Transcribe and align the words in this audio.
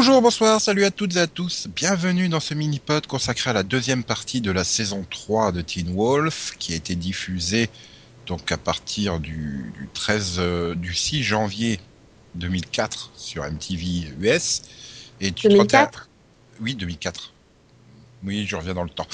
Bonjour, 0.00 0.22
bonsoir, 0.22 0.60
salut 0.60 0.84
à 0.84 0.92
toutes 0.92 1.16
et 1.16 1.18
à 1.18 1.26
tous. 1.26 1.66
Bienvenue 1.74 2.28
dans 2.28 2.38
ce 2.38 2.54
mini-pod 2.54 3.08
consacré 3.08 3.50
à 3.50 3.52
la 3.52 3.64
deuxième 3.64 4.04
partie 4.04 4.40
de 4.40 4.52
la 4.52 4.62
saison 4.62 5.04
3 5.10 5.50
de 5.50 5.60
Teen 5.60 5.92
Wolf, 5.92 6.54
qui 6.56 6.72
a 6.72 6.76
été 6.76 6.94
diffusée 6.94 7.68
donc 8.24 8.52
à 8.52 8.56
partir 8.56 9.18
du, 9.18 9.72
du 9.76 9.88
13, 9.92 10.36
euh, 10.38 10.74
du 10.76 10.94
6 10.94 11.24
janvier 11.24 11.80
2004 12.36 13.10
sur 13.16 13.42
MTV 13.42 14.12
US. 14.20 14.62
Et 15.20 15.32
du 15.32 15.48
2004 15.48 16.08
Oui, 16.60 16.76
2004. 16.76 17.32
Oui, 18.22 18.46
je 18.46 18.54
reviens 18.54 18.74
dans 18.74 18.84
le 18.84 18.90
temps. 18.90 19.08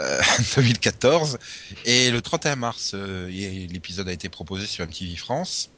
Euh, 0.00 0.20
2014. 0.56 1.38
Et 1.86 2.10
le 2.10 2.20
31 2.20 2.56
mars, 2.56 2.92
euh, 2.92 3.26
l'épisode 3.70 4.06
a 4.06 4.12
été 4.12 4.28
proposé 4.28 4.66
sur 4.66 4.84
MTV 4.84 5.16
France. 5.16 5.70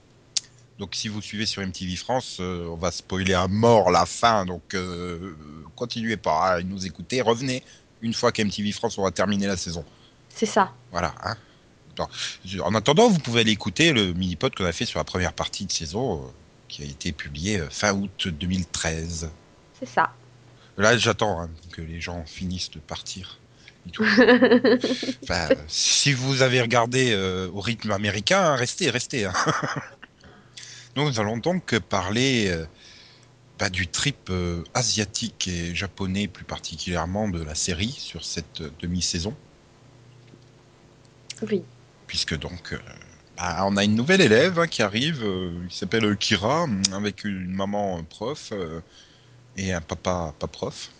Donc 0.82 0.96
si 0.96 1.06
vous 1.06 1.22
suivez 1.22 1.46
sur 1.46 1.62
MTV 1.62 1.94
France, 1.94 2.38
euh, 2.40 2.66
on 2.66 2.74
va 2.74 2.90
spoiler 2.90 3.34
à 3.34 3.46
mort 3.46 3.92
la 3.92 4.04
fin. 4.04 4.44
Donc 4.44 4.74
euh, 4.74 5.36
continuez 5.76 6.16
pas 6.16 6.54
à 6.54 6.62
nous 6.62 6.84
écouter. 6.84 7.20
Revenez 7.20 7.62
une 8.00 8.12
fois 8.12 8.32
qu'MTV 8.32 8.72
France 8.72 8.98
aura 8.98 9.12
terminé 9.12 9.46
la 9.46 9.56
saison. 9.56 9.84
C'est 10.28 10.44
ça. 10.44 10.72
Voilà. 10.90 11.14
Hein. 11.22 11.36
En 12.64 12.74
attendant, 12.74 13.08
vous 13.08 13.20
pouvez 13.20 13.42
aller 13.42 13.52
écouter 13.52 13.92
le 13.92 14.12
mini-pod 14.12 14.56
qu'on 14.56 14.64
a 14.64 14.72
fait 14.72 14.84
sur 14.84 14.98
la 14.98 15.04
première 15.04 15.34
partie 15.34 15.66
de 15.66 15.70
saison, 15.70 16.16
euh, 16.16 16.26
qui 16.66 16.82
a 16.82 16.86
été 16.86 17.12
publié 17.12 17.62
fin 17.70 17.94
août 17.94 18.26
2013. 18.26 19.30
C'est 19.78 19.86
ça. 19.88 20.12
Là, 20.78 20.98
j'attends 20.98 21.42
hein, 21.42 21.50
que 21.70 21.80
les 21.80 22.00
gens 22.00 22.24
finissent 22.26 22.72
de 22.72 22.80
partir. 22.80 23.38
Enfin, 25.22 25.48
si 25.68 26.12
vous 26.12 26.42
avez 26.42 26.60
regardé 26.60 27.12
euh, 27.12 27.48
au 27.52 27.60
rythme 27.60 27.92
américain, 27.92 28.40
hein, 28.40 28.56
restez, 28.56 28.90
restez. 28.90 29.26
hein. 29.26 29.32
Nous 30.96 31.20
allons 31.20 31.38
donc 31.38 31.78
parler 31.78 32.48
euh, 32.50 32.66
bah, 33.58 33.70
du 33.70 33.86
trip 33.88 34.28
euh, 34.30 34.62
asiatique 34.74 35.48
et 35.48 35.74
japonais, 35.74 36.28
plus 36.28 36.44
particulièrement 36.44 37.28
de 37.28 37.42
la 37.42 37.54
série 37.54 37.92
sur 37.92 38.24
cette 38.24 38.60
euh, 38.60 38.70
demi-saison, 38.80 39.34
Oui. 41.48 41.62
puisque 42.06 42.36
donc 42.38 42.72
euh, 42.74 42.78
bah, 43.38 43.64
on 43.66 43.76
a 43.78 43.84
une 43.84 43.94
nouvelle 43.94 44.20
élève 44.20 44.58
hein, 44.58 44.66
qui 44.66 44.82
arrive, 44.82 45.24
il 45.64 45.72
s'appelle 45.72 46.16
Kira, 46.18 46.66
avec 46.92 47.24
une 47.24 47.54
maman 47.54 48.02
prof 48.04 48.52
et 49.56 49.72
un 49.72 49.80
papa 49.80 50.34
pas 50.38 50.46
prof. 50.46 50.90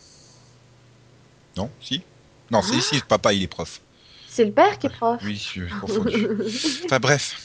Non, 1.57 1.71
si? 1.83 2.03
Non, 2.51 2.63
c'est 2.63 2.81
si, 2.81 2.95
le 2.95 3.03
papa 3.03 3.33
il 3.35 3.43
est 3.43 3.47
prof. 3.47 3.81
C'est 4.29 4.47
le 4.47 4.53
père 4.53 4.79
qui 4.79 4.87
est 4.87 4.91
prof. 4.91 5.21
Oui, 5.23 5.35
je 5.35 5.41
suis 5.41 5.69
confondu. 5.81 6.27
Enfin 6.87 6.99
bref. 6.99 7.37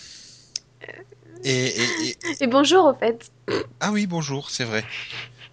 Et, 1.43 1.67
et- 1.67 2.09
et- 2.09 2.17
Et 2.43 2.47
bonjour 2.47 2.85
au 2.85 2.93
fait. 2.95 3.31
Ah 3.79 3.91
oui, 3.91 4.07
bonjour, 4.07 4.49
c'est 4.49 4.63
vrai. 4.65 4.83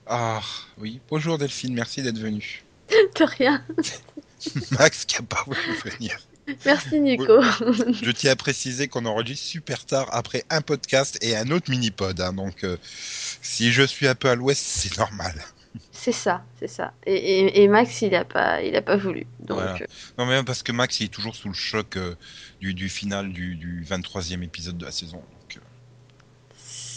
Ah 0.07 0.41
oui, 0.79 1.01
bonjour 1.09 1.39
Delphine, 1.39 1.75
merci 1.75 2.03
d'être 2.03 2.19
venue. 2.19 2.63
De 2.91 3.25
rien. 3.25 3.65
Max 4.79 5.05
qui 5.05 5.17
a 5.17 5.23
pas 5.23 5.43
voulu 5.47 5.59
venir. 5.85 6.19
Merci 6.67 7.01
Nico. 7.01 7.41
Je 7.41 8.11
tiens 8.11 8.33
à 8.33 8.37
préciser 8.37 8.89
qu'on 8.89 9.07
enregistre 9.07 9.47
super 9.47 9.87
tard 9.87 10.09
après 10.13 10.45
un 10.51 10.61
podcast 10.61 11.17
et 11.23 11.35
un 11.37 11.51
autre 11.51 11.71
mini-pod. 11.71 12.21
hein, 12.21 12.35
donc 12.35 12.65
euh, 12.65 12.77
si 13.41 13.73
je 13.73 13.83
suis 13.83 14.07
un 14.07 14.15
peu 14.15 14.29
à 14.29 14.35
l'ouest, 14.35 14.63
c'est 14.63 14.97
normal. 14.99 15.43
C'est 15.91 16.13
ça, 16.13 16.45
c'est 16.61 16.69
ça. 16.69 16.93
Et, 17.07 17.15
et- 17.15 17.63
et 17.63 17.69
Max, 17.69 18.03
il 18.03 18.15
a 18.15 18.27
pas, 18.27 18.61
il 18.61 18.77
a 18.77 18.83
pas 18.83 18.97
voulu. 18.99 19.27
Donc, 19.41 19.57
Voilà. 19.59 19.75
euh, 19.81 19.87
Non 20.19 20.27
mais 20.27 20.43
parce 20.45 20.63
que 20.63 20.71
Max 20.73 21.01
il 21.01 21.05
est 21.05 21.09
toujours 21.09 21.35
sous 21.35 21.49
le 21.49 21.55
choc 21.55 21.97
euh, 21.97 22.15
du, 22.61 22.75
du 22.75 22.91
final 22.91 23.33
du, 23.33 23.55
du 23.57 23.83
23e 23.89 24.43
épisode 24.43 24.77
de 24.77 24.85
la 24.85 24.93
saison. 24.93 25.23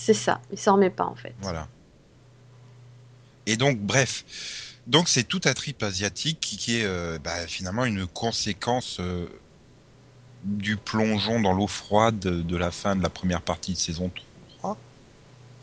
C'est 0.07 0.13
ça. 0.13 0.39
Il 0.53 0.57
s'en 0.57 0.75
remet 0.75 0.89
pas 0.89 1.03
en 1.03 1.15
fait. 1.15 1.35
voilà. 1.41 1.67
Et 3.45 3.57
donc 3.57 3.77
bref. 3.77 4.23
Donc 4.87 5.09
c'est 5.09 5.25
tout 5.25 5.41
un 5.43 5.53
trip 5.53 5.83
asiatique 5.83 6.39
qui, 6.39 6.77
est 6.77 6.85
euh, 6.85 7.19
bah, 7.21 7.45
finalement 7.45 7.83
une 7.83 8.07
conséquence 8.07 9.01
euh, 9.01 9.25
du 10.45 10.77
plongeon 10.77 11.41
dans 11.41 11.51
l'eau 11.51 11.67
froide 11.67 12.19
de, 12.19 12.55
la 12.55 12.71
fin 12.71 12.95
de 12.95 13.03
la 13.03 13.09
première 13.09 13.41
partie 13.41 13.73
de 13.73 13.77
saison 13.77 14.09
3. 14.59 14.77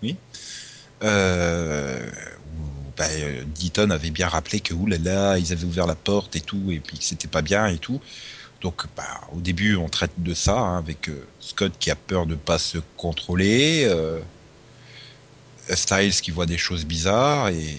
Oui. 0.03 0.19
Euh, 1.03 2.07
où 2.59 2.93
bah, 2.99 3.09
Deaton 3.47 3.89
avait 3.89 4.11
bien 4.11 4.29
rappelé 4.29 4.61
que 4.61 4.75
oulala, 4.75 5.39
ils 5.39 5.55
avaient 5.55 5.65
ouvert 5.65 5.87
la 5.87 5.95
porte 5.95 6.37
et 6.37 6.43
tout, 6.43 6.71
et 6.71 6.81
puis 6.81 6.99
que 6.99 7.05
c'était 7.05 7.29
pas 7.29 7.41
bien 7.41 7.67
et 7.69 7.79
tout. 7.79 7.99
Donc 8.65 8.87
bah, 8.97 9.21
au 9.37 9.41
début 9.41 9.77
on 9.77 9.91
traite 9.91 10.15
de 10.17 10.33
ça 10.33 10.59
hein, 10.59 10.79
avec 10.79 11.11
euh, 11.11 11.27
Scott 11.39 11.75
qui 11.79 11.91
a 11.91 11.95
peur 11.95 12.25
de 12.25 12.35
pas 12.35 12.59
se 12.59 12.79
contrôler, 12.97 13.85
euh, 13.85 14.21
Styles 15.69 16.15
qui 16.15 16.31
voit 16.31 16.47
des 16.47 16.57
choses 16.57 16.87
bizarres 16.87 17.51
et 17.51 17.77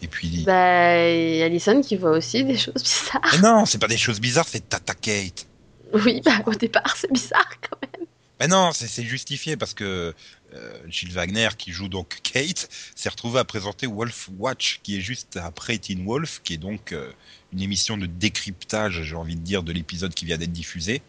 et 0.00 0.06
puis 0.06 0.44
Bah, 0.46 0.96
et 0.96 1.42
Alison 1.42 1.82
qui 1.82 1.96
voit 1.96 2.12
aussi 2.12 2.44
des 2.44 2.56
choses 2.56 2.80
bizarres. 2.80 3.20
Mais 3.32 3.40
non, 3.40 3.66
c'est 3.66 3.78
pas 3.78 3.88
des 3.88 3.98
choses 3.98 4.20
bizarres, 4.20 4.46
c'est 4.48 4.68
Tata 4.68 4.94
Kate. 4.94 5.48
Oui, 5.92 6.22
bah 6.24 6.40
au 6.46 6.54
départ, 6.54 6.96
c'est 6.96 7.12
bizarre 7.12 7.50
quand 7.68 7.76
même. 7.82 8.06
Mais 8.38 8.46
non, 8.46 8.70
c'est 8.72 8.86
c'est 8.86 9.02
justifié 9.02 9.56
parce 9.56 9.74
que 9.74 10.14
euh, 10.54 10.72
Gilles 10.88 11.12
Wagner, 11.12 11.48
qui 11.58 11.72
joue 11.72 11.88
donc 11.88 12.20
Kate, 12.22 12.68
s'est 12.94 13.08
retrouvé 13.08 13.40
à 13.40 13.44
présenter 13.44 13.88
Wolf 13.88 14.30
Watch, 14.38 14.80
qui 14.84 14.96
est 14.96 15.00
juste 15.00 15.36
après 15.36 15.78
Teen 15.78 16.04
Wolf, 16.06 16.40
qui 16.44 16.54
est 16.54 16.58
donc 16.58 16.92
euh, 16.92 17.10
une 17.52 17.62
émission 17.62 17.96
de 17.96 18.06
décryptage, 18.06 19.02
j'ai 19.02 19.14
envie 19.16 19.36
de 19.36 19.40
dire, 19.40 19.62
de 19.62 19.72
l'épisode 19.72 20.14
qui 20.14 20.24
vient 20.24 20.38
d'être 20.38 20.52
diffusé. 20.52 21.02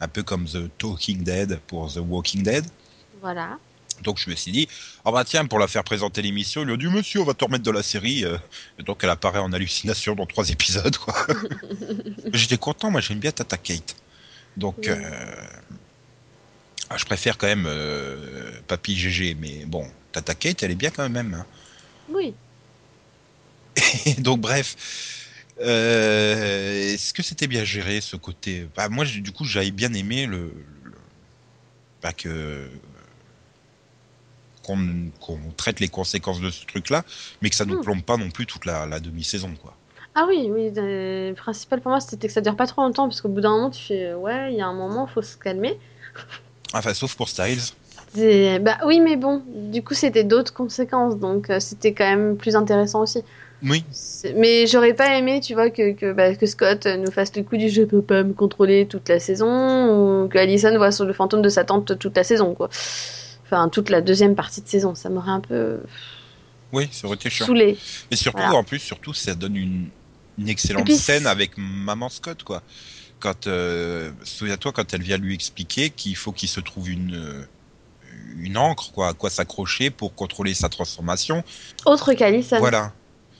Un 0.00 0.08
peu 0.08 0.22
comme 0.22 0.46
The 0.46 0.70
Talking 0.78 1.22
Dead 1.22 1.58
pour 1.66 1.92
The 1.92 1.98
Walking 1.98 2.42
Dead. 2.42 2.64
Voilà. 3.20 3.58
Donc 4.02 4.18
je 4.18 4.30
me 4.30 4.34
suis 4.34 4.50
dit, 4.50 4.66
ah 5.04 5.12
bah 5.12 5.24
tiens, 5.24 5.44
pour 5.46 5.58
la 5.58 5.68
faire 5.68 5.84
présenter 5.84 6.22
l'émission, 6.22 6.62
ils 6.62 6.66
lui 6.66 6.72
ont 6.72 6.76
dit, 6.78 6.86
monsieur, 6.86 7.20
on 7.20 7.24
va 7.24 7.34
te 7.34 7.44
remettre 7.44 7.64
de 7.64 7.70
la 7.70 7.82
série. 7.82 8.24
euh. 8.24 8.38
Et 8.78 8.82
donc 8.82 9.00
elle 9.04 9.10
apparaît 9.10 9.40
en 9.40 9.52
hallucination 9.52 10.14
dans 10.14 10.24
trois 10.26 10.48
épisodes, 10.48 10.96
quoi. 10.96 11.14
J'étais 12.32 12.56
content, 12.56 12.90
moi 12.90 13.00
j'aime 13.02 13.18
bien 13.18 13.30
Tata 13.32 13.58
Kate. 13.58 13.94
Donc, 14.56 14.76
Oui. 14.78 14.88
euh, 14.88 15.46
ah, 16.88 16.96
je 16.96 17.04
préfère 17.04 17.36
quand 17.38 17.46
même 17.46 17.66
euh, 17.66 18.50
Papy 18.68 18.96
GG, 18.96 19.36
mais 19.38 19.64
bon, 19.66 19.86
Tata 20.12 20.34
Kate, 20.34 20.62
elle 20.62 20.70
est 20.70 20.76
bien 20.76 20.90
quand 20.90 21.08
même. 21.08 21.34
hein. 21.34 21.46
Oui. 22.08 22.34
Et 24.06 24.14
donc, 24.14 24.40
bref, 24.40 24.76
euh, 25.60 26.92
est-ce 26.94 27.12
que 27.12 27.22
c'était 27.22 27.46
bien 27.46 27.64
géré 27.64 28.00
ce 28.00 28.16
côté? 28.16 28.66
Bah, 28.76 28.88
Moi, 28.88 29.04
du 29.04 29.32
coup, 29.32 29.44
j'avais 29.44 29.70
bien 29.70 29.92
aimé 29.94 30.26
le, 30.26 30.52
le- 30.84 30.92
bah, 32.02 32.12
que 32.12 32.70
qu'on 34.62 35.52
traite 35.56 35.80
les 35.80 35.88
conséquences 35.88 36.40
de 36.40 36.50
ce 36.50 36.64
truc-là, 36.64 37.04
mais 37.42 37.50
que 37.50 37.56
ça 37.56 37.64
ne 37.64 37.70
nous 37.70 37.76
Hmm. 37.76 37.82
plombe 37.82 38.02
pas 38.02 38.16
non 38.16 38.30
plus 38.30 38.46
toute 38.46 38.64
la, 38.66 38.86
la 38.86 39.00
demi-saison, 39.00 39.54
quoi. 39.56 39.76
Ah 40.14 40.26
oui, 40.28 40.48
oui. 40.50 40.70
Le 40.74 41.32
principal 41.34 41.80
pour 41.80 41.90
moi, 41.90 42.00
c'était 42.00 42.26
que 42.28 42.32
ça 42.32 42.40
dure 42.40 42.56
pas 42.56 42.66
trop 42.66 42.82
longtemps 42.82 43.08
parce 43.08 43.20
qu'au 43.20 43.28
bout 43.28 43.40
d'un 43.40 43.50
moment, 43.50 43.70
tu 43.70 43.82
fais, 43.82 44.14
ouais, 44.14 44.52
il 44.52 44.58
y 44.58 44.60
a 44.62 44.66
un 44.66 44.74
moment, 44.74 45.06
faut 45.06 45.22
se 45.22 45.36
calmer. 45.36 45.78
Enfin, 46.72 46.94
sauf 46.94 47.14
pour 47.16 47.28
Styles. 47.28 47.60
Bah 48.60 48.78
oui, 48.86 49.00
mais 49.00 49.16
bon, 49.16 49.42
du 49.46 49.82
coup, 49.84 49.94
c'était 49.94 50.24
d'autres 50.24 50.52
conséquences, 50.52 51.16
donc 51.18 51.50
euh, 51.50 51.60
c'était 51.60 51.94
quand 51.94 52.04
même 52.04 52.36
plus 52.36 52.56
intéressant 52.56 53.02
aussi. 53.02 53.22
Oui, 53.62 53.84
Mais 54.36 54.66
j'aurais 54.66 54.94
pas 54.94 55.16
aimé, 55.18 55.40
tu 55.40 55.54
vois, 55.54 55.70
que, 55.70 55.92
que, 55.92 56.12
bah, 56.12 56.34
que 56.34 56.46
Scott 56.46 56.86
nous 56.86 57.10
fasse 57.10 57.34
le 57.36 57.42
coup 57.42 57.56
du 57.56 57.68
je 57.68 57.82
peux 57.82 58.02
pas 58.02 58.22
me 58.22 58.32
contrôler 58.32 58.86
toute 58.86 59.08
la 59.08 59.20
saison, 59.20 60.24
ou 60.24 60.28
que 60.28 60.38
Allison 60.38 60.76
voit 60.76 60.92
sur 60.92 61.04
le 61.04 61.12
fantôme 61.12 61.42
de 61.42 61.48
sa 61.48 61.64
tante 61.64 61.98
toute 61.98 62.16
la 62.16 62.24
saison, 62.24 62.54
quoi. 62.54 62.68
Enfin, 63.44 63.68
toute 63.68 63.90
la 63.90 64.00
deuxième 64.00 64.34
partie 64.34 64.62
de 64.62 64.68
saison, 64.68 64.94
ça 64.94 65.10
m'aurait 65.10 65.32
un 65.32 65.40
peu 65.40 65.80
oui, 66.72 66.88
ça 66.92 67.06
aurait 67.06 67.16
été 67.16 67.30
chiant. 67.30 67.46
saoulé. 67.46 67.76
Et 68.10 68.16
surtout, 68.16 68.38
Voilà. 68.38 68.54
en 68.58 68.64
plus, 68.64 68.78
surtout, 68.78 69.12
ça 69.12 69.34
donne 69.34 69.56
une, 69.56 69.88
une 70.38 70.48
excellente 70.48 70.84
puis, 70.84 70.96
scène 70.96 71.26
avec 71.26 71.52
Maman 71.56 72.08
Scott, 72.08 72.42
quoi. 72.44 72.62
Quand, 73.18 73.46
euh, 73.48 74.12
souviens-toi, 74.22 74.72
quand 74.72 74.94
elle 74.94 75.02
vient 75.02 75.18
lui 75.18 75.34
expliquer 75.34 75.90
qu'il 75.90 76.16
faut 76.16 76.32
qu'il 76.32 76.48
se 76.48 76.60
trouve 76.60 76.88
une, 76.88 77.46
une 78.38 78.56
encre, 78.56 78.92
quoi, 78.92 79.08
à 79.08 79.14
quoi 79.14 79.30
s'accrocher 79.30 79.90
pour 79.90 80.14
contrôler 80.14 80.54
sa 80.54 80.68
transformation. 80.68 81.42
Autre 81.86 82.14
qu'Allison. 82.14 82.58
Voilà. 82.58 82.92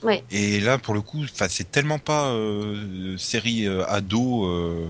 Ouais. 0.03 0.23
Et 0.31 0.59
là, 0.59 0.77
pour 0.77 0.93
le 0.93 1.01
coup, 1.01 1.25
c'est 1.49 1.71
tellement 1.71 1.99
pas 1.99 2.29
euh, 2.31 3.17
série 3.17 3.67
euh, 3.67 3.85
ado, 3.87 4.45
euh, 4.45 4.87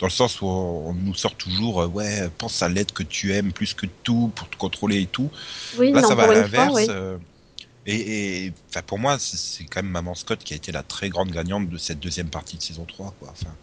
dans 0.00 0.06
le 0.06 0.12
sens 0.12 0.40
où 0.40 0.46
on, 0.46 0.90
on 0.90 0.94
nous 0.94 1.14
sort 1.14 1.34
toujours, 1.36 1.76
ouais, 1.94 2.28
pense 2.38 2.62
à 2.62 2.68
l'aide 2.68 2.92
que 2.92 3.02
tu 3.02 3.32
aimes 3.32 3.52
plus 3.52 3.74
que 3.74 3.86
tout 4.02 4.30
pour 4.34 4.48
te 4.50 4.56
contrôler 4.56 5.02
et 5.02 5.06
tout. 5.06 5.30
Oui, 5.78 5.92
Là, 5.92 6.02
non, 6.02 6.08
ça 6.08 6.14
va 6.14 6.24
à 6.24 6.26
l'inverse. 6.34 6.88
et, 7.86 8.46
et 8.46 8.52
pour 8.86 8.98
moi, 8.98 9.18
c'est- 9.18 9.64
quand 9.64 9.82
même 9.82 9.90
Maman 9.92 10.14
Scott 10.14 10.42
qui 10.42 10.54
a 10.54 10.56
été 10.56 10.72
la 10.72 10.82
très 10.82 11.08
grande 11.10 11.30
gagnante 11.30 11.68
de 11.68 11.78
cette 11.78 12.00
deuxième 12.00 12.30
partie 12.30 12.56
de 12.56 12.62
saison 12.62 12.84
3. 12.86 13.14
Quoi. 13.18 13.28
Enfin. 13.30 13.54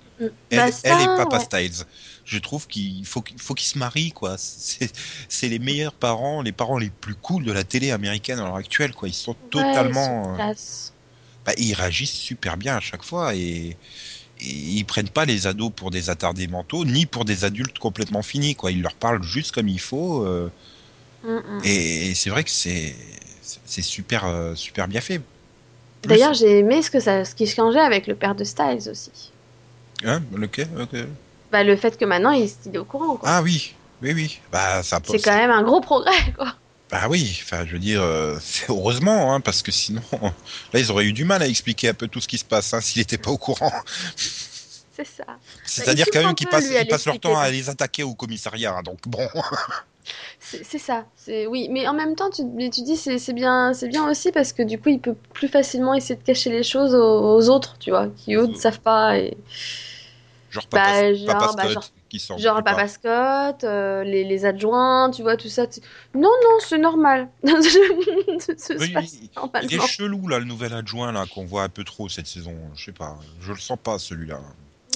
Elle, 0.50 0.66
Bah, 0.70 0.72
elle 0.84 1.02
et 1.02 1.08
Papa 1.08 1.38
ouais. 1.38 1.40
Styles. 1.40 1.86
Je 2.26 2.38
trouve 2.40 2.68
qu'il 2.68 3.06
faut, 3.06 3.24
faut 3.38 3.54
qu'ils 3.56 3.68
se 3.68 3.78
marient. 3.78 4.12
quoi. 4.12 4.36
C'est 4.38 5.50
les 5.50 5.60
meilleurs 5.60 5.94
parents, 5.94 6.42
les 6.42 6.52
parents 6.52 6.78
les 6.78 6.90
plus 6.90 7.16
cool 7.16 7.44
de 7.46 7.52
la 7.52 7.64
télé 7.64 7.92
américaine 7.92 8.40
à 8.40 8.44
l'heure 8.44 8.56
actuelle. 8.56 8.94
Quoi. 8.94 9.10
Ils 9.10 9.14
sont 9.14 9.36
Ouais, 9.42 9.50
totalement. 9.50 10.36
euh, 10.36 10.40
bah, 11.46 11.54
ils 11.58 11.74
réagissent 11.74 12.12
super 12.14 12.58
bien 12.58 12.78
à 12.78 12.80
chaque 12.80 13.04
fois 13.04 13.36
et, 13.36 13.70
et 13.70 13.78
ils 14.42 14.86
prennent 14.86 15.10
pas 15.10 15.26
les 15.26 15.48
ados 15.48 15.72
pour 15.76 15.92
des 15.92 16.10
attardés 16.10 16.48
mentaux 16.48 16.86
ni 16.86 17.06
pour 17.06 17.26
des 17.26 17.46
adultes 17.46 17.80
complètement 17.80 18.22
finis 18.24 18.56
quoi 18.56 18.72
ils 18.72 18.82
leur 18.82 18.96
parlent 18.96 19.24
juste 19.24 19.52
comme 19.54 19.68
il 19.70 19.80
faut 19.80 20.26
euh, 20.26 20.52
Mm, 21.24 21.38
mm. 21.38 21.62
et, 21.64 22.10
et 22.12 22.16
c'est 22.16 22.30
vrai 22.30 22.44
que 22.44 22.50
c'est 22.50 22.96
super, 23.82 24.26
euh, 24.26 24.56
super 24.56 24.88
bien 24.88 25.02
fait. 25.02 25.22
D'ailleurs, 26.04 26.34
j'ai 26.36 26.60
aimé 26.60 26.84
ce 26.84 26.92
que 26.92 27.00
ça, 27.00 27.26
ce 27.26 27.34
qui 27.36 27.48
changeait 27.48 27.80
avec 27.80 28.06
le 28.08 28.16
père 28.16 28.36
de 28.36 28.44
Styles 28.44 28.88
aussi. 28.90 29.31
Hein, 30.06 30.22
lequel. 30.36 30.68
Bah, 31.52 31.64
le 31.64 31.76
fait 31.76 31.98
que 31.98 32.06
maintenant 32.06 32.32
il, 32.32 32.50
il 32.66 32.76
est 32.76 32.78
au 32.78 32.86
courant. 32.86 33.18
quoi. 33.18 33.30
Ah 33.30 33.42
oui, 33.42 33.76
oui, 34.02 34.14
oui. 34.14 34.40
Bah, 34.52 34.84
ça 34.84 35.00
c'est 35.06 35.20
quand 35.20 35.36
même 35.36 35.52
un 35.52 35.64
gros 35.64 35.82
progrès, 35.82 36.34
quoi. 36.38 36.56
Bah 36.90 37.08
oui, 37.10 37.40
enfin, 37.44 37.66
je 37.66 37.72
veux 37.72 37.80
dire, 37.80 38.02
euh, 38.02 38.38
c'est 38.42 38.70
heureusement, 38.70 39.34
hein, 39.34 39.40
parce 39.40 39.62
que 39.62 39.72
sinon, 39.72 40.02
là, 40.74 40.80
ils 40.80 40.92
auraient 40.92 41.06
eu 41.06 41.14
du 41.14 41.24
mal 41.24 41.42
à 41.42 41.48
expliquer 41.48 41.88
un 41.90 41.94
peu 41.94 42.08
tout 42.10 42.20
ce 42.20 42.28
qui 42.28 42.38
se 42.38 42.44
passe, 42.44 42.74
hein, 42.74 42.82
s'il 42.82 43.00
n'était 43.00 43.18
pas 43.18 43.32
au 43.32 43.38
courant. 43.38 43.72
C'est 44.94 45.08
ça. 45.08 45.24
C'est-à-dire 45.64 46.06
il 46.10 46.12
quand 46.12 46.26
même 46.26 46.36
qu'ils 46.36 46.48
passent, 46.48 46.68
ils 46.70 46.88
passent 46.88 47.06
leur 47.06 47.20
temps 47.20 47.40
à 47.40 47.50
les 47.50 47.70
attaquer 47.70 48.04
au 48.04 48.14
commissariat, 48.14 48.76
hein, 48.76 48.82
donc 48.84 49.00
bon. 49.08 49.26
C'est 50.40 50.78
ça. 50.78 51.06
C'est 51.16 51.48
oui, 51.48 51.68
mais 51.70 51.88
en 51.88 51.94
même 51.94 52.16
temps, 52.16 52.30
tu, 52.30 52.44
mais 52.44 52.70
tu 52.70 52.82
dis 52.82 52.98
c'est 52.98 53.18
c'est 53.20 53.34
bien, 53.34 53.74
c'est 53.74 53.88
bien 53.88 54.10
aussi 54.10 54.32
parce 54.32 54.54
que 54.54 54.64
du 54.64 54.80
coup, 54.80 54.90
il 54.90 55.00
peut 55.00 55.16
plus 55.34 55.48
facilement 55.48 55.94
essayer 55.94 56.16
de 56.16 56.24
cacher 56.24 56.50
les 56.50 56.64
choses 56.64 56.94
aux, 56.96 57.36
aux 57.38 57.50
autres, 57.50 57.78
tu 57.80 57.90
vois, 57.92 58.08
qui 58.18 58.34
eux 58.36 58.48
ne 58.48 58.56
savent 58.56 58.80
pas. 58.82 59.18
Et... 59.18 59.38
Genre 60.50 60.66
Bah, 60.72 60.80
Papa, 60.84 61.14
genre, 61.14 61.26
Papa 61.28 61.46
bah, 61.46 61.62
Scott, 61.64 61.72
genre- 61.74 61.92
qui 62.10 62.20
sort. 62.20 62.38
Genre. 62.38 62.64
Papa 62.64 62.88
Scott, 62.90 63.64
euh, 63.64 64.04
les, 64.04 64.24
les 64.26 64.46
adjoints, 64.46 65.10
tu 65.12 65.22
vois, 65.22 65.38
tout 65.38 65.48
ça. 65.48 65.66
tu- 65.68 65.80
Non, 66.14 66.22
non, 66.44 66.58
c'est 66.60 66.78
normal. 66.78 67.30
Oui, 67.44 68.94
il- 69.02 69.30
Il 69.64 69.74
est 69.74 69.88
chelou, 69.88 70.28
là, 70.28 70.40
le 70.40 70.46
nouvel 70.46 70.74
adjoint, 70.74 71.12
là, 71.12 71.26
qu'on 71.34 71.46
voit 71.46 71.64
un 71.64 71.70
peu 71.70 71.84
trop 71.84 72.10
cette 72.10 72.28
saison. 72.28 72.54
Je 72.76 72.86
sais 72.86 72.92
pas, 72.92 73.18
je 73.40 73.52
le 73.54 73.60
sens 73.60 73.78
pas, 73.82 73.98
celui-là. 74.00 74.40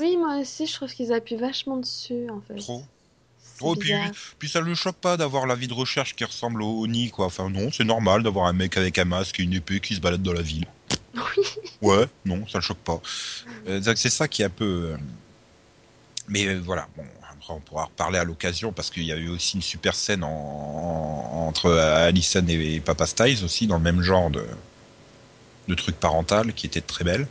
Oui, 0.02 0.18
moi 0.18 0.38
aussi, 0.40 0.66
je 0.68 0.74
trouve 0.74 0.92
qu'ils 0.94 1.14
appuient 1.14 1.38
vachement 1.38 1.78
dessus, 1.78 2.30
en 2.30 2.42
fait. 2.42 2.56
Trop. 2.56 2.84
Trop, 3.58 3.76
puis, 3.76 3.92
puis 4.40 4.50
ça 4.50 4.60
le 4.62 4.76
choque 4.76 4.98
pas 4.98 5.16
d'avoir 5.18 5.46
la 5.48 5.56
vie 5.56 5.68
de 5.68 5.74
recherche 5.74 6.16
qui 6.16 6.24
ressemble 6.26 6.62
au 6.62 6.84
Oni, 6.84 7.10
quoi. 7.10 7.26
Enfin, 7.28 7.50
non, 7.50 7.72
c'est 7.72 7.84
normal 7.86 8.22
d'avoir 8.24 8.46
un 8.48 8.54
mec 8.54 8.76
avec 8.78 8.98
un 9.00 9.06
masque 9.06 9.40
et 9.40 9.44
une 9.44 9.54
épée 9.54 9.80
qui 9.80 9.96
se 9.96 10.02
balade 10.02 10.22
dans 10.24 10.34
la 10.34 10.42
ville. 10.42 10.66
Oui. 11.82 11.90
Ouais, 11.90 12.06
non, 12.26 12.48
ça 12.48 12.58
le 12.58 12.64
choque 12.64 12.78
pas. 12.80 13.02
Euh, 13.68 13.82
c'est 13.96 14.10
ça 14.10 14.28
qui 14.28 14.42
est 14.42 14.46
un 14.46 14.50
peu. 14.50 14.92
euh, 14.94 14.98
Mais 16.28 16.48
euh, 16.48 16.60
voilà, 16.64 16.88
bon, 16.98 17.04
après 17.32 17.54
on 17.54 17.60
pourra 17.60 17.86
reparler 17.86 18.18
à 18.18 18.24
l'occasion 18.24 18.72
parce 18.72 18.90
qu'il 18.90 19.04
y 19.04 19.12
a 19.12 19.18
eu 19.18 19.30
aussi 19.30 19.56
une 19.58 19.62
super 19.62 19.94
scène 19.94 20.24
en- 20.24 20.30
en- 20.30 21.48
entre 21.48 21.72
Allison 21.72 22.46
et 22.48 22.80
Papa 22.80 23.06
Styles 23.06 23.44
aussi 23.44 23.68
dans 23.68 23.78
le 23.78 23.84
même 23.84 24.02
genre 24.02 24.30
de, 24.32 24.46
de 25.68 25.76
truc 25.76 25.96
parental 25.98 26.54
qui 26.54 26.66
était 26.66 26.82
très 26.82 27.04
belle. 27.04 27.28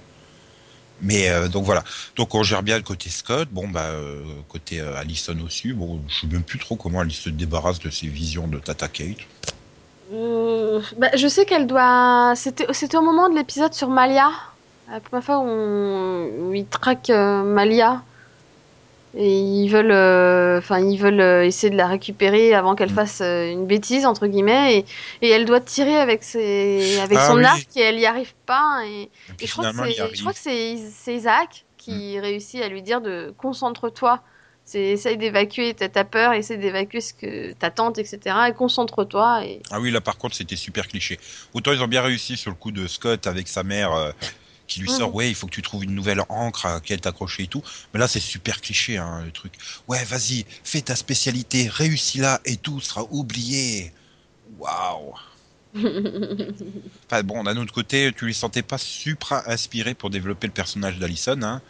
Mais 1.04 1.28
euh, 1.28 1.48
donc 1.48 1.64
voilà, 1.64 1.84
donc 2.16 2.34
on 2.34 2.42
gère 2.42 2.62
bien 2.62 2.76
le 2.76 2.82
côté 2.82 3.10
Scott, 3.10 3.48
bon 3.52 3.68
bah 3.68 3.88
euh, 3.92 4.22
côté 4.48 4.80
euh, 4.80 4.96
Allison 4.96 5.36
aussi, 5.44 5.72
bon 5.72 6.00
je 6.08 6.20
sais 6.20 6.26
même 6.26 6.42
plus 6.42 6.58
trop 6.58 6.76
comment 6.76 7.02
elle 7.02 7.12
se 7.12 7.28
débarrasse 7.28 7.78
de 7.78 7.90
ses 7.90 8.06
visions 8.06 8.48
de 8.48 8.58
Tata 8.58 8.88
Kate. 8.88 9.18
Euh, 10.12 10.80
bah, 10.98 11.08
je 11.14 11.28
sais 11.28 11.44
qu'elle 11.44 11.66
doit. 11.66 12.34
C'était 12.36 12.96
au 12.96 13.02
moment 13.02 13.28
de 13.28 13.34
l'épisode 13.34 13.74
sur 13.74 13.88
Malia. 13.88 14.30
La 14.90 15.00
première 15.00 15.24
fois 15.24 15.38
où, 15.38 15.46
on... 15.48 16.28
où 16.40 16.54
ils 16.54 16.66
traquent 16.66 17.10
euh, 17.10 17.42
Malia. 17.42 18.02
Et 19.16 19.38
ils 19.38 19.68
veulent, 19.68 19.92
euh, 19.92 20.58
enfin, 20.58 20.80
ils 20.80 20.98
veulent 20.98 21.20
euh, 21.20 21.44
essayer 21.44 21.70
de 21.70 21.76
la 21.76 21.86
récupérer 21.86 22.52
avant 22.54 22.74
qu'elle 22.74 22.90
Mm. 22.90 22.94
fasse 22.94 23.20
euh, 23.20 23.48
une 23.50 23.66
bêtise 23.66 24.06
entre 24.06 24.26
guillemets. 24.26 24.78
Et, 24.78 25.26
et 25.26 25.30
elle 25.30 25.44
doit 25.44 25.60
tirer 25.60 25.96
avec 25.96 26.24
ses, 26.24 26.98
avec 27.00 27.18
Ah 27.20 27.28
son 27.28 27.36
oui. 27.38 27.44
arc 27.44 27.66
et 27.76 27.80
elle 27.80 27.98
y 27.98 28.06
arrive 28.06 28.34
pas. 28.46 28.80
Et, 28.86 29.02
Et 29.02 29.10
puis 29.36 29.44
et 29.44 29.46
je 29.46 29.52
crois 29.52 29.70
que 29.70 29.76
c'est, 29.76 30.00
arrive. 30.00 30.14
je 30.16 30.20
crois 30.20 30.32
que 30.32 30.38
c'est, 30.40 30.72
Is- 30.72 30.92
c'est 30.98 31.14
Isaac 31.14 31.64
Mm. 31.76 31.76
qui 31.76 32.18
réussit 32.18 32.62
à 32.62 32.68
lui 32.68 32.80
dire 32.82 33.00
de 33.02 33.34
concentre-toi. 33.36 34.20
C'est 34.64 34.80
essaye 34.80 35.18
d'évacuer, 35.18 35.74
t'as 35.74 36.04
peur, 36.04 36.32
essaye 36.32 36.56
d'évacuer 36.56 37.02
ce 37.02 37.12
que 37.12 37.52
ta 37.52 37.70
tante, 37.70 37.98
etc. 37.98 38.18
Et 38.48 38.52
concentre-toi. 38.54 39.44
Et 39.44 39.60
Ah 39.70 39.78
oui, 39.78 39.90
là 39.90 40.00
par 40.00 40.16
contre 40.16 40.34
c'était 40.34 40.56
super 40.56 40.88
cliché. 40.88 41.20
Autant 41.52 41.72
ils 41.72 41.82
ont 41.82 41.86
bien 41.86 42.00
réussi 42.00 42.38
sur 42.38 42.50
le 42.50 42.56
coup 42.56 42.70
de 42.72 42.86
Scott 42.86 43.26
avec 43.26 43.46
sa 43.48 43.62
mère 43.62 43.92
euh, 43.92 44.12
qui 44.66 44.80
lui 44.80 44.88
sort, 44.88 45.10
Mhm. 45.10 45.14
ouais, 45.16 45.30
il 45.30 45.34
faut 45.34 45.46
que 45.46 45.54
tu 45.54 45.62
trouves 45.62 45.84
une 45.84 45.94
nouvelle 45.94 46.22
encre 46.28 46.66
à 46.66 46.74
laquelle 46.74 47.00
t'accrocher 47.00 47.44
et 47.44 47.48
tout. 47.48 47.62
Mais 47.92 48.00
là 48.00 48.08
c'est 48.08 48.20
super 48.20 48.60
cliché 48.60 48.98
hein, 48.98 49.22
le 49.24 49.32
truc. 49.32 49.54
Ouais, 49.88 50.04
vas-y, 50.04 50.46
fais 50.64 50.82
ta 50.82 50.96
spécialité, 50.96 51.68
réussis-la 51.68 52.40
et 52.44 52.56
tout 52.56 52.80
sera 52.80 53.04
oublié. 53.10 53.92
Waouh. 54.58 55.14
Enfin 57.10 57.22
bon, 57.22 57.44
d'un 57.44 57.56
autre 57.56 57.72
côté, 57.72 58.12
tu 58.16 58.26
lui 58.26 58.34
sentais 58.34 58.62
pas 58.62 58.78
supra 58.78 59.48
inspiré 59.50 59.94
pour 59.94 60.10
développer 60.10 60.46
le 60.46 60.52
personnage 60.52 60.98
d'Alison, 60.98 61.42
hein. 61.42 61.62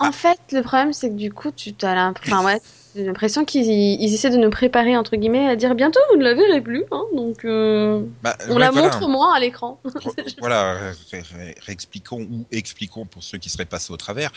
En 0.00 0.10
fait, 0.12 0.38
le 0.52 0.62
problème, 0.62 0.92
c'est 0.92 1.08
que 1.08 1.14
du 1.14 1.32
coup, 1.32 1.52
tu 1.52 1.72
as 1.82 1.94
l'impression, 1.94 2.36
enfin, 2.36 2.44
ouais, 2.44 2.60
j'ai 2.94 3.04
l'impression 3.04 3.44
qu'ils 3.44 3.66
ils 3.66 4.14
essaient 4.14 4.30
de 4.30 4.36
nous 4.36 4.50
préparer, 4.50 4.96
entre 4.96 5.16
guillemets, 5.16 5.48
à 5.48 5.56
dire 5.56 5.74
bientôt, 5.74 6.00
vous 6.12 6.18
ne 6.18 6.24
la 6.24 6.34
verrez 6.34 6.60
plus. 6.60 6.84
Hein, 6.90 7.04
donc, 7.14 7.44
euh, 7.44 8.04
Bah, 8.22 8.36
on 8.48 8.54
ouais, 8.54 8.58
la 8.60 8.70
voilà. 8.70 8.88
montre 8.88 9.08
moins 9.08 9.34
à 9.34 9.40
l'écran. 9.40 9.80
Voilà, 10.38 10.92
ré- 11.10 11.20
ré- 11.36 11.54
réexpliquons 11.60 12.20
ou 12.22 12.44
expliquons 12.50 13.06
pour 13.06 13.22
ceux 13.22 13.38
qui 13.38 13.50
seraient 13.50 13.64
passés 13.64 13.92
au 13.92 13.96
travers. 13.96 14.30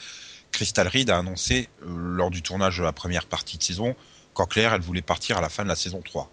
Crystal 0.51 0.87
Reed 0.87 1.09
a 1.09 1.17
annoncé 1.17 1.67
euh, 1.83 1.85
lors 1.87 2.29
du 2.31 2.41
tournage 2.41 2.77
de 2.77 2.83
la 2.83 2.93
première 2.93 3.25
partie 3.25 3.57
de 3.57 3.63
saison 3.63 3.95
qu'en 4.33 4.45
clair, 4.45 4.73
elle 4.73 4.81
voulait 4.81 5.01
partir 5.01 5.37
à 5.37 5.41
la 5.41 5.49
fin 5.49 5.63
de 5.63 5.69
la 5.69 5.75
saison 5.75 6.01
3. 6.03 6.29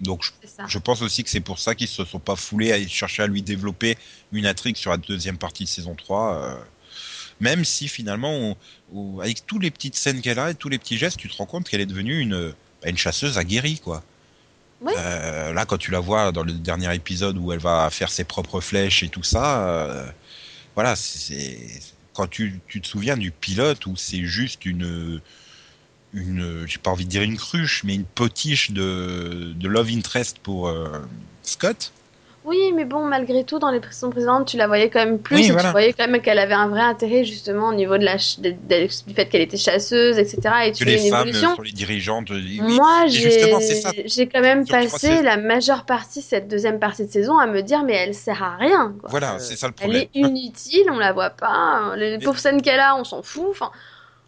Donc 0.00 0.22
je, 0.68 0.78
pense 0.78 1.02
aussi 1.02 1.24
que 1.24 1.30
c'est 1.30 1.40
pour 1.40 1.58
ça 1.58 1.74
qu'ils 1.74 1.88
se 1.88 2.04
sont 2.04 2.20
pas 2.20 2.36
foulés 2.36 2.72
à 2.72 2.86
chercher 2.86 3.24
à 3.24 3.26
lui 3.26 3.42
développer 3.42 3.96
une 4.30 4.46
intrigue 4.46 4.76
sur 4.76 4.92
la 4.92 4.96
deuxième 4.96 5.38
partie 5.38 5.64
de 5.64 5.68
saison 5.68 5.96
3. 5.96 6.34
euh, 6.34 6.54
même 7.40 7.64
si 7.64 7.88
finalement, 7.88 8.32
on- 8.32 8.56
on- 8.94 9.20
avec 9.20 9.46
tous 9.46 9.58
les 9.58 9.70
petites 9.70 9.96
scènes 9.96 10.20
qu'elle 10.20 10.38
a 10.38 10.50
et 10.50 10.54
tous 10.54 10.68
les 10.68 10.78
petits 10.78 10.98
gestes, 10.98 11.16
tu 11.18 11.28
te 11.28 11.36
rends 11.36 11.46
compte 11.46 11.68
qu'elle 11.68 11.80
est 11.80 11.86
devenue 11.86 12.18
une, 12.20 12.52
bah, 12.82 12.88
une 12.88 12.98
chasseuse 12.98 13.38
aguerrie, 13.38 13.78
quoi. 13.78 14.02
Oui. 14.80 14.92
Euh, 14.96 15.52
là, 15.52 15.64
quand 15.66 15.78
tu 15.78 15.90
la 15.90 15.98
vois 16.00 16.30
dans 16.30 16.44
le 16.44 16.52
dernier 16.52 16.94
épisode 16.94 17.36
où 17.36 17.52
elle 17.52 17.58
va 17.58 17.90
faire 17.90 18.10
ses 18.10 18.24
propres 18.24 18.60
flèches 18.60 19.02
et 19.02 19.08
tout 19.08 19.24
ça, 19.24 19.66
euh, 19.68 20.06
voilà, 20.74 20.94
c'est 20.94 21.58
quand 22.12 22.28
tu, 22.28 22.60
tu 22.68 22.80
te 22.80 22.86
souviens 22.86 23.16
du 23.16 23.30
pilote 23.32 23.86
où 23.86 23.96
c'est 23.96 24.24
juste 24.24 24.64
une 24.64 25.20
une 26.14 26.64
j'ai 26.66 26.78
pas 26.78 26.90
envie 26.90 27.04
de 27.04 27.10
dire 27.10 27.22
une 27.22 27.36
cruche 27.36 27.84
mais 27.84 27.94
une 27.94 28.04
potiche 28.06 28.70
de, 28.70 29.52
de 29.54 29.68
love 29.68 29.90
interest 29.90 30.38
pour 30.38 30.68
euh, 30.68 30.88
Scott 31.42 31.92
Oui, 32.48 32.72
mais 32.74 32.84
bon, 32.86 33.04
malgré 33.04 33.44
tout, 33.44 33.58
dans 33.58 33.70
les 33.70 33.80
saisons 33.90 34.08
précédentes, 34.10 34.46
tu 34.48 34.56
la 34.56 34.66
voyais 34.66 34.88
quand 34.88 35.00
même 35.04 35.18
plus. 35.18 35.36
Oui, 35.36 35.46
et 35.46 35.50
voilà. 35.50 35.68
Tu 35.68 35.72
voyais 35.72 35.92
quand 35.92 36.08
même 36.08 36.22
qu'elle 36.22 36.38
avait 36.38 36.54
un 36.54 36.68
vrai 36.68 36.80
intérêt, 36.80 37.22
justement, 37.24 37.68
au 37.68 37.74
niveau 37.74 37.98
de 37.98 38.04
la 38.04 38.12
ch- 38.18 38.40
de- 38.40 38.50
de- 38.52 38.88
du 39.06 39.14
fait 39.14 39.26
qu'elle 39.26 39.42
était 39.42 39.56
chasseuse, 39.58 40.18
etc. 40.18 40.38
Et 40.66 40.72
tu 40.72 40.84
que 40.84 40.88
les 40.90 41.04
une 41.04 41.10
femmes 41.10 41.28
évolution. 41.28 41.56
sont 41.56 41.62
les 41.62 41.72
dirigeantes 41.72 42.30
oui, 42.30 42.58
Moi, 42.62 43.06
j'ai 43.08 43.30
j'ai 44.06 44.26
quand 44.28 44.40
même 44.40 44.66
passé 44.66 45.22
la 45.22 45.36
majeure 45.36 45.84
partie, 45.84 46.22
cette 46.22 46.48
deuxième 46.48 46.78
partie 46.78 47.04
de 47.06 47.10
saison, 47.10 47.38
à 47.38 47.46
me 47.46 47.60
dire, 47.62 47.82
mais 47.84 47.94
elle 47.94 48.14
sert 48.14 48.42
à 48.42 48.56
rien. 48.56 48.94
quoi. 49.00 49.10
voilà 49.10 49.34
Euh, 49.34 49.38
c'est 49.38 49.56
ça 49.56 49.66
le 49.68 49.74
Elle 49.78 49.82
problème 49.82 50.02
est 50.14 50.18
inutile, 50.18 50.86
on 50.90 50.98
la 50.98 51.12
voit 51.12 51.30
pas. 51.30 51.92
Les 51.96 52.16
Mais- 52.16 52.24
pauvres 52.24 52.38
scènes 52.38 52.62
qu'elle 52.62 52.80
a, 52.80 52.96
on 52.96 53.04
s'en 53.04 53.22
fout. 53.22 53.46
Enfin, 53.50 53.70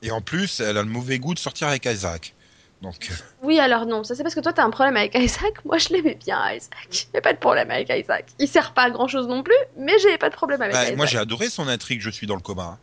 et 0.02 0.10
en 0.10 0.20
plus 0.20 0.60
elle 0.60 0.76
a 0.78 0.82
le 0.82 0.88
mauvais 0.88 1.18
goût 1.18 1.34
de 1.34 1.38
sortir 1.38 1.68
avec 1.68 1.84
Isaac 1.86 2.34
donc 2.82 3.08
euh, 3.10 3.14
oui, 3.42 3.60
alors 3.60 3.84
non, 3.84 4.04
ça 4.04 4.14
c'est 4.14 4.22
parce 4.22 4.34
que 4.34 4.40
toi 4.40 4.52
t'as 4.54 4.64
un 4.64 4.70
problème 4.70 4.96
avec 4.96 5.14
Isaac. 5.14 5.64
Moi 5.64 5.76
je 5.78 5.90
l'aimais 5.90 6.14
bien, 6.14 6.40
Isaac. 6.52 6.88
J'ai 7.14 7.20
pas 7.20 7.32
de 7.34 7.38
problème 7.38 7.70
avec 7.70 7.90
Isaac. 7.90 8.26
Il 8.38 8.48
sert 8.48 8.72
pas 8.72 8.84
à 8.84 8.90
grand 8.90 9.06
chose 9.08 9.26
non 9.28 9.42
plus, 9.42 9.54
mais 9.76 9.98
j'ai 9.98 10.16
pas 10.18 10.30
de 10.30 10.34
problème 10.34 10.62
avec 10.62 10.72
bah, 10.74 10.84
Isaac. 10.84 10.96
moi 10.96 11.06
j'ai 11.06 11.18
adoré 11.18 11.50
son 11.50 11.68
intrigue 11.68 12.00
je 12.00 12.10
suis 12.10 12.26
dans 12.26 12.36
le 12.36 12.40
coma 12.40 12.78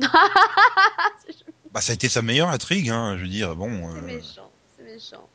bah 1.72 1.80
ça 1.80 1.92
a 1.92 1.94
été 1.94 2.08
sa 2.08 2.22
meilleure 2.22 2.48
intrigue 2.48 2.88
hein, 2.90 3.16
je 3.16 3.22
veux 3.22 3.28
dire 3.28 3.54
bon 3.54 3.70
C'est 3.92 3.98
euh, 3.98 4.02
méchant, 4.16 4.50
c'est 4.76 4.84
méchant. 4.84 5.28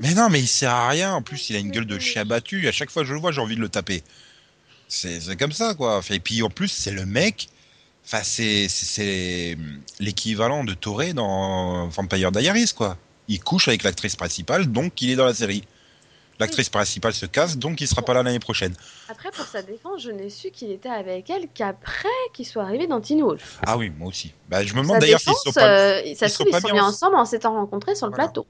Mais 0.00 0.14
non, 0.14 0.28
mais 0.30 0.40
il 0.40 0.46
sert 0.48 0.70
à 0.72 0.88
rien. 0.88 1.12
En 1.14 1.20
plus, 1.20 1.50
il 1.50 1.56
a 1.56 1.58
une 1.58 1.66
Mais 1.68 1.72
gueule 1.74 1.86
de 1.86 1.98
chien 1.98 2.24
battu. 2.24 2.66
À 2.68 2.72
chaque 2.72 2.90
fois 2.90 3.02
que 3.02 3.08
je 3.08 3.12
le 3.12 3.20
vois, 3.20 3.32
j'ai 3.32 3.40
envie 3.42 3.54
de 3.56 3.60
le 3.60 3.68
taper. 3.68 4.02
C'est 4.88 5.20
c'est 5.20 5.36
comme 5.36 5.52
ça, 5.52 5.74
quoi. 5.74 6.00
Et 6.08 6.20
puis, 6.20 6.42
en 6.42 6.48
plus, 6.48 6.68
c'est 6.68 6.90
le 6.90 7.04
mec. 7.04 7.48
Enfin, 8.06 8.22
c'est 8.22 8.66
c'est- 8.68 8.86
c'est 8.86 9.58
l'équivalent 10.00 10.64
de 10.64 10.72
Toré 10.72 11.12
dans 11.12 11.86
Vampire 11.88 12.32
Diaries, 12.32 12.72
quoi. 12.74 12.96
Il 13.28 13.40
couche 13.42 13.68
avec 13.68 13.82
l'actrice 13.82 14.16
principale, 14.16 14.66
donc 14.72 15.00
il 15.02 15.10
est 15.10 15.16
dans 15.16 15.26
la 15.26 15.34
série. 15.34 15.64
L'actrice 16.40 16.68
principale 16.68 17.14
se 17.14 17.26
casse, 17.26 17.58
donc 17.58 17.80
il 17.80 17.88
sera 17.88 18.00
pas 18.02 18.14
là 18.14 18.22
l'année 18.22 18.38
prochaine. 18.38 18.72
Après, 19.08 19.30
pour 19.32 19.44
sa 19.44 19.60
défense, 19.60 20.02
je 20.02 20.10
n'ai 20.10 20.30
su 20.30 20.50
qu'il 20.50 20.70
était 20.70 20.88
avec 20.88 21.28
elle 21.30 21.48
qu'après 21.52 22.08
qu'il 22.32 22.46
soit 22.46 22.62
arrivé 22.62 22.86
dans 22.86 23.00
Teen 23.00 23.20
Wolf. 23.22 23.58
Ah 23.66 23.76
oui, 23.76 23.90
moi 23.90 24.08
aussi. 24.08 24.32
Bah, 24.48 24.64
je 24.64 24.72
me 24.74 24.82
demande 24.82 25.00
d'ailleurs 25.00 25.20
s'ils 25.20 25.34
sont 25.34 25.52
pas. 25.52 25.68
euh, 25.68 25.94
ça 25.96 26.04
ils 26.04 26.16
se 26.16 26.28
sont 26.28 26.44
trouve, 26.44 26.60
ils 26.72 26.80
ensemble 26.80 27.16
en 27.16 27.24
s'étant 27.24 27.54
rencontrés 27.54 27.96
sur 27.96 28.06
le 28.06 28.10
Voilà. 28.10 28.26
plateau. 28.26 28.46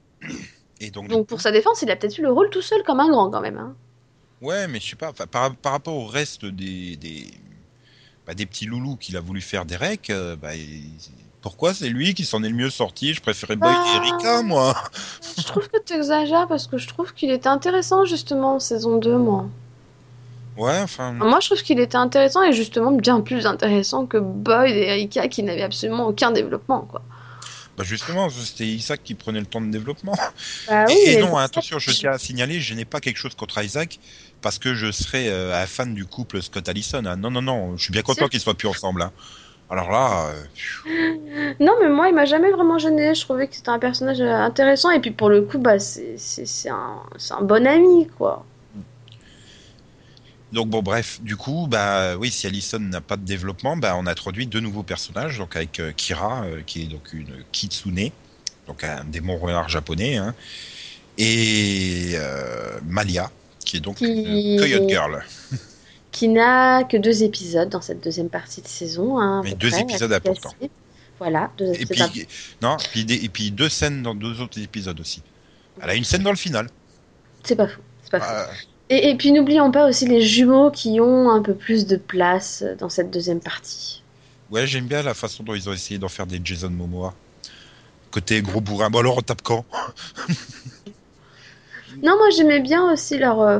Et 0.79 0.91
donc, 0.91 1.07
Donc 1.07 1.25
pour 1.27 1.41
sa 1.41 1.51
défense, 1.51 1.81
il 1.81 1.89
a 1.89 1.95
peut-être 1.95 2.17
eu 2.19 2.21
le 2.21 2.31
rôle 2.31 2.49
tout 2.51 2.61
seul 2.61 2.83
comme 2.83 2.99
un 2.99 3.09
grand 3.09 3.31
quand 3.31 3.41
même. 3.41 3.57
Hein. 3.57 3.75
Ouais, 4.41 4.67
mais 4.67 4.79
je 4.79 4.91
sais 4.91 4.95
pas, 4.95 5.11
par, 5.11 5.55
par 5.55 5.71
rapport 5.71 5.95
au 5.95 6.05
reste 6.05 6.45
des, 6.45 6.95
des, 6.95 7.27
bah, 8.27 8.35
des 8.35 8.45
petits 8.45 8.65
loulous 8.67 8.95
qu'il 8.97 9.17
a 9.17 9.19
voulu 9.19 9.41
faire 9.41 9.65
Derek, 9.65 10.11
euh, 10.11 10.35
bah, 10.35 10.55
il- 10.55 10.91
pourquoi 11.41 11.73
c'est 11.73 11.89
lui 11.89 12.13
qui 12.13 12.25
s'en 12.25 12.43
est 12.43 12.49
le 12.49 12.55
mieux 12.55 12.69
sorti? 12.69 13.13
Je 13.13 13.21
préférais 13.21 13.55
Boyd 13.55 13.75
Bah. 13.77 13.91
et 13.93 13.95
Erika, 13.95 14.41
moi. 14.41 14.75
Je 15.37 15.43
trouve 15.43 15.67
que 15.69 15.77
tu 15.85 15.93
exagères 15.93 16.47
parce 16.47 16.67
que 16.67 16.77
je 16.77 16.87
trouve 16.87 17.13
qu'il 17.13 17.31
était 17.31 17.47
intéressant 17.49 18.05
justement 18.05 18.55
en 18.55 18.59
saison 18.59 18.97
2, 18.97 19.17
moi. 19.17 19.45
Ouais, 20.57 20.79
enfin. 20.81 21.13
Moi, 21.13 21.39
je 21.39 21.47
trouve 21.47 21.61
qu'il 21.63 21.79
était 21.79 21.95
intéressant 21.95 22.43
et 22.43 22.51
justement 22.51 22.91
bien 22.91 23.21
plus 23.21 23.45
intéressant 23.45 24.05
que 24.05 24.17
Boyd 24.17 24.75
et 24.75 24.87
Erika 24.87 25.27
qui 25.29 25.43
n'avaient 25.43 25.61
absolument 25.61 26.07
aucun 26.07 26.31
développement, 26.31 26.81
quoi. 26.81 27.01
Bah 27.77 27.85
justement, 27.85 28.29
c'était 28.29 28.67
Isaac 28.67 29.01
qui 29.05 29.15
prenait 29.15 29.39
le 29.39 29.45
temps 29.45 29.61
de 29.61 29.71
développement. 29.71 30.11
Bah 30.67 30.83
oui, 30.89 30.97
et, 31.05 31.15
non, 31.15 31.37
c'est 31.37 31.43
attention, 31.43 31.79
je 31.79 31.91
tiens 31.91 32.11
à 32.11 32.17
signaler, 32.17 32.59
je 32.59 32.73
n'ai 32.73 32.83
pas 32.83 32.99
quelque 32.99 33.15
chose 33.15 33.35
contre 33.35 33.63
Isaac 33.63 34.01
parce 34.41 34.59
que 34.59 34.75
je 34.75 34.91
serais 34.91 35.29
euh, 35.29 35.55
un 35.55 35.65
fan 35.65 35.93
du 35.93 36.05
couple 36.05 36.41
Scott 36.41 36.67
Allison. 36.67 37.05
hein. 37.05 37.15
Non, 37.15 37.31
non, 37.31 37.41
non, 37.41 37.77
je 37.77 37.83
suis 37.83 37.93
bien 37.93 38.01
content 38.01 38.27
qu'ils 38.27 38.41
soient 38.41 38.55
plus 38.57 38.67
ensemble. 38.67 39.01
hein. 39.01 39.13
Alors 39.69 39.91
là, 39.91 40.29
euh, 40.29 40.43
Non, 41.59 41.73
mais 41.81 41.89
moi, 41.89 42.07
il 42.09 42.15
m'a 42.15 42.25
jamais 42.25 42.51
vraiment 42.51 42.77
gêné. 42.77 43.13
Je 43.13 43.21
trouvais 43.21 43.47
que 43.47 43.55
c'était 43.55 43.69
un 43.69 43.79
personnage 43.79 44.21
euh, 44.21 44.33
intéressant. 44.33 44.91
Et 44.91 44.99
puis, 44.99 45.11
pour 45.11 45.29
le 45.29 45.41
coup, 45.43 45.59
bah, 45.59 45.79
c'est 45.79 46.69
un, 46.69 47.03
un 47.31 47.41
bon 47.41 47.67
ami, 47.67 48.07
quoi. 48.17 48.45
donc 50.51 50.69
bon, 50.69 50.81
bref, 50.81 51.21
du 51.21 51.35
coup, 51.37 51.67
bah 51.69 52.15
oui, 52.17 52.31
si 52.31 52.47
Allison 52.47 52.79
n'a 52.79 53.01
pas 53.01 53.17
de 53.17 53.23
développement, 53.25 53.77
bah 53.77 53.95
on 53.97 54.07
introduit 54.07 54.47
deux 54.47 54.59
nouveaux 54.59 54.81
personnages, 54.83 55.37
donc 55.37 55.55
avec 55.55 55.79
euh, 55.79 55.91
Kira, 55.91 56.43
euh, 56.45 56.61
qui 56.65 56.83
est 56.83 56.87
donc 56.87 57.13
une 57.13 57.43
kitsune, 57.51 58.09
donc 58.67 58.83
un 58.83 59.03
démon 59.03 59.37
renard 59.37 59.69
japonais, 59.69 60.17
hein, 60.17 60.33
et 61.17 62.15
Malia, 62.83 63.29
qui 63.65 63.77
est 63.77 63.81
donc 63.81 63.97
Qui- 63.97 64.07
une 64.25 64.59
coyote 64.59 64.89
girl. 64.89 65.23
Qui 66.11 66.27
n'a 66.27 66.83
que 66.83 66.97
deux 66.97 67.23
épisodes 67.23 67.69
dans 67.69 67.81
cette 67.81 68.03
deuxième 68.03 68.29
partie 68.29 68.61
de 68.61 68.67
saison. 68.67 69.19
hein, 69.19 69.41
Mais 69.43 69.53
deux 69.53 69.69
près, 69.69 69.81
épisodes 69.81 70.11
importants. 70.11 70.53
Voilà, 71.19 71.51
deux 71.57 71.73
Et 71.73 71.81
épisodes 71.83 72.09
puis, 72.11 72.27
non, 72.61 72.77
puis 72.91 73.05
des- 73.05 73.23
et 73.25 73.29
puis 73.29 73.51
deux 73.51 73.69
scènes 73.69 74.01
dans 74.01 74.15
deux 74.15 74.41
autres 74.41 74.59
épisodes 74.59 74.99
aussi. 74.99 75.21
Elle 75.81 75.89
a 75.91 75.95
une 75.95 76.03
scène 76.03 76.23
dans 76.23 76.31
le 76.31 76.37
final. 76.37 76.67
C'est 77.43 77.55
pas 77.55 77.67
fou. 77.67 77.79
C'est 78.03 78.11
pas 78.11 78.19
fou. 78.21 78.51
Et, 78.89 79.09
et 79.09 79.15
puis 79.15 79.31
n'oublions 79.31 79.69
pas 79.71 79.87
aussi 79.87 80.07
les 80.07 80.21
jumeaux 80.21 80.71
qui 80.71 80.99
ont 80.99 81.29
un 81.29 81.41
peu 81.43 81.53
plus 81.53 81.85
de 81.85 81.95
place 81.97 82.63
dans 82.79 82.89
cette 82.89 83.11
deuxième 83.11 83.39
partie. 83.39 84.01
ouais, 84.49 84.65
j'aime 84.65 84.87
bien 84.87 85.03
la 85.03 85.13
façon 85.13 85.43
dont 85.43 85.53
ils 85.53 85.69
ont 85.69 85.73
essayé 85.73 85.99
d'en 85.99 86.09
faire 86.09 86.25
des 86.25 86.41
Jason 86.43 86.69
Momoa. 86.71 87.13
Côté 88.09 88.41
gros 88.41 88.61
bourrin. 88.61 88.89
Bon 88.89 88.99
alors 88.99 89.17
on 89.19 89.21
tape 89.21 89.43
quand? 89.43 89.63
Non, 92.03 92.17
moi 92.17 92.29
j'aimais 92.35 92.59
bien 92.61 92.91
aussi 92.91 93.17
leur, 93.17 93.41
euh, 93.41 93.59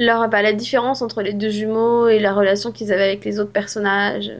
leur 0.00 0.28
bah, 0.28 0.42
la 0.42 0.54
différence 0.54 1.02
entre 1.02 1.20
les 1.22 1.34
deux 1.34 1.50
jumeaux 1.50 2.08
et 2.08 2.18
la 2.18 2.32
relation 2.32 2.72
qu'ils 2.72 2.90
avaient 2.92 3.04
avec 3.04 3.24
les 3.24 3.38
autres 3.38 3.52
personnages. 3.52 4.32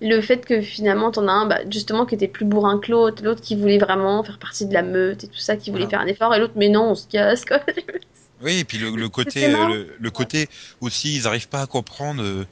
Le 0.00 0.20
fait 0.20 0.46
que 0.46 0.62
finalement 0.62 1.10
t'en 1.10 1.28
as 1.28 1.32
un 1.32 1.46
bah, 1.46 1.58
justement 1.70 2.06
qui 2.06 2.14
était 2.14 2.28
plus 2.28 2.46
bourrin 2.46 2.78
que 2.78 2.90
l'autre, 2.90 3.22
l'autre 3.22 3.42
qui 3.42 3.54
voulait 3.54 3.78
vraiment 3.78 4.24
faire 4.24 4.38
partie 4.38 4.64
de 4.64 4.72
la 4.72 4.82
meute 4.82 5.24
et 5.24 5.28
tout 5.28 5.38
ça, 5.38 5.56
qui 5.56 5.70
voulait 5.70 5.88
faire 5.88 6.00
un 6.00 6.06
effort, 6.06 6.34
et 6.34 6.38
l'autre 6.38 6.54
mais 6.56 6.70
non, 6.70 6.90
on 6.90 6.94
se 6.94 7.06
casse 7.06 7.44
quoi. 7.44 7.60
Oui, 8.40 8.60
et 8.60 8.64
puis 8.64 8.78
le, 8.78 8.90
le 8.90 9.08
côté, 9.08 9.52
euh, 9.52 9.66
le, 9.66 9.96
le 9.98 10.10
côté 10.12 10.48
aussi, 10.80 11.16
ils 11.16 11.24
n'arrivent 11.24 11.48
pas 11.48 11.60
à 11.60 11.66
comprendre 11.66 12.22
euh, 12.22 12.46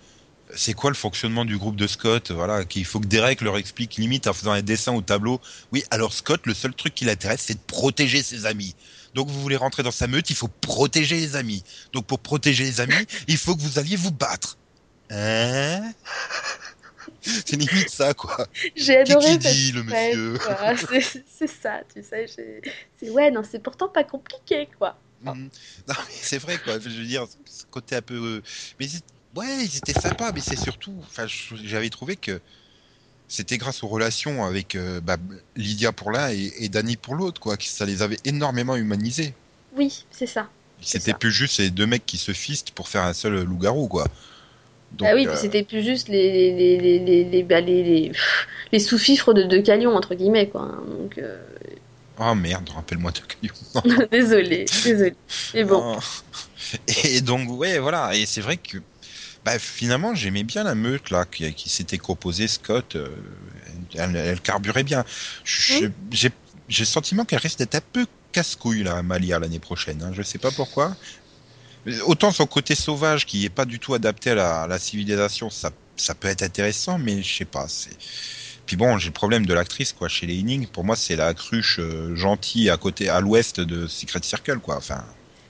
c'est 0.54 0.72
quoi 0.72 0.90
le 0.90 0.96
fonctionnement 0.96 1.44
du 1.44 1.56
groupe 1.58 1.76
de 1.76 1.86
Scott. 1.86 2.32
Voilà, 2.32 2.64
qu'il 2.64 2.84
faut 2.84 2.98
que 2.98 3.06
Derek 3.06 3.40
leur 3.40 3.56
explique 3.56 3.94
limite 3.94 4.26
en 4.26 4.32
faisant 4.32 4.50
un 4.50 4.62
dessin 4.62 4.92
au 4.94 5.00
tableau. 5.00 5.40
Oui, 5.72 5.84
alors 5.92 6.12
Scott, 6.12 6.40
le 6.44 6.54
seul 6.54 6.74
truc 6.74 6.92
qui 6.92 7.04
l'intéresse, 7.04 7.42
c'est 7.46 7.54
de 7.54 7.64
protéger 7.68 8.22
ses 8.24 8.46
amis. 8.46 8.74
Donc 9.16 9.28
vous 9.28 9.40
voulez 9.40 9.56
rentrer 9.56 9.82
dans 9.82 9.90
sa 9.90 10.06
meute, 10.06 10.28
il 10.28 10.36
faut 10.36 10.46
protéger 10.60 11.16
les 11.16 11.36
amis. 11.36 11.64
Donc 11.94 12.06
pour 12.06 12.18
protéger 12.18 12.64
les 12.64 12.80
amis, 12.82 13.06
il 13.28 13.38
faut 13.38 13.56
que 13.56 13.62
vous 13.62 13.78
alliez 13.78 13.96
vous 13.96 14.12
battre. 14.12 14.58
Hein? 15.10 15.90
C'est 17.22 17.52
limite 17.56 17.88
ça, 17.88 18.12
quoi. 18.12 18.46
J'ai 18.76 18.98
adoré 18.98 19.38
qui 19.38 19.48
dit, 19.48 19.72
le 19.72 19.84
monsieur. 19.84 20.38
C'est 21.38 21.46
ça, 21.48 21.80
tu 21.92 22.02
sais. 22.02 22.26
C'est 22.28 23.10
ouais, 23.10 23.30
non, 23.30 23.42
c'est 23.42 23.58
pourtant 23.58 23.88
pas 23.88 24.04
compliqué 24.04 24.68
quoi. 24.78 24.98
Mhm. 25.22 25.48
Non, 25.88 25.94
mais 26.06 26.14
c'est 26.20 26.38
vrai, 26.38 26.58
quoi. 26.58 26.78
Je 26.78 26.88
veux 26.90 27.06
dire, 27.06 27.26
ce 27.46 27.64
côté 27.70 27.96
un 27.96 28.02
peu. 28.02 28.14
euh, 28.14 28.42
Mais 28.78 28.86
ouais, 29.34 29.64
ils 29.64 29.78
étaient 29.78 29.98
sympas, 29.98 30.30
mais 30.32 30.40
c'est 30.40 30.58
surtout. 30.58 30.94
Enfin, 31.06 31.26
j'avais 31.26 31.88
trouvé 31.88 32.16
que 32.16 32.42
c'était 33.28 33.58
grâce 33.58 33.82
aux 33.82 33.88
relations 33.88 34.44
avec 34.44 34.74
euh, 34.74 35.00
bah, 35.00 35.16
Lydia 35.56 35.92
pour 35.92 36.10
l'un 36.10 36.30
et, 36.30 36.52
et 36.58 36.68
Danny 36.68 36.96
pour 36.96 37.14
l'autre, 37.14 37.40
quoi, 37.40 37.56
que 37.56 37.64
ça 37.64 37.84
les 37.84 38.02
avait 38.02 38.18
énormément 38.24 38.76
humanisés. 38.76 39.34
Oui, 39.76 40.04
c'est 40.10 40.26
ça. 40.26 40.48
C'était 40.80 41.14
plus 41.14 41.32
juste 41.32 41.56
ces 41.56 41.70
deux 41.70 41.86
mecs 41.86 42.06
qui 42.06 42.18
se 42.18 42.32
fistent 42.32 42.70
pour 42.70 42.88
faire 42.88 43.02
un 43.02 43.14
seul 43.14 43.42
loup-garou, 43.42 43.88
quoi. 43.88 44.06
Donc, 44.92 45.08
ah 45.10 45.14
oui, 45.14 45.26
euh, 45.26 45.36
c'était 45.36 45.64
plus 45.64 45.82
juste 45.82 46.08
les, 46.08 46.52
les, 46.52 46.78
les, 46.78 46.98
les, 46.98 47.24
les, 47.24 47.42
bah, 47.42 47.60
les, 47.60 47.82
les, 47.82 48.12
les 48.72 48.78
sous-fifres 48.78 49.34
de, 49.34 49.42
de 49.42 49.58
Calion, 49.58 49.96
entre 49.96 50.14
guillemets, 50.14 50.48
quoi. 50.48 50.80
Donc, 50.86 51.18
euh, 51.18 51.36
Oh 52.18 52.34
merde, 52.34 52.68
rappelle-moi 52.70 53.10
de 53.12 53.20
Caillou. 53.20 54.06
désolé, 54.10 54.64
désolé. 54.84 55.14
Mais 55.54 55.64
bon, 55.64 55.96
Oh. 55.96 55.98
Et 57.04 57.20
donc, 57.20 57.50
ouais, 57.50 57.78
voilà. 57.78 58.14
Et 58.14 58.26
c'est 58.26 58.40
vrai 58.40 58.56
que 58.56 58.78
bah, 59.46 59.60
finalement, 59.60 60.12
j'aimais 60.16 60.42
bien 60.42 60.64
la 60.64 60.74
meute 60.74 61.10
là 61.10 61.24
qui, 61.24 61.54
qui 61.54 61.68
s'était 61.68 61.98
composée. 61.98 62.48
Scott, 62.48 62.96
euh, 62.96 63.08
elle, 63.94 64.16
elle 64.16 64.40
carburait 64.40 64.82
bien. 64.82 65.04
J'ai 65.44 65.92
le 66.68 66.84
sentiment 66.84 67.24
qu'elle 67.24 67.38
risque 67.38 67.60
d'être 67.60 67.76
un 67.76 67.80
peu 67.92 68.06
casse-couille, 68.32 68.82
là, 68.82 69.00
Malia, 69.04 69.38
l'année 69.38 69.60
prochaine. 69.60 70.02
Hein. 70.02 70.10
Je 70.12 70.22
sais 70.22 70.38
pas 70.38 70.50
pourquoi. 70.50 70.96
Autant 72.06 72.32
son 72.32 72.46
côté 72.46 72.74
sauvage 72.74 73.24
qui 73.24 73.44
est 73.44 73.48
pas 73.48 73.64
du 73.64 73.78
tout 73.78 73.94
adapté 73.94 74.30
à 74.30 74.34
la, 74.34 74.62
à 74.62 74.66
la 74.66 74.80
civilisation, 74.80 75.48
ça, 75.48 75.70
ça 75.96 76.16
peut 76.16 76.26
être 76.26 76.42
intéressant, 76.42 76.98
mais 76.98 77.22
je 77.22 77.36
sais 77.36 77.44
pas. 77.44 77.68
C'est. 77.68 77.96
Puis 78.66 78.74
bon, 78.74 78.98
j'ai 78.98 79.10
le 79.10 79.12
problème 79.12 79.46
de 79.46 79.54
l'actrice, 79.54 79.92
quoi. 79.92 80.08
Chez 80.08 80.26
les 80.26 80.40
Inning, 80.40 80.66
pour 80.66 80.82
moi, 80.82 80.96
c'est 80.96 81.14
la 81.14 81.32
cruche 81.34 81.78
euh, 81.78 82.16
gentille 82.16 82.68
à 82.68 82.76
côté, 82.76 83.08
à 83.08 83.20
l'ouest 83.20 83.60
de 83.60 83.86
Secret 83.86 84.24
Circle, 84.24 84.58
quoi. 84.58 84.78
Enfin, 84.78 85.04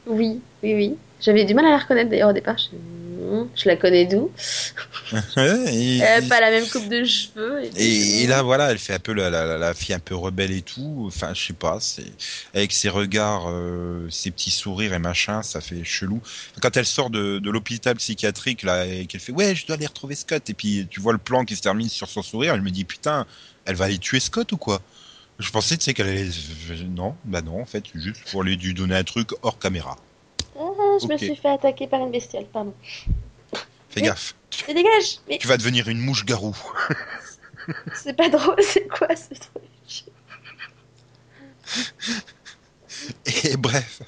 oui, 0.07 0.43
oui, 0.63 0.75
oui. 0.75 0.97
J'avais 1.27 1.45
du 1.45 1.55
mal 1.55 1.67
à 1.67 1.71
la 1.71 1.79
reconnaître 1.79 2.09
d'ailleurs 2.09 2.31
au 2.31 2.33
départ. 2.33 2.57
Je, 2.57 2.77
je 3.57 3.69
la 3.69 3.77
connais 3.77 4.07
d'où? 4.07 4.31
Et, 5.37 5.99
Elle 5.99 6.25
a 6.25 6.29
pas 6.29 6.41
la 6.41 6.53
même 6.53 6.69
coupe 6.69 6.89
de 6.89 7.03
cheveux. 7.05 7.65
Et, 7.77 8.23
et 8.23 8.27
là, 8.29 8.43
voilà, 8.43 8.71
elle 8.71 8.79
fait 8.79 8.95
un 8.95 9.01
peu 9.01 9.13
la, 9.13 9.29
la, 9.29 9.75
fille 9.75 9.97
un 9.97 9.99
peu 9.99 10.15
rebelle 10.15 10.53
et 10.53 10.63
tout. 10.63 11.03
Enfin, 11.09 11.35
je 11.35 11.49
sais 11.49 11.53
pas, 11.53 11.79
c'est 11.81 12.13
avec 12.55 12.73
ses 12.73 12.89
regards, 12.89 13.47
euh, 13.49 14.09
ses 14.09 14.31
petits 14.31 14.53
sourires 14.53 14.93
et 14.93 15.01
machin, 15.01 15.43
ça 15.43 15.61
fait 15.61 15.83
chelou. 15.83 16.23
Quand 16.63 16.77
elle 16.77 16.87
sort 16.87 17.11
de, 17.11 17.41
de 17.41 17.51
l'hôpital 17.51 17.97
psychiatrique 17.97 18.63
là 18.63 18.87
et 18.87 19.07
qu'elle 19.07 19.21
fait 19.21 19.33
ouais, 19.33 19.57
je 19.57 19.67
dois 19.67 19.75
aller 19.75 19.87
retrouver 19.87 20.15
Scott, 20.15 20.49
et 20.49 20.55
puis 20.55 20.87
tu 20.89 21.01
vois 21.01 21.13
le 21.13 21.19
plan 21.19 21.45
qui 21.45 21.57
se 21.57 21.63
termine 21.63 21.89
sur 21.89 22.09
son 22.09 22.23
sourire, 22.23 22.55
elle 22.55 22.63
me 22.63 22.71
dit 22.71 22.85
putain, 22.85 23.27
elle 23.65 23.75
va 23.75 23.87
aller 23.87 23.99
tuer 23.99 24.21
Scott 24.21 24.53
ou 24.53 24.59
quoi? 24.59 24.81
Je 25.41 25.51
pensais, 25.51 25.77
tu 25.77 25.83
sais, 25.85 25.93
qu'elle 25.93 26.09
allait. 26.09 26.31
Non, 26.89 27.17
bah 27.25 27.43
non, 27.43 27.61
en 27.61 27.67
fait, 27.67 27.85
juste 27.97 28.23
pour 28.31 28.45
lui 28.45 28.57
donner 28.75 28.95
un 28.95 29.05
truc 29.05 29.31
hors 29.43 29.59
caméra. 29.59 29.97
Ah, 30.59 30.97
je 31.03 31.07
me 31.07 31.17
suis 31.19 31.37
fait 31.37 31.49
attaquer 31.49 31.87
par 31.87 32.01
une 32.01 32.11
bestiole, 32.11 32.47
pardon. 32.47 32.75
Fais 33.91 34.03
gaffe, 34.03 34.35
Mais 34.69 34.75
dégage 34.75 35.19
Mais 35.29 35.39
tu 35.39 35.47
vas 35.47 35.57
devenir 35.57 35.89
une 35.89 35.99
mouche 36.01 36.25
garou. 36.25 36.57
c'est 37.95 38.15
pas 38.17 38.29
drôle, 38.29 38.57
c'est 38.63 38.87
quoi 38.89 39.09
ce 39.17 39.29
truc? 39.35 40.05
Et 43.45 43.57
bref. 43.57 44.03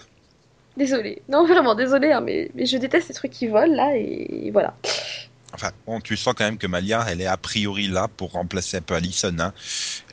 Désolée. 0.76 1.22
Non, 1.28 1.44
vraiment, 1.46 1.74
désolée, 1.74 2.12
hein, 2.12 2.20
mais, 2.20 2.50
mais 2.54 2.66
je 2.66 2.76
déteste 2.76 3.08
ces 3.08 3.14
trucs 3.14 3.32
qui 3.32 3.48
volent 3.48 3.74
là, 3.74 3.96
et 3.96 4.50
voilà. 4.52 4.76
Enfin, 5.52 5.72
bon, 5.86 6.00
tu 6.00 6.16
sens 6.16 6.34
quand 6.36 6.44
même 6.44 6.58
que 6.58 6.66
Malia, 6.66 7.04
elle 7.08 7.20
est 7.20 7.26
a 7.26 7.36
priori 7.36 7.88
là 7.88 8.06
pour 8.06 8.32
remplacer 8.32 8.76
un 8.76 8.82
peu 8.82 8.94
Allison. 8.94 9.34
Hein. 9.40 9.52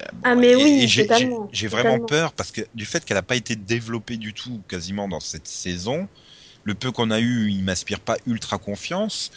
Euh, 0.01 0.05
bon, 0.13 0.19
Ah, 0.23 0.33
mais 0.35 0.51
et- 0.51 0.55
oui, 0.55 0.79
et 0.83 0.87
j'ai- 0.87 1.03
vraiment 1.67 1.99
totalement. 1.99 2.05
peur 2.07 2.33
parce 2.33 2.51
que 2.51 2.61
du 2.73 2.85
fait 2.85 3.03
qu'elle 3.05 3.17
n'a 3.17 3.21
pas 3.21 3.35
été 3.35 3.55
développée 3.55 4.17
du 4.17 4.33
tout 4.33 4.61
quasiment 4.67 5.07
dans 5.07 5.19
cette 5.19 5.47
saison, 5.47 6.07
le 6.65 6.73
peu 6.73 6.91
qu'on 6.91 7.11
a 7.11 7.19
eu, 7.19 7.49
il 7.49 7.63
m'inspire 7.63 7.99
pas 7.99 8.17
ultra 8.27 8.57
confiance. 8.57 9.31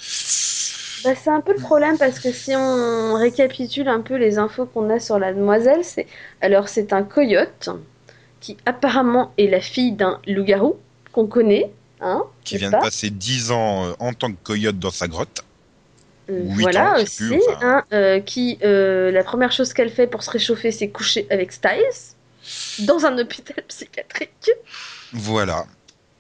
Bah, 1.05 1.11
c'est 1.15 1.31
un 1.31 1.41
peu 1.41 1.53
le 1.53 1.61
problème 1.61 1.97
parce 1.97 2.19
que 2.19 2.33
si 2.33 2.57
on 2.57 3.15
récapitule 3.15 3.87
un 3.89 4.01
peu 4.01 4.17
les 4.17 4.39
infos 4.39 4.67
qu'on 4.67 4.91
a 4.91 4.99
sur 4.99 5.19
la 5.19 5.33
demoiselle, 5.33 5.85
c'est 5.85 6.07
alors 6.41 6.69
c'est 6.69 6.93
un 6.93 7.05
coyote 7.05 7.69
qui 8.41 8.57
apparemment 8.67 9.33
est 9.39 9.47
la 9.47 9.61
fille 9.61 9.93
d'un 9.93 10.21
loup-garou 10.27 10.77
qu'on 11.13 11.27
connaît, 11.27 11.71
hein, 12.01 12.25
Qui 12.45 12.57
vient 12.57 12.71
pas? 12.71 12.79
de 12.79 12.83
passer 12.83 13.11
10 13.11 13.51
ans 13.53 13.87
euh, 13.87 13.93
en 14.01 14.13
tant 14.13 14.31
que 14.33 14.39
coyote 14.43 14.79
dans 14.79 14.91
sa 14.91 15.07
grotte. 15.07 15.45
Euh, 16.31 16.43
voilà 16.45 16.95
ans, 16.95 17.03
aussi, 17.03 17.07
sais 17.07 17.25
plus, 17.27 17.43
enfin. 17.49 17.59
hein, 17.63 17.85
euh, 17.93 18.21
qui 18.21 18.59
euh, 18.63 19.11
la 19.11 19.25
première 19.25 19.53
chose 19.53 19.73
qu'elle 19.73 19.91
fait 19.91 20.07
pour 20.07 20.23
se 20.23 20.31
réchauffer, 20.31 20.73
c'est 20.73 20.89
coucher 20.89 21.27
avec 21.31 21.53
Styles 21.53 22.15
dans 22.81 23.05
un 23.07 23.17
hôpital 23.19 23.63
psychiatrique. 23.69 24.51
Voilà. 25.13 25.67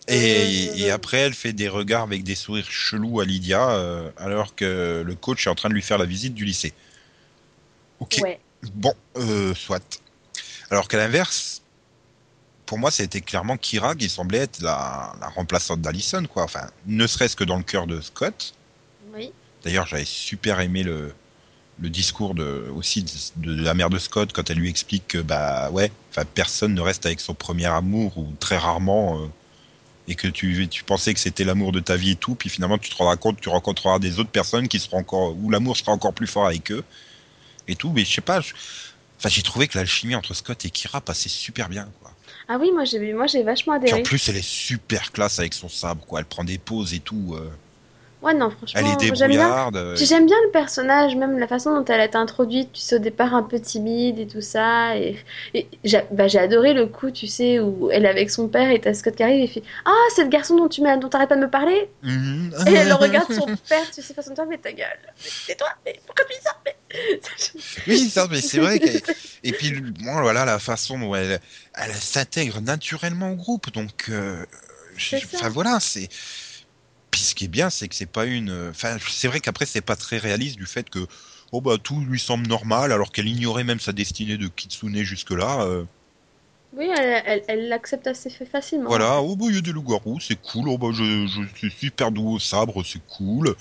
Et, 0.08 0.70
Euh. 0.70 0.76
et 0.76 0.90
après, 0.90 1.18
elle 1.18 1.34
fait 1.34 1.52
des 1.52 1.68
regards 1.68 2.02
avec 2.02 2.24
des 2.24 2.34
sourires 2.34 2.70
chelous 2.70 3.20
à 3.20 3.24
Lydia, 3.24 3.70
euh, 3.70 4.10
alors 4.16 4.54
que 4.54 5.02
le 5.06 5.14
coach 5.14 5.46
est 5.46 5.50
en 5.50 5.54
train 5.54 5.68
de 5.68 5.74
lui 5.74 5.82
faire 5.82 5.98
la 5.98 6.06
visite 6.06 6.34
du 6.34 6.44
lycée. 6.44 6.72
Ok. 8.00 8.20
Ouais. 8.22 8.40
Bon, 8.74 8.94
euh, 9.16 9.54
soit. 9.54 10.00
Alors 10.70 10.88
qu'à 10.88 10.96
l'inverse, 10.96 11.62
pour 12.66 12.78
moi, 12.78 12.90
c'était 12.90 13.20
clairement 13.20 13.56
Kira 13.56 13.94
qui 13.94 14.08
semblait 14.08 14.38
être 14.38 14.60
la, 14.60 15.14
la 15.20 15.28
remplaçante 15.28 15.80
d'Allison, 15.80 16.24
quoi. 16.26 16.44
Enfin, 16.44 16.68
ne 16.86 17.06
serait-ce 17.06 17.36
que 17.36 17.44
dans 17.44 17.56
le 17.56 17.62
cœur 17.62 17.86
de 17.86 18.00
Scott. 18.00 18.54
Oui. 19.14 19.32
D'ailleurs, 19.62 19.86
j'avais 19.86 20.04
super 20.04 20.60
aimé 20.60 20.82
le, 20.82 21.14
le 21.80 21.88
discours 21.90 22.34
de, 22.34 22.70
aussi 22.74 23.02
de, 23.02 23.10
de 23.54 23.62
la 23.62 23.74
mère 23.74 23.90
de 23.90 23.98
Scott 23.98 24.32
quand 24.32 24.50
elle 24.50 24.58
lui 24.58 24.68
explique 24.68 25.08
que, 25.08 25.18
bah 25.18 25.70
ouais, 25.70 25.92
enfin, 26.10 26.24
personne 26.24 26.74
ne 26.74 26.80
reste 26.80 27.06
avec 27.06 27.20
son 27.20 27.34
premier 27.34 27.66
amour, 27.66 28.16
ou 28.18 28.32
très 28.40 28.58
rarement, 28.58 29.22
euh, 29.22 29.26
et 30.08 30.14
que 30.14 30.26
tu, 30.28 30.66
tu 30.68 30.84
pensais 30.84 31.14
que 31.14 31.20
c'était 31.20 31.44
l'amour 31.44 31.70
de 31.72 31.80
ta 31.80 31.96
vie 31.96 32.12
et 32.12 32.16
tout, 32.16 32.34
puis 32.34 32.48
finalement, 32.48 32.78
tu 32.78 32.90
te 32.90 32.96
rendras 32.96 33.16
compte 33.16 33.40
tu 33.40 33.48
rencontreras 33.50 33.98
des 33.98 34.18
autres 34.18 34.30
personnes 34.30 34.66
qui 34.68 34.80
seront 34.80 34.98
encore, 34.98 35.36
où 35.36 35.50
l'amour 35.50 35.76
sera 35.76 35.92
encore 35.92 36.14
plus 36.14 36.26
fort 36.26 36.46
avec 36.46 36.72
eux, 36.72 36.82
et 37.68 37.76
tout, 37.76 37.92
mais 37.92 38.04
je 38.04 38.12
sais 38.14 38.20
pas, 38.20 38.40
je- 38.40 38.54
Enfin, 39.20 39.30
j'ai 39.30 39.42
trouvé 39.42 39.66
que 39.66 39.76
l'alchimie 39.76 40.14
entre 40.14 40.32
Scott 40.32 40.64
et 40.64 40.70
Kira 40.70 41.00
passait 41.00 41.28
super 41.28 41.68
bien, 41.68 41.88
quoi. 42.00 42.12
Ah 42.46 42.56
oui, 42.60 42.70
moi 42.72 42.84
j'ai 42.84 43.12
moi 43.12 43.26
j'ai 43.26 43.42
vachement 43.42 43.74
Puis 43.80 43.92
adhéré. 43.92 44.00
en 44.00 44.04
plus, 44.04 44.28
elle 44.28 44.36
est 44.36 44.48
super 44.48 45.10
classe 45.10 45.40
avec 45.40 45.54
son 45.54 45.68
sabre, 45.68 46.06
quoi. 46.06 46.20
Elle 46.20 46.26
prend 46.26 46.44
des 46.44 46.58
pauses 46.58 46.94
et 46.94 47.00
tout. 47.00 47.34
euh. 47.34 47.50
Ouais, 48.20 48.34
non, 48.34 48.50
franchement, 48.50 48.80
Elle 48.80 48.86
est 48.86 49.14
j'aime 49.16 49.30
bien. 49.30 49.70
euh. 49.74 49.96
J'aime 49.96 50.26
bien 50.26 50.36
le 50.46 50.50
personnage, 50.50 51.14
même 51.16 51.38
la 51.38 51.46
façon 51.46 51.72
dont 51.74 51.84
elle 51.84 52.00
a 52.00 52.04
été 52.04 52.16
introduite, 52.16 52.72
tu 52.72 52.80
sais, 52.80 52.96
au 52.96 52.98
départ 52.98 53.34
un 53.34 53.42
peu 53.44 53.60
timide 53.60 54.18
et 54.18 54.26
tout 54.26 54.40
ça. 54.40 54.96
Et, 54.96 55.16
et 55.54 55.68
j'ai 55.84 56.02
bah, 56.10 56.26
j'ai 56.28 56.38
adoré 56.38 56.74
le 56.74 56.86
coup, 56.86 57.10
tu 57.12 57.26
sais, 57.28 57.60
où 57.60 57.90
elle 57.92 58.04
est 58.04 58.08
avec 58.08 58.30
son 58.30 58.48
père 58.48 58.70
et 58.70 58.80
t'as 58.80 58.92
Scott 58.94 59.14
qui 59.16 59.22
arrive 59.22 59.44
et 59.44 59.46
fait 59.46 59.62
Ah, 59.84 59.92
c'est 60.14 60.24
le 60.24 60.30
garçon 60.30 60.56
dont 60.56 60.68
tu 60.68 60.80
dont 60.80 61.08
t'arrêtes 61.08 61.28
pas 61.28 61.36
de 61.36 61.42
me 61.42 61.50
parler? 61.50 61.88
Mhm. 62.02 62.50
Et 62.66 62.72
elle 62.74 62.92
regarde 62.94 63.30
son 63.32 63.46
père, 63.68 63.90
tu 63.90 64.02
sais, 64.02 64.14
façon 64.14 64.34
toi, 64.34 64.46
mais 64.46 64.58
ta 64.58 64.72
gueule, 64.72 64.98
mais 65.24 65.30
tais-toi, 65.46 65.68
mais 65.86 66.00
pourquoi 66.06 66.24
tu 66.24 66.34
dis 66.36 66.42
ça 66.42 66.56
mais... 66.64 66.76
Oui, 67.86 68.10
ça, 68.10 68.26
mais 68.30 68.40
c'est 68.40 68.58
vrai. 68.58 68.80
Et 69.42 69.52
puis, 69.52 69.72
bon, 69.80 70.20
voilà, 70.20 70.44
la 70.44 70.58
façon 70.58 70.98
dont 70.98 71.14
elle, 71.14 71.40
elle 71.74 71.94
s'intègre 71.94 72.60
naturellement 72.60 73.32
au 73.32 73.36
groupe. 73.36 73.70
Donc, 73.72 74.08
euh, 74.08 74.44
je- 74.96 75.16
C'est 75.16 75.24
enfin 75.24 75.48
voilà, 75.48 75.78
c'est. 75.80 76.08
Puis 77.18 77.24
ce 77.26 77.34
qui 77.34 77.46
est 77.46 77.48
bien, 77.48 77.68
c'est 77.68 77.88
que 77.88 77.96
c'est 77.96 78.06
pas 78.06 78.26
une. 78.26 78.68
Enfin, 78.70 78.96
c'est 79.10 79.26
vrai 79.26 79.40
qu'après, 79.40 79.66
c'est 79.66 79.80
pas 79.80 79.96
très 79.96 80.18
réaliste 80.18 80.56
du 80.56 80.66
fait 80.66 80.88
que. 80.88 81.04
Oh 81.50 81.60
bah 81.60 81.76
tout 81.82 81.98
lui 82.04 82.20
semble 82.20 82.46
normal 82.46 82.92
alors 82.92 83.10
qu'elle 83.10 83.26
ignorait 83.26 83.64
même 83.64 83.80
sa 83.80 83.92
destinée 83.92 84.36
de 84.36 84.46
Kitsune 84.46 85.02
jusque-là. 85.02 85.62
euh, 85.62 85.84
Oui, 86.76 86.88
elle 86.94 87.68
l'accepte 87.68 88.06
assez 88.06 88.30
fa- 88.30 88.44
facilement. 88.44 88.90
voilà, 88.90 89.20
oh 89.22 89.34
bah 89.34 89.46
il 89.48 89.54
y 89.56 89.58
a 89.58 89.62
des 89.62 89.72
loups-garous, 89.72 90.20
c'est 90.20 90.40
cool. 90.40 90.68
Oh 90.68 90.78
bah 90.78 90.88
je, 90.92 91.26
je 91.26 91.58
suis 91.58 91.70
super 91.70 92.12
doux 92.12 92.32
au 92.34 92.38
sabre, 92.38 92.84
c'est 92.84 93.00
cool. 93.08 93.56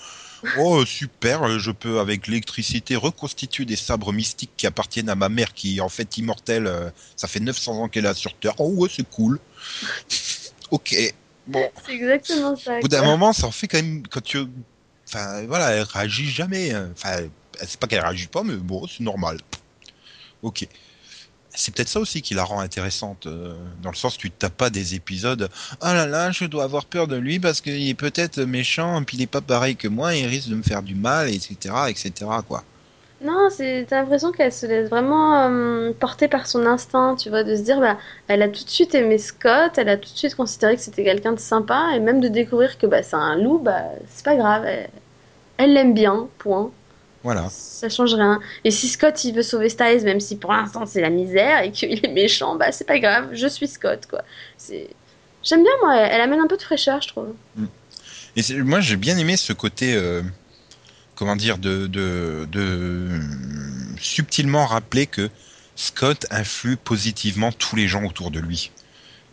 Oh 0.58 0.80
euh, 0.80 0.86
super, 0.86 1.42
euh, 1.44 1.58
je 1.58 1.70
peux 1.70 1.98
avec 1.98 2.26
l'électricité 2.26 2.94
reconstituer 2.94 3.64
des 3.64 3.76
sabres 3.76 4.12
mystiques 4.12 4.52
qui 4.56 4.66
appartiennent 4.66 5.08
à 5.08 5.14
ma 5.16 5.28
mère 5.30 5.54
qui 5.54 5.78
est 5.78 5.80
en 5.80 5.88
fait 5.88 6.18
immortelle. 6.18 6.66
euh, 6.66 6.90
ça 7.16 7.26
fait 7.26 7.40
900 7.40 7.82
ans 7.82 7.88
qu'elle 7.88 8.06
est 8.06 8.14
sur 8.14 8.34
Terre. 8.38 8.54
Oh 8.58 8.68
ouais, 8.76 8.90
c'est 8.94 9.08
cool. 9.08 9.40
ok. 10.70 10.94
Bon, 11.48 11.68
C'est 11.86 11.92
exactement 11.94 12.54
ça. 12.56 12.78
au 12.78 12.82
bout 12.82 12.88
d'un 12.88 13.02
moment, 13.04 13.32
ça 13.32 13.46
en 13.46 13.50
fait 13.50 13.66
quand 13.68 13.78
même 13.78 14.02
quand 14.08 14.22
tu. 14.22 14.38
Enfin 15.08 15.44
voilà, 15.46 15.70
elle 15.70 15.82
réagit 15.82 16.28
jamais. 16.30 16.72
hein. 16.72 16.90
Enfin, 16.92 17.16
c'est 17.66 17.80
pas 17.80 17.86
qu'elle 17.86 18.00
réagit 18.02 18.26
pas, 18.28 18.42
mais 18.42 18.54
bon, 18.56 18.86
c'est 18.86 19.02
normal. 19.02 19.38
Ok. 20.42 20.66
C'est 21.50 21.74
peut-être 21.74 21.88
ça 21.88 21.98
aussi 21.98 22.22
qui 22.22 22.34
la 22.34 22.44
rend 22.44 22.60
intéressante, 22.60 23.26
euh, 23.26 23.56
dans 23.82 23.90
le 23.90 23.96
sens 23.96 24.14
où 24.16 24.18
tu 24.18 24.30
tapes 24.30 24.56
pas 24.56 24.70
des 24.70 24.94
épisodes. 24.94 25.48
Ah 25.80 25.92
là 25.94 26.06
là, 26.06 26.30
je 26.30 26.44
dois 26.44 26.62
avoir 26.62 26.84
peur 26.84 27.08
de 27.08 27.16
lui 27.16 27.40
parce 27.40 27.60
qu'il 27.60 27.88
est 27.88 27.94
peut-être 27.94 28.38
méchant, 28.42 29.02
puis 29.02 29.16
il 29.16 29.22
est 29.22 29.26
pas 29.26 29.40
pareil 29.40 29.74
que 29.74 29.88
moi, 29.88 30.14
il 30.14 30.26
risque 30.26 30.48
de 30.50 30.54
me 30.54 30.62
faire 30.62 30.82
du 30.84 30.94
mal, 30.94 31.28
etc., 31.30 31.56
etc. 31.88 32.12
Quoi. 32.46 32.62
Non, 33.20 33.48
c'est 33.50 33.84
t'as 33.88 34.00
l'impression 34.02 34.30
qu'elle 34.30 34.52
se 34.52 34.64
laisse 34.66 34.88
vraiment 34.88 35.48
euh, 35.48 35.92
porter 35.92 36.28
par 36.28 36.46
son 36.46 36.64
instinct, 36.66 37.16
tu 37.16 37.30
vois, 37.30 37.42
de 37.42 37.56
se 37.56 37.62
dire, 37.62 37.80
bah, 37.80 37.98
elle 38.28 38.42
a 38.42 38.48
tout 38.48 38.62
de 38.62 38.70
suite 38.70 38.94
aimé 38.94 39.18
Scott, 39.18 39.72
elle 39.76 39.88
a 39.88 39.96
tout 39.96 40.12
de 40.12 40.16
suite 40.16 40.36
considéré 40.36 40.76
que 40.76 40.82
c'était 40.82 41.02
quelqu'un 41.02 41.32
de 41.32 41.40
sympa, 41.40 41.90
et 41.96 42.00
même 42.00 42.20
de 42.20 42.28
découvrir 42.28 42.78
que 42.78 42.86
bah, 42.86 43.02
c'est 43.02 43.16
un 43.16 43.36
loup, 43.36 43.58
bah, 43.58 43.82
c'est 44.08 44.24
pas 44.24 44.36
grave, 44.36 44.64
elle 45.56 45.72
l'aime 45.72 45.94
bien, 45.94 46.28
point. 46.38 46.70
Voilà. 47.24 47.48
Ça 47.50 47.88
change 47.88 48.14
rien. 48.14 48.40
Et 48.64 48.70
si 48.70 48.86
Scott 48.88 49.24
il 49.24 49.34
veut 49.34 49.42
sauver 49.42 49.68
Styles, 49.68 50.04
même 50.04 50.20
si 50.20 50.36
pour 50.36 50.52
l'instant 50.52 50.86
c'est 50.86 51.00
la 51.00 51.10
misère 51.10 51.62
et 51.62 51.72
qu'il 51.72 52.04
est 52.04 52.12
méchant, 52.12 52.54
bah 52.54 52.70
c'est 52.70 52.86
pas 52.86 53.00
grave, 53.00 53.30
je 53.32 53.48
suis 53.48 53.66
Scott, 53.66 54.06
quoi. 54.08 54.22
C'est... 54.56 54.88
J'aime 55.42 55.62
bien, 55.62 55.72
moi, 55.82 55.96
elle, 55.96 56.20
amène 56.20 56.40
un 56.40 56.46
peu 56.46 56.56
de 56.56 56.62
fraîcheur, 56.62 57.00
je 57.00 57.08
trouve. 57.08 57.34
Et 58.36 58.42
c'est- 58.42 58.54
moi, 58.58 58.80
j'ai 58.80 58.96
bien 58.96 59.16
aimé 59.18 59.36
ce 59.36 59.52
côté, 59.52 59.94
euh, 59.94 60.22
comment 61.18 61.34
dire, 61.34 61.58
de, 61.58 61.88
de, 61.88 62.46
de 62.52 63.08
subtilement 64.00 64.66
rappeler 64.66 65.08
que 65.08 65.28
Scott 65.74 66.26
influe 66.30 66.76
positivement 66.76 67.50
tous 67.50 67.74
les 67.74 67.88
gens 67.88 68.04
autour 68.04 68.30
de 68.30 68.38
lui. 68.38 68.70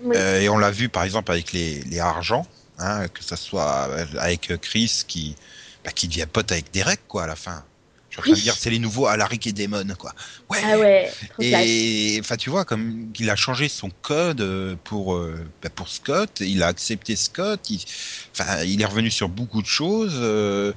Oui. 0.02 0.16
Euh, 0.18 0.42
et 0.42 0.50
on 0.50 0.58
l'a 0.58 0.72
vu 0.72 0.90
par 0.90 1.04
exemple 1.04 1.32
avec 1.32 1.54
les, 1.54 1.84
les 1.84 2.00
argents, 2.00 2.48
hein, 2.80 3.08
que 3.10 3.24
ça 3.24 3.38
soit 3.38 3.88
avec 4.18 4.52
Chris 4.62 5.04
qui, 5.08 5.36
bah, 5.84 5.92
qui 5.92 6.08
devient 6.08 6.26
pote 6.32 6.52
avec 6.52 6.74
Derek 6.74 7.02
quoi 7.08 7.26
à 7.26 7.28
la 7.28 7.36
fin. 7.36 7.64
Je 8.10 8.16
suis 8.16 8.20
en 8.20 8.24
train 8.24 8.32
de 8.32 8.38
Oui. 8.38 8.44
dire 8.44 8.56
c'est 8.58 8.70
les 8.72 8.80
nouveaux 8.80 9.06
Alaric 9.06 9.46
et 9.46 9.52
Damon 9.52 9.86
quoi. 10.00 10.14
Ouais. 10.50 10.60
Ah 10.64 10.80
ouais, 10.80 11.12
trop. 11.30 11.44
Et 11.44 12.18
enfin, 12.20 12.36
tu 12.38 12.50
vois, 12.50 12.66
comme 12.66 13.12
il 13.20 13.30
a 13.30 13.36
changé 13.36 13.70
son 13.70 13.92
code 14.02 14.42
euh, 14.42 14.76
pour 14.86 15.16
euh, 15.16 15.36
bah, 15.62 15.70
pour 15.70 15.90
Scott, 15.90 16.40
il 16.40 16.64
a 16.64 16.68
accepté 16.68 17.16
Scott. 17.16 17.70
Il, 17.70 18.82
est 18.82 18.86
revenu 18.86 19.12
sur 19.12 19.30
beaucoup 19.30 19.62
de 19.62 19.68
choses. 19.68 20.16
euh, 20.16 20.74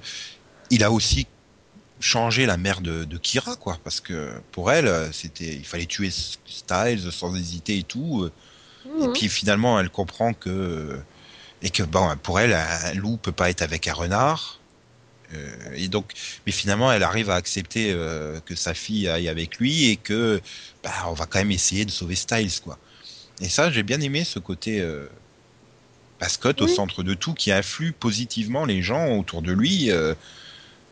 il 0.70 0.84
a 0.84 0.90
aussi 0.92 1.26
changé 2.00 2.46
la 2.46 2.56
mère 2.56 2.80
de, 2.80 3.04
de 3.04 3.18
Kira, 3.18 3.56
quoi, 3.56 3.80
parce 3.84 4.00
que 4.00 4.32
pour 4.52 4.72
elle, 4.72 4.86
euh, 4.88 5.12
c'était, 5.12 5.54
il 5.56 5.66
fallait 5.66 5.86
tuer 5.86 6.10
Styles 6.12 7.10
sans 7.12 7.34
hésiter 7.36 7.78
et 7.78 7.84
tout. 7.84 8.22
euh, 8.24 8.32
Et 8.98 9.08
Mhm. 9.08 9.12
puis 9.14 9.28
finalement, 9.28 9.80
elle 9.80 9.90
comprend 9.90 10.34
que 10.34 11.00
et 11.62 11.70
que 11.70 11.82
bon, 11.84 12.16
pour 12.22 12.40
elle, 12.40 12.54
un 12.54 12.94
loup 12.94 13.18
peut 13.18 13.32
pas 13.32 13.50
être 13.50 13.62
avec 13.62 13.88
un 13.88 13.94
renard. 13.94 14.60
Euh, 15.34 15.72
et 15.76 15.88
donc, 15.88 16.12
mais 16.46 16.52
finalement, 16.52 16.92
elle 16.92 17.02
arrive 17.02 17.30
à 17.30 17.36
accepter 17.36 17.92
euh, 17.92 18.40
que 18.40 18.54
sa 18.56 18.74
fille 18.74 19.08
aille 19.08 19.28
avec 19.28 19.58
lui 19.58 19.86
et 19.90 19.96
que 19.96 20.40
bah, 20.82 20.92
on 21.08 21.12
va 21.14 21.26
quand 21.26 21.38
même 21.40 21.50
essayer 21.52 21.84
de 21.84 21.90
sauver 21.90 22.16
Styles, 22.16 22.60
quoi. 22.60 22.78
Et 23.40 23.48
ça, 23.50 23.70
j'ai 23.72 23.82
bien 23.84 24.00
aimé 24.00 24.24
ce 24.24 24.38
côté 24.40 24.80
euh, 24.80 25.08
au 26.60 26.66
centre 26.66 27.02
de 27.02 27.14
tout 27.14 27.34
qui 27.34 27.52
influe 27.52 27.92
positivement 27.92 28.64
les 28.64 28.82
gens 28.82 29.16
autour 29.16 29.42
de 29.42 29.52
lui. 29.52 29.90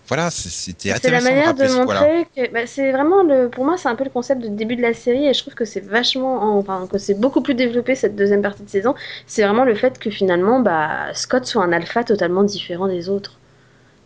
Voilà, 0.09 0.31
c'est- 0.31 0.49
c'était 0.51 0.93
C'est 1.01 1.11
la 1.11 1.19
de 1.19 1.25
manière 1.25 1.55
de 1.55 1.65
voilà. 1.85 2.01
montrer 2.01 2.27
que 2.35 2.53
bah, 2.53 2.67
c'est 2.67 2.93
vraiment 2.93 3.23
le 3.23 3.49
pour 3.51 3.65
moi 3.65 3.77
c'est 3.77 3.89
un 3.89 3.97
peu 3.97 4.05
le 4.05 4.11
concept 4.11 4.41
de 4.43 4.49
début 4.49 4.77
de 4.77 4.83
la 4.83 4.95
série 4.95 5.27
et 5.27 5.35
je 5.35 5.41
trouve 5.43 5.55
que 5.55 5.65
c'est 5.65 5.81
vachement 5.81 6.59
enfin 6.59 6.87
que 6.91 6.99
c'est 6.99 7.15
beaucoup 7.19 7.43
plus 7.43 7.55
développé 7.55 7.95
cette 7.95 8.15
deuxième 8.17 8.43
partie 8.43 8.63
de 8.63 8.69
saison 8.71 8.95
c'est 9.27 9.43
vraiment 9.45 9.65
le 9.65 9.75
fait 9.75 9.99
que 9.99 10.11
finalement 10.11 10.61
bah 10.61 11.13
Scott 11.15 11.45
soit 11.45 11.65
un 11.65 11.73
alpha 11.73 12.05
totalement 12.05 12.45
différent 12.45 12.89
des 12.89 13.09
autres 13.09 13.41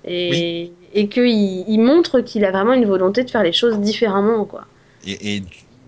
et 0.04 0.72
et 0.94 1.08
qu'il 1.08 1.28
il 1.68 1.78
montre 1.80 2.20
qu'il 2.20 2.44
a 2.44 2.50
vraiment 2.52 2.74
une 2.74 2.86
volonté 2.86 3.24
de 3.24 3.30
faire 3.30 3.42
les 3.44 3.52
choses 3.52 3.78
différemment 3.80 4.44
quoi 4.46 4.66
Et, 5.04 5.36
et, 5.36 5.42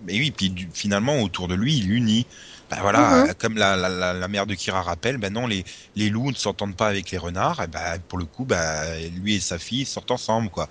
et 0.07 0.19
oui, 0.19 0.31
puis 0.31 0.53
finalement, 0.73 1.21
autour 1.21 1.47
de 1.47 1.55
lui, 1.55 1.77
il 1.77 1.91
unit. 1.91 2.25
Ben 2.73 2.81
voilà, 2.81 3.19
euh, 3.19 3.33
comme 3.37 3.57
la, 3.57 3.75
la, 3.75 4.13
la, 4.13 4.27
mère 4.29 4.47
de 4.47 4.55
Kira 4.55 4.81
rappelle, 4.81 5.17
ben 5.17 5.31
non, 5.33 5.47
les, 5.47 5.63
les 5.95 6.09
loups 6.09 6.31
ne 6.31 6.35
s'entendent 6.35 6.75
pas 6.77 6.87
avec 6.87 7.11
les 7.11 7.17
renards. 7.19 7.61
Et 7.61 7.67
ben, 7.67 7.99
pour 8.07 8.17
le 8.17 8.25
coup, 8.25 8.45
ben, 8.45 8.99
lui 9.11 9.35
et 9.35 9.39
sa 9.41 9.59
fille 9.59 9.85
sortent 9.85 10.11
ensemble, 10.11 10.49
quoi. 10.49 10.69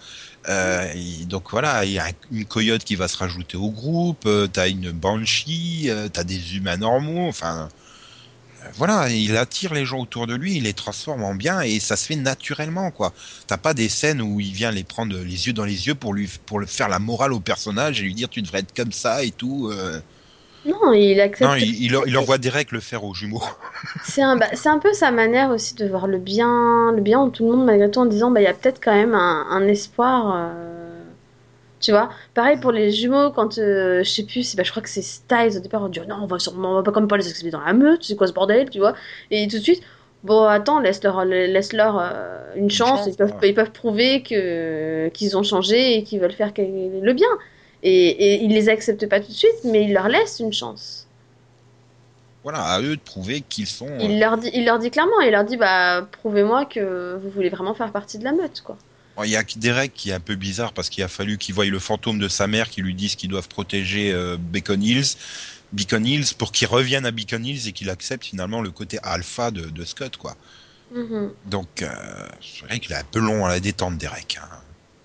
Euh, 0.48 0.90
et 0.94 1.26
donc 1.26 1.50
voilà, 1.50 1.84
il 1.84 1.92
y 1.92 1.98
a 1.98 2.06
un- 2.06 2.10
une 2.30 2.46
coyote 2.46 2.84
qui 2.84 2.96
va 2.96 3.08
se 3.08 3.16
rajouter 3.18 3.56
au 3.56 3.70
groupe. 3.70 4.24
euh, 4.26 4.48
t'as 4.48 4.68
une 4.68 4.90
banshee, 4.92 5.90
euh, 5.90 6.08
t'as 6.08 6.24
des 6.24 6.56
humains 6.56 6.76
normaux. 6.78 7.28
Enfin, 7.28 7.70
voilà, 8.74 9.08
il 9.10 9.36
attire 9.36 9.74
les 9.74 9.84
gens 9.84 9.98
autour 10.00 10.26
de 10.28 10.34
lui, 10.34 10.56
il 10.56 10.64
les 10.64 10.74
transforme 10.74 11.24
en 11.24 11.34
bien 11.34 11.62
et 11.62 11.80
ça 11.80 11.96
se 11.96 12.06
fait 12.06 12.16
naturellement, 12.16 12.90
quoi. 12.92 13.12
T'as 13.48 13.58
pas 13.58 13.74
des 13.74 13.88
scènes 13.88 14.22
où 14.22 14.40
il 14.40 14.52
vient 14.52 14.70
les 14.70 14.84
prendre 14.84 15.16
les 15.18 15.46
yeux 15.46 15.52
dans 15.52 15.64
les 15.64 15.86
yeux 15.88 15.94
pour 15.96 16.14
lui 16.14 16.30
pour 16.46 16.60
le 16.60 16.66
faire 16.66 16.88
la 16.88 16.98
morale 17.00 17.32
au 17.32 17.40
personnage 17.40 18.00
et 18.00 18.04
lui 18.04 18.14
dire 18.14 18.28
tu 18.28 18.40
devrais 18.42 18.60
être 18.60 18.72
comme 18.74 18.92
ça 18.92 19.24
et 19.24 19.32
tout. 19.32 19.68
euh. 19.72 20.00
Non 20.64 20.92
il 20.92 21.20
accepte 21.20 21.50
Non, 21.50 21.56
il, 21.56 21.82
il, 21.84 21.96
il 22.06 22.18
envoie 22.18 22.38
Derek 22.38 22.70
le 22.72 22.80
faire 22.80 23.04
aux 23.04 23.14
jumeaux. 23.14 23.42
C'est 24.02 24.22
un, 24.22 24.36
bah, 24.36 24.46
un 24.64 24.78
peu 24.78 24.92
sa 24.92 25.10
manière 25.10 25.50
aussi 25.50 25.74
de 25.74 25.86
voir 25.88 26.06
le 26.06 26.18
bien, 26.18 26.92
le 26.92 27.00
bien 27.00 27.18
en 27.18 27.30
tout 27.30 27.44
le 27.44 27.56
monde 27.56 27.66
malgré 27.66 27.90
tout 27.90 28.00
en 28.00 28.06
disant 28.06 28.30
bah 28.30 28.40
il 28.40 28.44
y 28.44 28.46
a 28.46 28.54
peut-être 28.54 28.80
quand 28.82 28.92
même 28.94 29.14
un, 29.14 29.46
un 29.50 29.66
espoir. 29.68 30.32
euh, 30.36 31.02
Tu 31.80 31.90
vois, 31.92 32.10
pareil 32.34 32.58
pour 32.60 32.72
les 32.72 32.92
jumeaux 32.92 33.32
quand 33.32 33.58
euh, 33.58 34.04
je 34.04 34.10
sais 34.10 34.24
plus, 34.24 34.56
bah, 34.56 34.62
je 34.64 34.70
crois 34.70 34.82
que 34.82 34.88
c'est 34.90 35.02
Styles 35.02 35.56
au 35.58 35.60
départ 35.60 35.82
on 35.82 35.88
dit 35.88 36.00
non 36.08 36.16
on 36.22 36.26
va 36.26 36.38
sûrement 36.38 36.72
on 36.72 36.74
va 36.76 36.82
pas 36.84 36.92
comme 36.92 37.08
pas 37.08 37.16
les 37.16 37.28
accepter 37.28 37.50
dans 37.50 37.60
la 37.60 37.72
meute, 37.72 38.04
c'est 38.04 38.16
quoi 38.16 38.26
ce 38.28 38.32
bordel, 38.32 38.70
tu 38.70 38.78
vois 38.78 38.94
Et 39.30 39.48
tout 39.48 39.58
de 39.58 39.62
suite 39.62 39.82
bon 40.24 40.44
attends 40.44 40.80
laisse-leur 40.80 41.24
laisse-leur 41.24 41.98
euh, 42.00 42.52
une 42.56 42.70
chance, 42.70 43.00
chance, 43.00 43.06
ils 43.08 43.16
peuvent 43.16 43.34
ouais. 43.42 43.50
ils 43.50 43.54
peuvent 43.54 43.72
prouver 43.72 44.22
que 44.22 45.08
qu'ils 45.10 45.36
ont 45.36 45.42
changé 45.42 45.96
et 45.98 46.04
qu'ils 46.04 46.20
veulent 46.20 46.32
faire 46.32 46.52
le 46.56 47.12
bien. 47.12 47.28
Et, 47.82 48.08
et 48.34 48.42
ils 48.44 48.52
les 48.52 48.68
acceptent 48.68 49.08
pas 49.08 49.20
tout 49.20 49.28
de 49.32 49.36
suite, 49.36 49.64
mais 49.64 49.84
ils 49.84 49.92
leur 49.92 50.08
laissent 50.08 50.38
une 50.40 50.52
chance. 50.52 51.06
Voilà, 52.44 52.62
à 52.64 52.80
eux 52.80 52.96
de 52.96 53.00
prouver 53.00 53.40
qu'ils 53.48 53.66
sont. 53.66 53.88
euh, 53.88 53.98
Il 54.00 54.18
leur 54.18 54.36
dit, 54.36 54.50
il 54.52 54.64
leur 54.64 54.78
dit 54.78 54.90
clairement, 54.90 55.20
il 55.20 55.30
leur 55.30 55.44
dit 55.44 55.56
bah 55.56 56.08
prouvez-moi 56.10 56.64
que 56.66 57.16
vous 57.22 57.30
voulez 57.30 57.48
vraiment 57.50 57.74
faire 57.74 57.92
partie 57.92 58.18
de 58.18 58.24
la 58.24 58.32
meute 58.32 58.60
quoi. 58.62 58.76
Il 59.24 59.30
y 59.30 59.36
a 59.36 59.42
Derek 59.56 59.92
qui 59.94 60.10
est 60.10 60.14
un 60.14 60.20
peu 60.20 60.34
bizarre 60.36 60.72
parce 60.72 60.88
qu'il 60.88 61.04
a 61.04 61.08
fallu 61.08 61.38
qu'il 61.38 61.54
voie 61.54 61.66
le 61.66 61.78
fantôme 61.78 62.18
de 62.18 62.28
sa 62.28 62.46
mère 62.46 62.70
qui 62.70 62.80
lui 62.82 62.94
dise 62.94 63.14
qu'ils 63.14 63.28
doivent 63.28 63.48
protéger 63.48 64.10
euh, 64.10 64.36
Beacon 64.38 64.82
Hills, 64.82 65.16
Beacon 65.72 66.04
Hills 66.04 66.34
pour 66.36 66.50
qu'il 66.50 66.66
revienne 66.66 67.04
à 67.04 67.10
Beacon 67.10 67.44
Hills 67.44 67.68
et 67.68 67.72
qu'il 67.72 67.90
accepte 67.90 68.24
finalement 68.24 68.62
le 68.62 68.70
côté 68.70 68.98
alpha 69.02 69.50
de, 69.50 69.66
de 69.66 69.84
Scott, 69.84 70.16
quoi. 70.16 70.34
Mhm. 70.94 71.30
Donc, 71.46 71.82
euh, 71.82 71.88
c'est 72.40 72.64
vrai 72.66 72.80
qu'il 72.80 72.92
est 72.92 72.96
un 72.96 73.04
peu 73.04 73.20
long 73.20 73.44
à 73.44 73.50
la 73.50 73.60
détente, 73.60 73.98
Derek. 73.98 74.38
hein. 74.42 74.48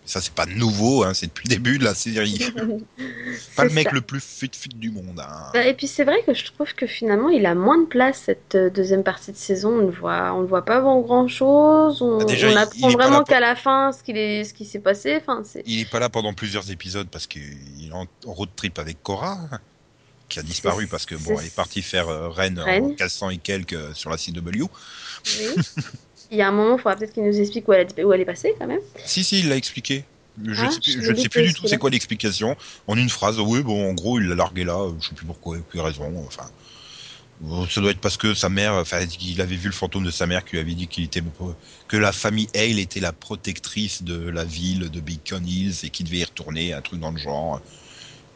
Ça, 0.09 0.21
c'est 0.21 0.31
pas 0.33 0.45
nouveau, 0.45 1.03
hein, 1.03 1.13
c'est 1.13 1.27
depuis 1.27 1.49
le 1.49 1.55
début 1.55 1.77
de 1.77 1.83
la 1.83 1.93
série. 1.93 2.39
pas 3.57 3.65
le 3.65 3.71
mec 3.71 3.87
ça. 3.89 3.93
le 3.93 3.99
plus 3.99 4.21
fut-fut 4.23 4.69
du 4.69 4.89
monde. 4.89 5.19
hein. 5.19 5.51
Bah, 5.53 5.65
Et 5.67 5.73
puis 5.73 5.85
c'est 5.85 6.05
vrai 6.05 6.23
que 6.25 6.33
je 6.33 6.45
trouve 6.45 6.73
que 6.73 6.87
finalement 6.87 7.27
il 7.27 7.45
a 7.45 7.53
moins 7.55 7.77
de 7.81 7.85
place 7.87 8.21
cette 8.25 8.55
euh, 8.55 8.69
deuxième 8.69 9.03
partie 9.03 9.33
de 9.33 9.37
saison. 9.37 9.69
On 9.69 9.85
ne 9.87 9.91
voit, 9.91 10.31
on 10.33 10.41
ne 10.43 10.47
voit 10.47 10.63
pas 10.63 10.77
avant 10.77 11.01
grand 11.01 11.27
chose. 11.27 12.01
On, 12.01 12.19
Bah, 12.19 12.23
déjà, 12.23 12.47
on 12.47 12.51
il- 12.51 12.57
apprend 12.57 12.87
il 12.87 12.91
est 12.91 12.95
vraiment 12.95 13.17
pour- 13.17 13.27
qu'à 13.27 13.41
la 13.41 13.57
fin 13.57 13.91
ce 13.91 14.01
qu'il 14.01 14.15
est, 14.17 14.45
ce 14.45 14.53
qui 14.53 14.63
s'est 14.63 14.79
passé. 14.79 15.17
Enfin 15.21 15.41
c'est. 15.43 15.61
Il 15.65 15.81
est 15.81 15.89
pas 15.89 15.99
là 15.99 16.07
pendant 16.07 16.33
plusieurs 16.33 16.71
épisodes 16.71 17.09
parce 17.11 17.27
qu'il 17.27 17.57
il 17.77 17.89
est 17.89 17.93
en 17.93 18.07
road 18.25 18.49
trip 18.55 18.79
avec 18.79 19.03
Cora, 19.03 19.37
qui 20.29 20.39
a 20.39 20.41
disparu 20.41 20.87
parce 20.87 21.05
que 21.05 21.15
bon, 21.15 21.37
elle 21.37 21.47
est 21.47 21.53
partie 21.55 21.81
faire 21.81 22.07
euh, 22.07 22.29
Rennes 22.29 22.59
en 22.59 22.63
Rennes. 22.65 22.95
400 22.95 23.29
et 23.31 23.37
quelques 23.39 23.73
euh, 23.73 23.93
sur 23.93 24.09
la 24.09 24.15
CW. 24.17 24.39
Oui. 24.55 25.63
Il 26.31 26.37
y 26.37 26.41
a 26.41 26.47
un 26.47 26.51
moment, 26.51 26.75
il 26.75 26.81
faudra 26.81 26.95
peut-être 26.95 27.13
qu'il 27.13 27.23
nous 27.23 27.39
explique 27.39 27.67
où 27.67 27.73
elle, 27.73 27.87
est- 27.87 28.03
où 28.03 28.11
elle 28.13 28.21
est 28.21 28.25
passée 28.25 28.53
quand 28.59 28.67
même. 28.67 28.79
Si, 29.05 29.23
si, 29.23 29.39
il 29.39 29.49
l'a 29.49 29.55
expliqué. 29.55 30.03
Je 30.45 30.61
Ah, 30.61 30.65
ne 30.65 30.71
sais, 30.71 30.79
plus- 30.79 31.03
je 31.03 31.11
ne 31.11 31.15
sais 31.17 31.29
du 31.43 31.53
tout 31.53 31.67
c'est 31.67 31.77
quoi 31.77 31.89
l'explication. 31.89 32.55
En 32.85 32.95
une 32.97 33.09
phrase, 33.09 33.39
oui, 33.39 33.61
bon, 33.63 33.89
en 33.89 33.93
gros, 33.93 34.19
il 34.19 34.27
l'a 34.27 34.35
largué 34.35 34.63
là, 34.63 34.87
je 35.01 35.07
sais 35.07 35.15
plus 35.15 35.25
pourquoi, 35.25 35.57
plus 35.57 35.79
raison. 35.79 36.13
Enfin, 36.27 36.47
ça 37.69 37.81
doit 37.81 37.91
être 37.91 37.99
parce 37.99 38.17
que 38.17 38.33
sa 38.33 38.49
mère, 38.49 38.73
enfin, 38.73 38.99
il 39.21 39.41
avait 39.41 39.55
vu 39.55 39.67
le 39.67 39.73
fantôme 39.73 40.03
de 40.03 40.11
sa 40.11 40.27
mère 40.27 40.43
qui 40.43 40.51
lui 40.53 40.59
avait 40.59 40.73
dit 40.73 40.87
qu'il 40.87 41.03
était 41.03 41.23
que 41.87 41.97
la 41.97 42.11
famille 42.11 42.49
Hale 42.55 42.79
était 42.79 42.99
la 42.99 43.13
protectrice 43.13 44.03
de 44.03 44.29
la 44.29 44.43
ville 44.43 44.89
de 44.89 44.99
Beacon 44.99 45.45
Hills 45.45 45.75
et 45.83 45.89
qu'il 45.89 46.05
devait 46.05 46.17
y 46.17 46.23
retourner, 46.23 46.73
un 46.73 46.81
truc 46.81 46.99
dans 46.99 47.11
le 47.11 47.17
genre. 47.17 47.61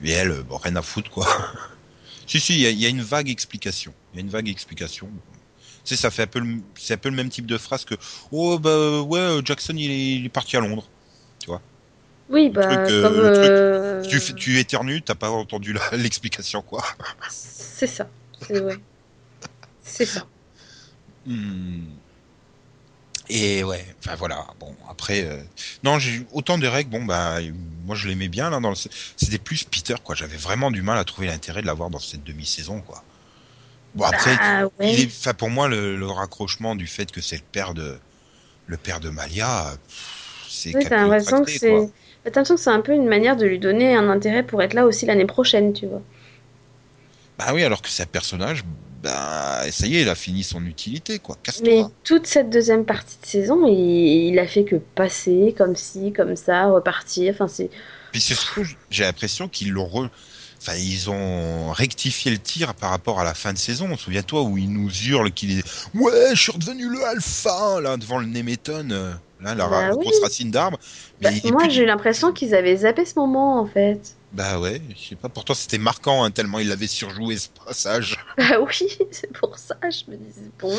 Et 0.04 0.12
elle, 0.12 0.32
bon, 0.44 0.58
rien 0.58 0.76
à 0.76 0.82
foutre, 0.82 1.10
quoi. 1.12 1.28
si, 2.28 2.40
si, 2.40 2.54
il 2.62 2.68
y, 2.72 2.82
y 2.82 2.86
a 2.86 2.90
une 2.90 3.02
vague 3.04 3.30
explication. 3.30 3.94
Il 4.14 4.18
y 4.18 4.20
a 4.20 4.22
une 4.22 4.30
vague 4.32 4.50
explication. 4.50 5.10
Tu 5.84 5.96
sais, 5.96 6.02
ça 6.02 6.12
fait 6.12 6.24
un 6.24 6.28
peu 6.28 6.40
le, 6.40 6.58
c'est 6.78 6.94
un 6.94 6.98
peu 6.98 7.10
le 7.10 7.16
même 7.16 7.30
type 7.30 7.46
de 7.46 7.58
phrase 7.58 7.86
que, 7.86 7.96
oh, 8.32 8.60
bah, 8.60 9.02
ouais, 9.02 9.20
euh, 9.20 9.42
Jackson, 9.44 9.74
il 9.76 9.90
est, 9.92 10.16
il 10.18 10.26
est 10.26 10.30
parti 10.30 10.56
à 10.58 10.60
Londres. 10.60 10.88
Oui, 12.30 12.50
bah, 12.50 12.62
truc, 12.66 12.92
euh, 12.92 13.02
comme. 13.02 13.18
le 13.18 13.34
truc, 13.34 13.50
euh, 13.50 14.02
Tu, 14.04 14.36
tu 14.36 14.58
éternues, 14.58 15.02
t'as 15.02 15.16
pas 15.16 15.30
entendu 15.30 15.74
la- 15.74 15.90
l'explication, 15.98 16.62
quoi. 16.62 16.82
C'est 17.30 17.88
ça. 17.88 18.08
C'est 18.48 18.62
ouais. 18.62 18.78
C'est 19.84 20.06
ça. 20.06 20.26
Hmm. 21.26 21.84
Et 23.30 23.64
ouais, 23.64 23.86
enfin 24.00 24.16
voilà. 24.16 24.46
Bon, 24.60 24.76
après, 24.90 25.24
euh, 25.26 25.42
non, 25.84 26.00
j'ai 26.00 26.26
autant 26.32 26.58
de 26.58 26.68
règles. 26.68 26.90
Bon, 26.90 27.04
bah, 27.04 27.40
moi 27.86 27.96
je 27.96 28.08
l'aimais 28.08 28.28
bien 28.30 28.50
là. 28.50 28.60
Dans 28.60 28.70
le... 28.70 28.76
C'était 28.76 29.38
plus 29.38 29.64
Peter, 29.64 29.96
quoi. 30.04 30.16
J'avais 30.16 30.38
vraiment 30.38 30.72
du 30.72 30.82
mal 30.82 30.98
à 30.98 31.04
trouver 31.04 31.28
l'intérêt 31.28 31.62
de 31.62 31.68
l'avoir 31.68 31.90
dans 31.90 32.00
cette 32.00 32.24
demi-saison, 32.24 32.82
quoi. 32.82 33.04
Bon 33.96 34.06
après, 34.06 34.40
Ah 34.40 34.68
ouais. 34.80 34.94
il 34.94 35.00
est, 35.02 35.34
pour 35.34 35.50
moi 35.50 35.68
le, 35.68 35.98
le 35.98 36.08
raccrochement 36.08 36.76
du 36.76 36.88
fait 36.88 37.12
que 37.12 37.22
c'est 37.22 37.38
le 37.38 37.44
père 37.52 37.74
de 37.74 38.00
le 38.68 38.78
père 38.78 39.00
de 39.02 39.10
Malia, 39.10 39.76
c'est 40.50 40.74
Oui, 40.74 40.86
t'as 40.88 40.98
l'impression 40.98 41.44
que 41.46 41.52
c'est. 41.52 41.92
T'as 42.24 42.30
l'impression 42.32 42.56
que 42.56 42.62
c'est 42.62 42.70
un 42.70 42.82
peu 42.82 42.94
une 42.94 43.08
manière 43.08 43.38
de 43.38 43.46
lui 43.46 43.58
donner 43.60 43.96
un 43.96 44.10
intérêt 44.10 44.44
pour 44.44 44.62
être 44.62 44.74
là 44.74 44.86
aussi 44.86 45.06
l'année 45.06 45.26
prochaine, 45.26 45.72
tu 45.74 45.88
vois. 45.88 46.02
Bah 47.38 47.52
oui, 47.54 47.64
alors 47.64 47.82
que 47.82 47.90
un 48.02 48.06
personnage, 48.06 48.64
bah 49.02 49.64
ça 49.72 49.88
y 49.88 49.98
est, 49.98 50.02
il 50.02 50.10
a 50.10 50.16
fini 50.16 50.44
son 50.44 50.66
utilité, 50.66 51.20
quoi. 51.20 51.38
Mais 51.64 51.84
toute 52.04 52.28
cette 52.28 52.50
deuxième 52.50 52.86
partie 52.86 53.18
de 53.22 53.26
saison, 53.26 53.66
il, 53.68 54.30
il 54.30 54.40
a 54.40 54.48
fait 54.48 54.64
que 54.64 54.76
passer, 54.76 55.54
comme 55.58 55.76
ci, 55.76 56.14
comme 56.14 56.36
ça, 56.36 56.68
repartir. 56.68 57.34
Enfin, 57.34 57.48
c'est. 57.48 57.70
Puis 58.12 58.22
c'est 58.22 58.36
surtout, 58.36 58.66
j'ai 58.90 59.04
l'impression 59.04 59.48
qu'ils 59.48 59.72
l'ont 59.72 59.88
re- 59.88 60.10
Enfin, 60.62 60.78
ils 60.78 61.10
ont 61.10 61.72
rectifié 61.72 62.30
le 62.30 62.38
tir 62.38 62.76
par 62.76 62.92
rapport 62.92 63.20
à 63.20 63.24
la 63.24 63.34
fin 63.34 63.52
de 63.52 63.58
saison. 63.58 63.98
Souviens-toi 63.98 64.44
où 64.44 64.60
il 64.60 64.72
nous 64.72 64.92
hurle 65.08 65.32
qu'il 65.32 65.58
est 65.58 65.64
ouais, 65.96 66.36
je 66.36 66.40
suis 66.40 66.52
redevenu 66.52 66.88
le 66.88 67.04
alpha 67.04 67.82
là 67.82 67.98
devant 67.98 68.20
le 68.20 68.28
Néméton, 68.28 68.88
euh, 68.92 69.12
là 69.40 69.56
la, 69.56 69.68
Bah 69.68 69.90
oui. 69.96 70.04
grosse 70.06 70.20
racine 70.22 70.52
d'arbre. 70.52 70.78
Bah, 71.20 71.32
moi, 71.46 71.64
plus- 71.64 71.72
j'ai 71.72 71.82
eu 71.82 71.86
l'impression 71.88 72.32
qu'ils 72.32 72.54
avaient 72.54 72.78
zappé 72.78 73.06
ce 73.06 73.14
moment, 73.18 73.60
en 73.60 73.66
fait. 73.66 74.16
Bah 74.32 74.60
ouais, 74.60 74.82
je 74.96 75.10
sais 75.10 75.16
pas. 75.16 75.30
Pourtant 75.30 75.54
c'était 75.56 75.78
marquant 75.80 76.24
hein, 76.24 76.32
tellement 76.32 76.60
il 76.60 76.72
avait 76.72 76.88
surjoué 76.88 77.38
ce 77.38 77.48
passage. 77.66 78.18
Bah 78.38 78.60
oui, 78.62 78.88
c'est 79.12 79.34
pour 79.34 79.58
ça, 79.58 79.76
je 79.84 80.12
me 80.12 80.16
disais, 80.16 80.50
bon. 80.60 80.78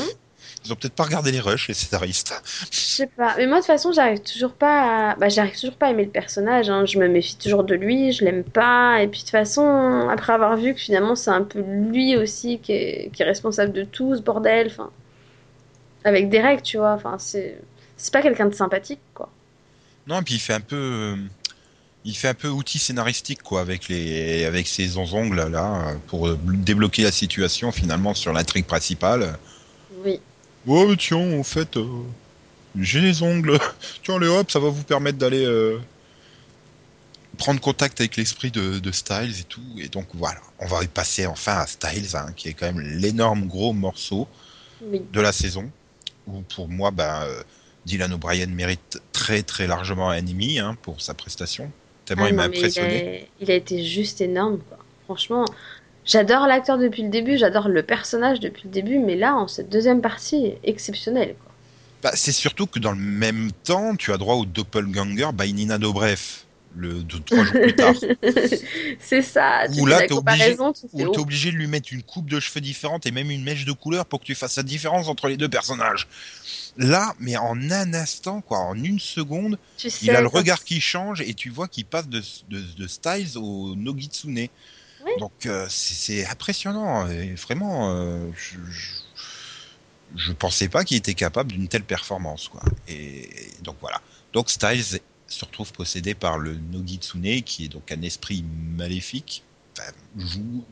Ils 0.65 0.73
ont 0.73 0.77
peut-être 0.77 0.95
pas 0.95 1.05
regardé 1.05 1.33
les 1.33 1.41
rushs 1.41 1.69
les 1.69 1.75
scénaristes. 1.75 2.35
Je 2.71 2.79
sais 2.79 3.07
pas. 3.07 3.35
Mais 3.37 3.47
moi, 3.47 3.57
de 3.57 3.63
toute 3.63 3.67
façon, 3.67 3.93
j'arrive 3.93 4.21
toujours 4.21 4.53
pas 4.53 5.11
à... 5.11 5.17
Bah, 5.17 5.29
j'arrive 5.29 5.59
toujours 5.59 5.77
pas 5.77 5.87
à 5.87 5.91
aimer 5.91 6.05
le 6.05 6.11
personnage. 6.11 6.71
hein. 6.71 6.87
Je 6.87 6.99
me 6.99 7.09
méfie 7.09 7.37
toujours 7.37 7.65
de 7.65 7.75
lui, 7.75 8.13
je 8.13 8.25
l'aime 8.25 8.45
pas. 8.45 9.03
Et 9.03 9.09
puis, 9.09 9.21
de 9.21 9.25
toute 9.25 9.31
façon, 9.31 10.09
après 10.11 10.33
avoir 10.33 10.57
vu 10.57 10.75
que 10.75 10.81
finalement, 10.81 11.17
c'est 11.17 11.31
un 11.31 11.43
peu 11.43 11.61
lui 11.61 12.17
aussi 12.17 12.61
qui 12.61 12.73
est, 12.73 13.11
qui 13.13 13.23
est 13.23 13.27
responsable 13.27 13.73
de 13.73 13.85
tout 13.85 14.15
ce 14.17 14.21
bordel. 14.21 14.69
Enfin, 14.69 14.91
avec 16.05 16.29
des 16.29 16.41
règles, 16.41 16.63
tu 16.63 16.77
vois. 16.77 16.93
Enfin, 16.93 17.17
c'est... 17.19 17.59
C'est 17.97 18.13
pas 18.13 18.23
quelqu'un 18.23 18.47
de 18.47 18.55
sympathique, 18.55 19.01
quoi. 19.15 19.29
Non, 20.09 20.21
et 20.21 20.23
puis 20.23 20.35
il 20.35 20.41
fait 20.41 20.55
un 20.55 20.61
peu, 20.61 20.77
euh, 20.77 21.17
il 22.05 22.17
fait 22.17 22.29
un 22.29 22.35
peu 22.35 22.49
outil 22.49 22.81
scénaristique 22.81 23.43
quoi 23.43 23.61
avec 23.61 23.89
les, 23.89 24.45
avec 24.45 24.67
ses 24.67 24.97
ongles 24.97 25.49
là 25.49 25.95
pour 26.09 26.35
débloquer 26.35 27.05
la 27.05 27.13
situation 27.13 27.71
finalement 27.71 28.15
sur 28.15 28.33
l'intrigue 28.33 28.67
principale. 28.67 29.39
Oui. 30.05 30.21
Oh 30.67 30.87
mais 30.87 30.97
tiens, 30.97 31.39
en 31.39 31.43
fait, 31.43 31.77
euh, 31.77 31.87
j'ai 32.79 33.01
les 33.01 33.23
ongles. 33.23 33.59
Tiens, 34.05 34.19
les 34.19 34.29
hop, 34.29 34.51
ça 34.51 34.61
va 34.61 34.69
vous 34.69 34.85
permettre 34.85 35.19
d'aller 35.19 35.45
euh, 35.45 35.79
prendre 37.39 37.61
contact 37.61 38.01
avec 38.01 38.17
l'esprit 38.17 38.51
de, 38.51 38.79
de 38.79 38.93
Styles 38.93 39.41
et 39.41 39.45
tout. 39.45 39.63
Et 39.79 39.89
donc 39.89 40.07
voilà, 40.15 40.41
on 40.59 40.67
va 40.67 40.83
y 40.85 40.89
passer 40.89 41.27
enfin 41.27 41.59
à 41.59 41.67
Styles, 41.67 42.17
hein, 42.17 42.33
qui 42.37 42.49
est 42.49 42.55
quand 42.55 42.67
même 42.67 42.81
l'énorme 42.81 43.47
gros 43.47 43.73
morceau 43.73 44.29
Oui. 44.83 45.03
de 45.13 45.21
la 45.21 45.33
saison. 45.33 45.71
Où 46.29 46.41
pour 46.43 46.69
moi, 46.69 46.93
bah, 46.93 47.25
euh, 47.25 47.43
Dylan 47.85 48.13
O'Brien 48.13 48.47
mérite 48.47 49.03
très 49.13 49.43
très 49.43 49.67
largement 49.67 50.11
un 50.11 50.25
Emmy 50.25 50.61
hein, 50.61 50.77
pour 50.83 51.01
sa 51.01 51.15
prestation. 51.15 51.71
Tellement 52.05 52.25
Ah 52.27 52.31
il 52.31 52.35
m'a 52.37 52.45
impressionné. 52.45 53.29
Il 53.41 53.45
a... 53.45 53.47
il 53.47 53.51
a 53.51 53.55
été 53.55 53.85
juste 53.85 54.21
énorme, 54.21 54.59
quoi. 54.69 54.79
Franchement, 55.05 55.45
j'adore 56.05 56.47
l'acteur 56.47 56.79
depuis 56.79 57.03
le 57.03 57.09
début, 57.09 57.37
j'adore 57.37 57.69
le 57.69 57.83
personnage 57.83 58.41
depuis 58.41 58.63
le 58.65 58.71
début, 58.71 58.99
mais 58.99 59.17
là, 59.17 59.35
en 59.35 59.49
cette 59.49 59.69
deuxième 59.69 60.01
partie, 60.01 60.55
exceptionnel, 60.65 61.35
quoi. 61.43 61.53
Bah, 62.03 62.11
c'est 62.15 62.33
surtout 62.33 62.67
que 62.67 62.81
dans 62.81 62.91
le 62.91 62.99
même 62.99 63.53
temps, 63.63 63.95
tu 63.95 64.13
as 64.13 64.17
droit 64.17 64.35
au 64.35 64.45
doppelganger 64.45 65.29
by 65.33 65.53
Nina 65.53 65.79
Dobrev, 65.79 66.21
le 66.75 66.95
deux, 67.05 67.21
trois 67.21 67.45
jours 67.45 67.53
plus 67.53 67.77
tard. 67.77 67.95
c'est 68.99 69.23
ça, 69.23 69.67
tu 69.73 69.81
fais 69.81 69.89
là, 69.89 70.01
t'es 70.01 70.09
tu 70.09 70.15
où 70.15 71.13
t'es 71.13 71.19
obligé 71.21 71.53
de 71.53 71.57
lui 71.57 71.69
mettre 71.69 71.93
une 71.93 72.03
coupe 72.03 72.29
de 72.29 72.41
cheveux 72.41 72.61
différente 72.61 73.07
et 73.07 73.13
même 73.13 73.31
une 73.31 73.45
mèche 73.45 73.65
de 73.65 73.73
couleur 73.73 74.05
pour 74.07 74.19
que 74.19 74.25
tu 74.25 74.35
fasses 74.35 74.57
la 74.57 74.65
différence 74.65 75.07
entre 75.07 75.29
les 75.29 75.37
deux 75.37 75.49
personnages. 75.49 76.09
Là, 76.77 77.15
mais 77.21 77.37
en 77.37 77.71
un 77.71 77.95
instant, 77.95 78.41
quoi, 78.41 78.59
en 78.59 78.75
une 78.75 78.99
seconde, 78.99 79.59
tu 79.77 79.89
sais, 79.89 80.07
il 80.07 80.11
a 80.11 80.23
le 80.23 80.27
regard 80.27 80.65
qui 80.65 80.81
change 80.81 81.21
et 81.21 81.35
tu 81.35 81.51
vois 81.51 81.69
qu'il 81.69 81.85
passe 81.85 82.09
de, 82.09 82.21
de, 82.49 82.61
de 82.79 82.87
Styles 82.89 83.37
au 83.37 83.77
Nogitsune. 83.77 84.49
Oui. 85.05 85.11
Donc 85.19 85.33
euh, 85.47 85.67
c'est 85.69 86.27
impressionnant 86.27 87.09
et 87.11 87.35
vraiment, 87.35 87.91
euh, 87.95 88.31
je, 88.37 88.59
je, 88.71 88.91
je 90.17 90.33
pensais 90.33 90.69
pas 90.69 90.85
qu'il 90.85 90.97
était 90.97 91.15
capable 91.15 91.53
d'une 91.53 91.69
telle 91.69 91.85
performance, 91.85 92.49
quoi. 92.49 92.63
Et 92.89 93.29
donc 93.63 93.77
voilà. 93.81 94.01
Donc 94.33 94.51
Styles 94.51 95.01
se 95.27 95.45
retrouve 95.45 95.73
possédé 95.73 96.15
par 96.15 96.39
le 96.39 96.55
Nogitsune, 96.55 97.43
qui 97.43 97.65
est 97.65 97.69
donc 97.69 97.91
un 97.91 98.03
esprit 98.03 98.45
maléfique. 98.77 99.43
Enfin, 99.79 99.91
joue... 100.19 100.65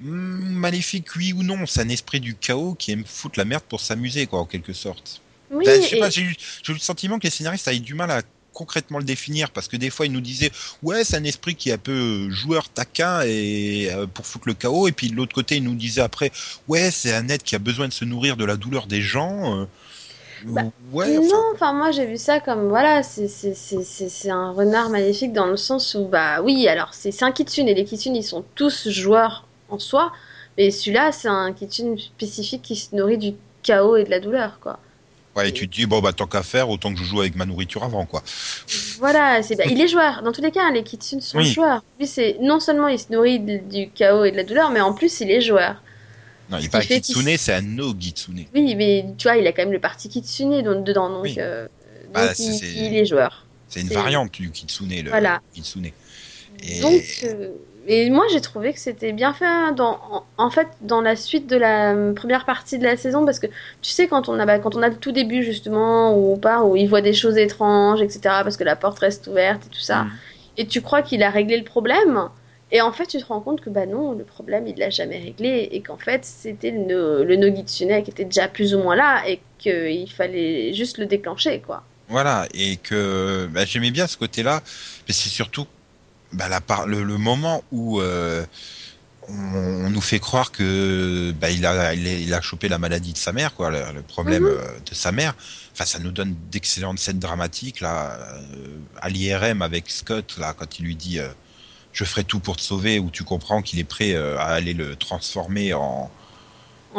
Hmm, 0.00 0.54
Maléfique, 0.54 1.14
oui 1.16 1.32
ou 1.32 1.42
non, 1.42 1.64
c'est 1.66 1.80
un 1.80 1.88
esprit 1.88 2.18
du 2.20 2.34
chaos 2.34 2.74
qui 2.74 2.90
aime 2.92 3.04
foutre 3.04 3.38
la 3.38 3.44
merde 3.44 3.62
pour 3.68 3.80
s'amuser, 3.80 4.26
quoi, 4.26 4.40
en 4.40 4.46
quelque 4.46 4.72
sorte. 4.72 5.20
Oui, 5.50 5.64
Ben, 5.64 5.80
je 5.80 5.88
sais 5.88 5.96
et- 5.96 6.00
pas, 6.00 6.10
j'ai 6.10 6.22
eu, 6.22 6.30
eu 6.68 6.72
le 6.72 6.78
sentiment 6.78 7.18
que 7.18 7.24
les 7.24 7.30
scénaristes 7.30 7.68
avaient 7.68 7.78
du 7.78 7.94
mal 7.94 8.10
à 8.10 8.22
concrètement 8.52 8.98
le 8.98 9.04
définir 9.04 9.50
parce 9.50 9.68
que 9.68 9.76
des 9.76 9.90
fois 9.90 10.06
ils 10.06 10.12
nous 10.12 10.20
disaient 10.20 10.50
ouais 10.82 11.04
c'est 11.04 11.16
un 11.16 11.24
esprit 11.24 11.54
qui 11.54 11.70
est 11.70 11.74
un 11.74 11.78
peu 11.78 11.92
euh, 11.92 12.30
joueur 12.30 12.68
taquin 12.68 13.22
et 13.22 13.88
euh, 13.90 14.06
pour 14.06 14.26
foutre 14.26 14.48
le 14.48 14.54
chaos. 14.54 14.88
Et 14.88 14.92
puis 14.92 15.10
de 15.10 15.16
l'autre 15.16 15.34
côté 15.34 15.56
ils 15.56 15.64
nous 15.64 15.74
disaient 15.74 16.02
après 16.02 16.30
ouais 16.68 16.90
c'est 16.90 17.14
un 17.14 17.28
être 17.28 17.42
qui 17.42 17.54
a 17.54 17.58
besoin 17.58 17.88
de 17.88 17.92
se 17.92 18.04
nourrir 18.04 18.36
de 18.36 18.44
la 18.44 18.56
douleur 18.56 18.86
des 18.86 19.02
gens 19.02 19.60
euh, 19.60 19.64
Bah, 20.44 20.62
ouais 20.92 21.18
non, 21.18 21.42
enfin, 21.54 21.72
moi 21.72 21.90
j'ai 21.92 22.06
vu 22.06 22.16
ça 22.16 22.40
comme 22.40 22.68
voilà, 22.68 23.02
c'est 23.02 24.30
un 24.30 24.50
renard 24.52 24.90
maléfique 24.90 25.32
dans 25.32 25.46
le 25.46 25.56
sens 25.56 25.94
où 25.94 26.06
bah 26.06 26.42
oui, 26.42 26.66
alors 26.68 26.94
c'est 26.94 27.12
c'est 27.12 27.24
un 27.24 27.32
kitsune 27.32 27.68
et 27.68 27.74
les 27.74 27.84
kitsunes 27.84 28.16
ils 28.16 28.24
sont 28.24 28.44
tous 28.54 28.88
joueurs 28.88 29.46
en 29.68 29.78
soi, 29.78 30.12
mais 30.58 30.70
celui-là 30.70 31.12
c'est 31.12 31.28
un 31.28 31.52
kitsune 31.52 31.98
spécifique 31.98 32.62
qui 32.62 32.76
se 32.76 32.94
nourrit 32.94 33.18
du 33.18 33.34
chaos 33.62 33.96
et 33.96 34.04
de 34.04 34.10
la 34.10 34.20
douleur 34.20 34.58
quoi. 34.60 34.78
Ouais 35.36 35.48
et 35.48 35.52
tu 35.52 35.68
te 35.68 35.74
dis 35.74 35.86
bon 35.86 36.00
bah 36.00 36.12
tant 36.12 36.26
qu'à 36.26 36.42
faire 36.42 36.68
autant 36.68 36.92
que 36.92 36.98
je 36.98 37.04
joue 37.04 37.20
avec 37.20 37.34
ma 37.36 37.44
nourriture 37.46 37.84
avant 37.84 38.04
quoi 38.06 38.22
Voilà, 38.98 39.42
c'est 39.42 39.56
il 39.70 39.80
est 39.80 39.88
joueur. 39.88 40.22
Dans 40.22 40.32
tous 40.32 40.42
les 40.42 40.50
cas, 40.50 40.70
les 40.70 40.82
kitsunes 40.82 41.20
sont 41.20 41.38
Oui. 41.38 41.46
joueurs. 41.52 41.82
Lui 41.98 42.06
c'est 42.06 42.36
non 42.40 42.60
seulement 42.60 42.88
il 42.88 42.98
se 42.98 43.10
nourrit 43.12 43.40
du 43.40 43.90
chaos 43.90 44.24
et 44.24 44.30
de 44.32 44.36
la 44.36 44.44
douleur, 44.44 44.70
mais 44.70 44.80
en 44.80 44.92
plus 44.92 45.20
il 45.20 45.30
est 45.30 45.40
joueur. 45.40 45.82
non 46.50 46.58
il 46.58 46.62
Ce 46.62 46.66
est 46.66 46.70
pas 46.70 46.78
un 46.78 46.82
kitsune 46.82 47.24
qu'il- 47.24 47.38
c'est 47.38 47.54
un 47.54 47.62
no 47.62 47.94
kitsune 47.94 48.44
Oui, 48.54 48.74
mais 48.74 49.06
tu 49.16 49.28
vois, 49.28 49.36
il 49.36 49.46
a 49.46 49.52
quand 49.52 49.62
même 49.62 49.72
le 49.72 49.80
parti 49.80 50.08
kitsune 50.08 50.60
dedans, 50.84 51.08
donc, 51.08 51.22
Oui. 51.24 51.36
euh, 51.38 51.66
Bah, 52.12 52.26
donc 52.26 52.36
c'est- 52.36 52.42
il, 52.44 52.54
c'est- 52.58 52.72
il 52.74 52.96
est 52.96 53.06
joueur. 53.06 53.46
c'est 53.68 53.80
une 53.80 53.88
C'est- 53.88 53.94
variante 53.94 54.32
du 54.32 54.50
kitsune 54.50 54.90
le 55.02 55.08
Voilà. 55.10 55.40
kitsune 55.54 55.90
Et- 56.64 56.80
Donc, 56.80 57.02
euh, 57.24 57.48
et 57.86 58.10
moi 58.10 58.24
j'ai 58.32 58.40
trouvé 58.40 58.72
que 58.72 58.78
c'était 58.78 59.12
bien 59.12 59.32
fait 59.34 59.44
hein, 59.46 59.72
dans, 59.72 59.98
en, 60.10 60.24
en 60.36 60.50
fait 60.50 60.68
dans 60.82 61.00
la 61.00 61.16
suite 61.16 61.48
de 61.48 61.56
la 61.56 61.94
euh, 61.94 62.14
première 62.14 62.44
partie 62.44 62.78
de 62.78 62.84
la 62.84 62.96
saison 62.96 63.24
parce 63.24 63.38
que 63.40 63.46
tu 63.80 63.90
sais 63.90 64.08
quand 64.08 64.28
on 64.28 64.38
a 64.38 64.46
bah, 64.46 64.58
quand 64.58 64.76
on 64.76 64.82
a 64.82 64.88
le 64.88 64.96
tout 64.96 65.12
début 65.12 65.42
justement 65.42 66.14
où 66.16 66.32
on 66.34 66.38
part 66.38 66.68
où 66.68 66.76
il 66.76 66.88
voit 66.88 67.00
des 67.00 67.12
choses 67.12 67.36
étranges 67.38 68.00
etc 68.02 68.20
parce 68.44 68.56
que 68.56 68.64
la 68.64 68.76
porte 68.76 68.98
reste 69.00 69.26
ouverte 69.26 69.66
et 69.66 69.70
tout 69.70 69.80
ça 69.80 70.04
Mhm. 70.04 70.18
et 70.58 70.66
tu 70.66 70.80
crois 70.82 71.02
qu'il 71.02 71.22
a 71.22 71.30
réglé 71.30 71.56
le 71.56 71.64
problème 71.64 72.28
et 72.70 72.80
en 72.80 72.92
fait 72.92 73.06
tu 73.06 73.18
te 73.18 73.24
rends 73.26 73.40
compte 73.40 73.60
que 73.60 73.70
bah 73.70 73.86
non 73.86 74.12
le 74.12 74.24
problème 74.24 74.66
il 74.66 74.76
l'a 74.78 74.90
jamais 74.90 75.18
réglé 75.18 75.68
et 75.72 75.82
qu'en 75.82 75.98
fait 75.98 76.24
c'était 76.24 76.70
le, 76.70 76.78
no- 76.80 77.24
le 77.24 77.36
Nogitsune 77.36 78.02
qui 78.02 78.10
était 78.10 78.24
déjà 78.24 78.48
plus 78.48 78.74
ou 78.74 78.78
moins 78.78 78.96
là 78.96 79.22
et 79.28 79.40
qu'il 79.58 80.10
fallait 80.10 80.72
juste 80.74 80.98
le 80.98 81.06
déclencher 81.06 81.60
quoi. 81.60 81.84
Voilà, 82.08 82.46
et 82.52 82.76
que 82.76 83.48
bah, 83.50 83.64
j'aimais 83.64 83.90
bien 83.90 84.06
ce 84.06 84.16
côté-là, 84.16 84.62
mais 85.08 85.14
c'est 85.14 85.28
surtout, 85.30 85.66
bah, 86.32 86.48
la 86.48 86.60
par... 86.60 86.86
le, 86.86 87.02
le 87.04 87.18
moment 87.18 87.64
où 87.70 88.00
euh, 88.00 88.46
on, 89.28 89.34
on 89.86 89.90
nous 89.90 90.00
fait 90.00 90.20
croire 90.20 90.52
que 90.52 91.32
bah, 91.36 91.50
il 91.50 91.66
a 91.66 91.94
il, 91.94 92.06
a- 92.08 92.12
il 92.14 92.34
a 92.34 92.40
chopé 92.40 92.68
la 92.68 92.78
maladie 92.78 93.12
de 93.12 93.18
sa 93.18 93.32
mère, 93.32 93.54
quoi, 93.54 93.70
le, 93.70 93.92
le 93.94 94.02
problème 94.02 94.46
Mhm. 94.46 94.48
euh, 94.48 94.80
de 94.80 94.94
sa 94.94 95.12
mère. 95.12 95.34
Enfin, 95.74 95.86
ça 95.86 95.98
nous 96.00 96.12
donne 96.12 96.34
d'excellentes 96.50 96.98
scènes 97.00 97.18
dramatiques 97.20 97.80
là 97.80 98.18
euh, 98.54 98.80
à 99.00 99.08
l'IRM 99.10 99.62
avec 99.62 99.90
Scott 99.90 100.36
là 100.38 100.54
quand 100.54 100.78
il 100.78 100.84
lui 100.86 100.96
dit 100.96 101.18
euh, 101.20 101.32
je 101.92 102.04
ferai 102.04 102.24
tout 102.24 102.40
pour 102.40 102.56
te 102.56 102.62
sauver, 102.62 102.98
où 103.00 103.10
tu 103.10 103.24
comprends 103.24 103.62
qu'il 103.62 103.78
est 103.80 103.84
prêt 103.84 104.14
euh, 104.14 104.38
à 104.38 104.44
aller 104.46 104.74
le 104.74 104.96
transformer 104.96 105.74
en 105.74 106.14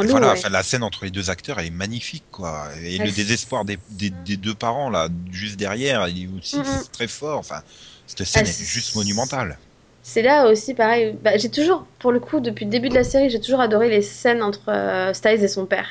voilà, 0.06 0.32
ouais. 0.32 0.34
enfin, 0.34 0.50
la 0.50 0.64
scène 0.64 0.84
entre 0.84 1.06
les 1.06 1.12
deux 1.12 1.30
acteurs, 1.30 1.60
elle 1.60 1.68
est 1.68 1.70
magnifique, 1.70 2.26
quoi. 2.30 2.70
Et 2.82 3.00
Ouais, 3.00 3.08
le 3.08 3.12
désespoir 3.12 3.64
des, 3.64 3.78
des, 3.88 4.10
des 4.10 4.36
deux 4.38 4.54
parents, 4.56 4.90
là, 4.90 5.08
juste 5.32 5.56
derrière, 5.56 6.08
il 6.10 6.24
est 6.24 6.28
aussi 6.28 6.64
Mhm. 6.64 6.84
très 6.92 7.08
fort. 7.08 7.40
Enfin, 7.40 7.62
cette 8.06 8.26
scène 8.26 8.46
Ah, 8.46 8.50
est 8.50 8.64
juste 8.64 8.96
monumentale. 8.96 9.60
C'est 10.02 10.22
là 10.22 10.48
aussi 10.50 10.74
pareil. 10.74 11.18
Bah, 11.22 11.38
j'ai 11.38 11.50
toujours, 11.50 11.88
pour 12.00 12.12
le 12.12 12.20
coup, 12.20 12.40
depuis 12.40 12.66
le 12.66 12.72
début 12.72 12.90
de 12.90 12.96
la 12.96 13.04
série, 13.04 13.30
j'ai 13.30 13.40
toujours 13.40 13.62
adoré 13.62 13.90
les 13.90 14.02
scènes 14.02 14.44
entre 14.44 14.70
euh, 14.70 15.14
Styles 15.14 15.44
et 15.44 15.48
son 15.48 15.66
père, 15.66 15.88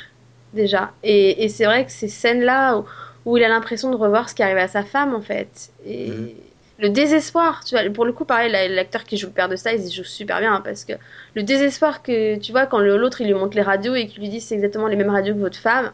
déjà. 0.52 0.92
Et, 1.02 1.44
et 1.44 1.48
c'est 1.48 1.64
vrai 1.64 1.86
que 1.86 1.92
ces 1.92 2.08
scènes-là 2.08 2.76
où, 2.78 2.84
où 3.24 3.36
il 3.38 3.44
a 3.44 3.48
l'impression 3.48 3.90
de 3.90 3.96
revoir 3.96 4.28
ce 4.28 4.34
qui 4.34 4.42
arrive 4.42 4.58
à 4.58 4.68
sa 4.68 4.82
femme, 4.84 5.14
en 5.14 5.22
fait. 5.22 5.70
Et 5.86 6.08
Mhm. 6.10 6.30
le 6.78 6.90
désespoir, 6.90 7.64
tu 7.64 7.74
vois, 7.74 7.88
pour 7.90 8.04
le 8.04 8.12
coup, 8.12 8.24
pareil, 8.26 8.52
la- 8.52 8.68
l'acteur 8.68 9.04
qui 9.04 9.16
joue 9.16 9.28
le 9.28 9.32
père 9.32 9.48
de 9.48 9.56
Styles, 9.56 9.80
il 9.86 9.92
joue 9.92 10.04
super 10.04 10.40
bien, 10.40 10.54
hein, 10.56 10.60
parce 10.62 10.84
que 10.84 10.92
le 11.34 11.42
désespoir 11.42 12.02
que, 12.02 12.38
tu 12.38 12.52
vois, 12.52 12.66
quand 12.66 12.80
l'autre, 12.80 13.20
il 13.22 13.28
lui 13.28 13.34
montre 13.34 13.56
les 13.56 13.62
radios 13.62 13.94
et 13.94 14.06
qu'il 14.08 14.20
lui 14.22 14.28
dit 14.28 14.40
c'est 14.42 14.54
exactement 14.54 14.88
les 14.88 14.96
mêmes 14.96 15.10
radios 15.10 15.34
que 15.34 15.40
votre 15.40 15.56
femme, 15.58 15.92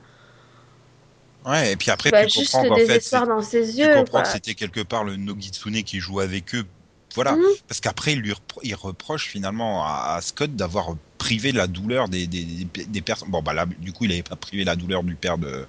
Ouais, 1.48 1.72
et 1.72 1.76
puis 1.76 1.90
après, 1.90 2.10
tu 2.10 2.16
vois 2.16 2.26
tu 2.26 2.40
juste 2.40 2.52
comprends 2.52 2.68
qu'en 2.68 2.76
fait, 2.76 3.10
dans 3.26 3.42
ses 3.42 3.70
tu 3.72 3.78
yeux, 3.78 3.94
comprends 3.94 4.04
quoi. 4.04 4.22
que 4.22 4.28
c'était 4.28 4.54
quelque 4.54 4.80
part 4.80 5.04
le 5.04 5.16
Nogitsune 5.16 5.82
qui 5.82 5.98
joue 6.00 6.20
avec 6.20 6.54
eux. 6.54 6.64
Voilà. 7.14 7.32
Mhm. 7.32 7.44
Parce 7.66 7.80
qu'après, 7.80 8.12
il 8.12 8.20
lui 8.20 8.32
repro- 8.32 8.60
il 8.62 8.74
reproche 8.74 9.28
finalement 9.28 9.84
à, 9.84 10.14
à 10.16 10.20
Scott 10.20 10.54
d'avoir 10.54 10.94
privé 11.16 11.52
la 11.52 11.66
douleur 11.66 12.08
des, 12.08 12.26
des, 12.26 12.44
des, 12.44 12.84
des 12.84 13.00
personnes. 13.00 13.30
Bon, 13.30 13.42
bah 13.42 13.54
là, 13.54 13.66
du 13.66 13.92
coup, 13.92 14.04
il 14.04 14.12
avait 14.12 14.22
pas 14.22 14.36
privé 14.36 14.64
la 14.64 14.76
douleur 14.76 15.02
du 15.02 15.14
père 15.14 15.38
de. 15.38 15.66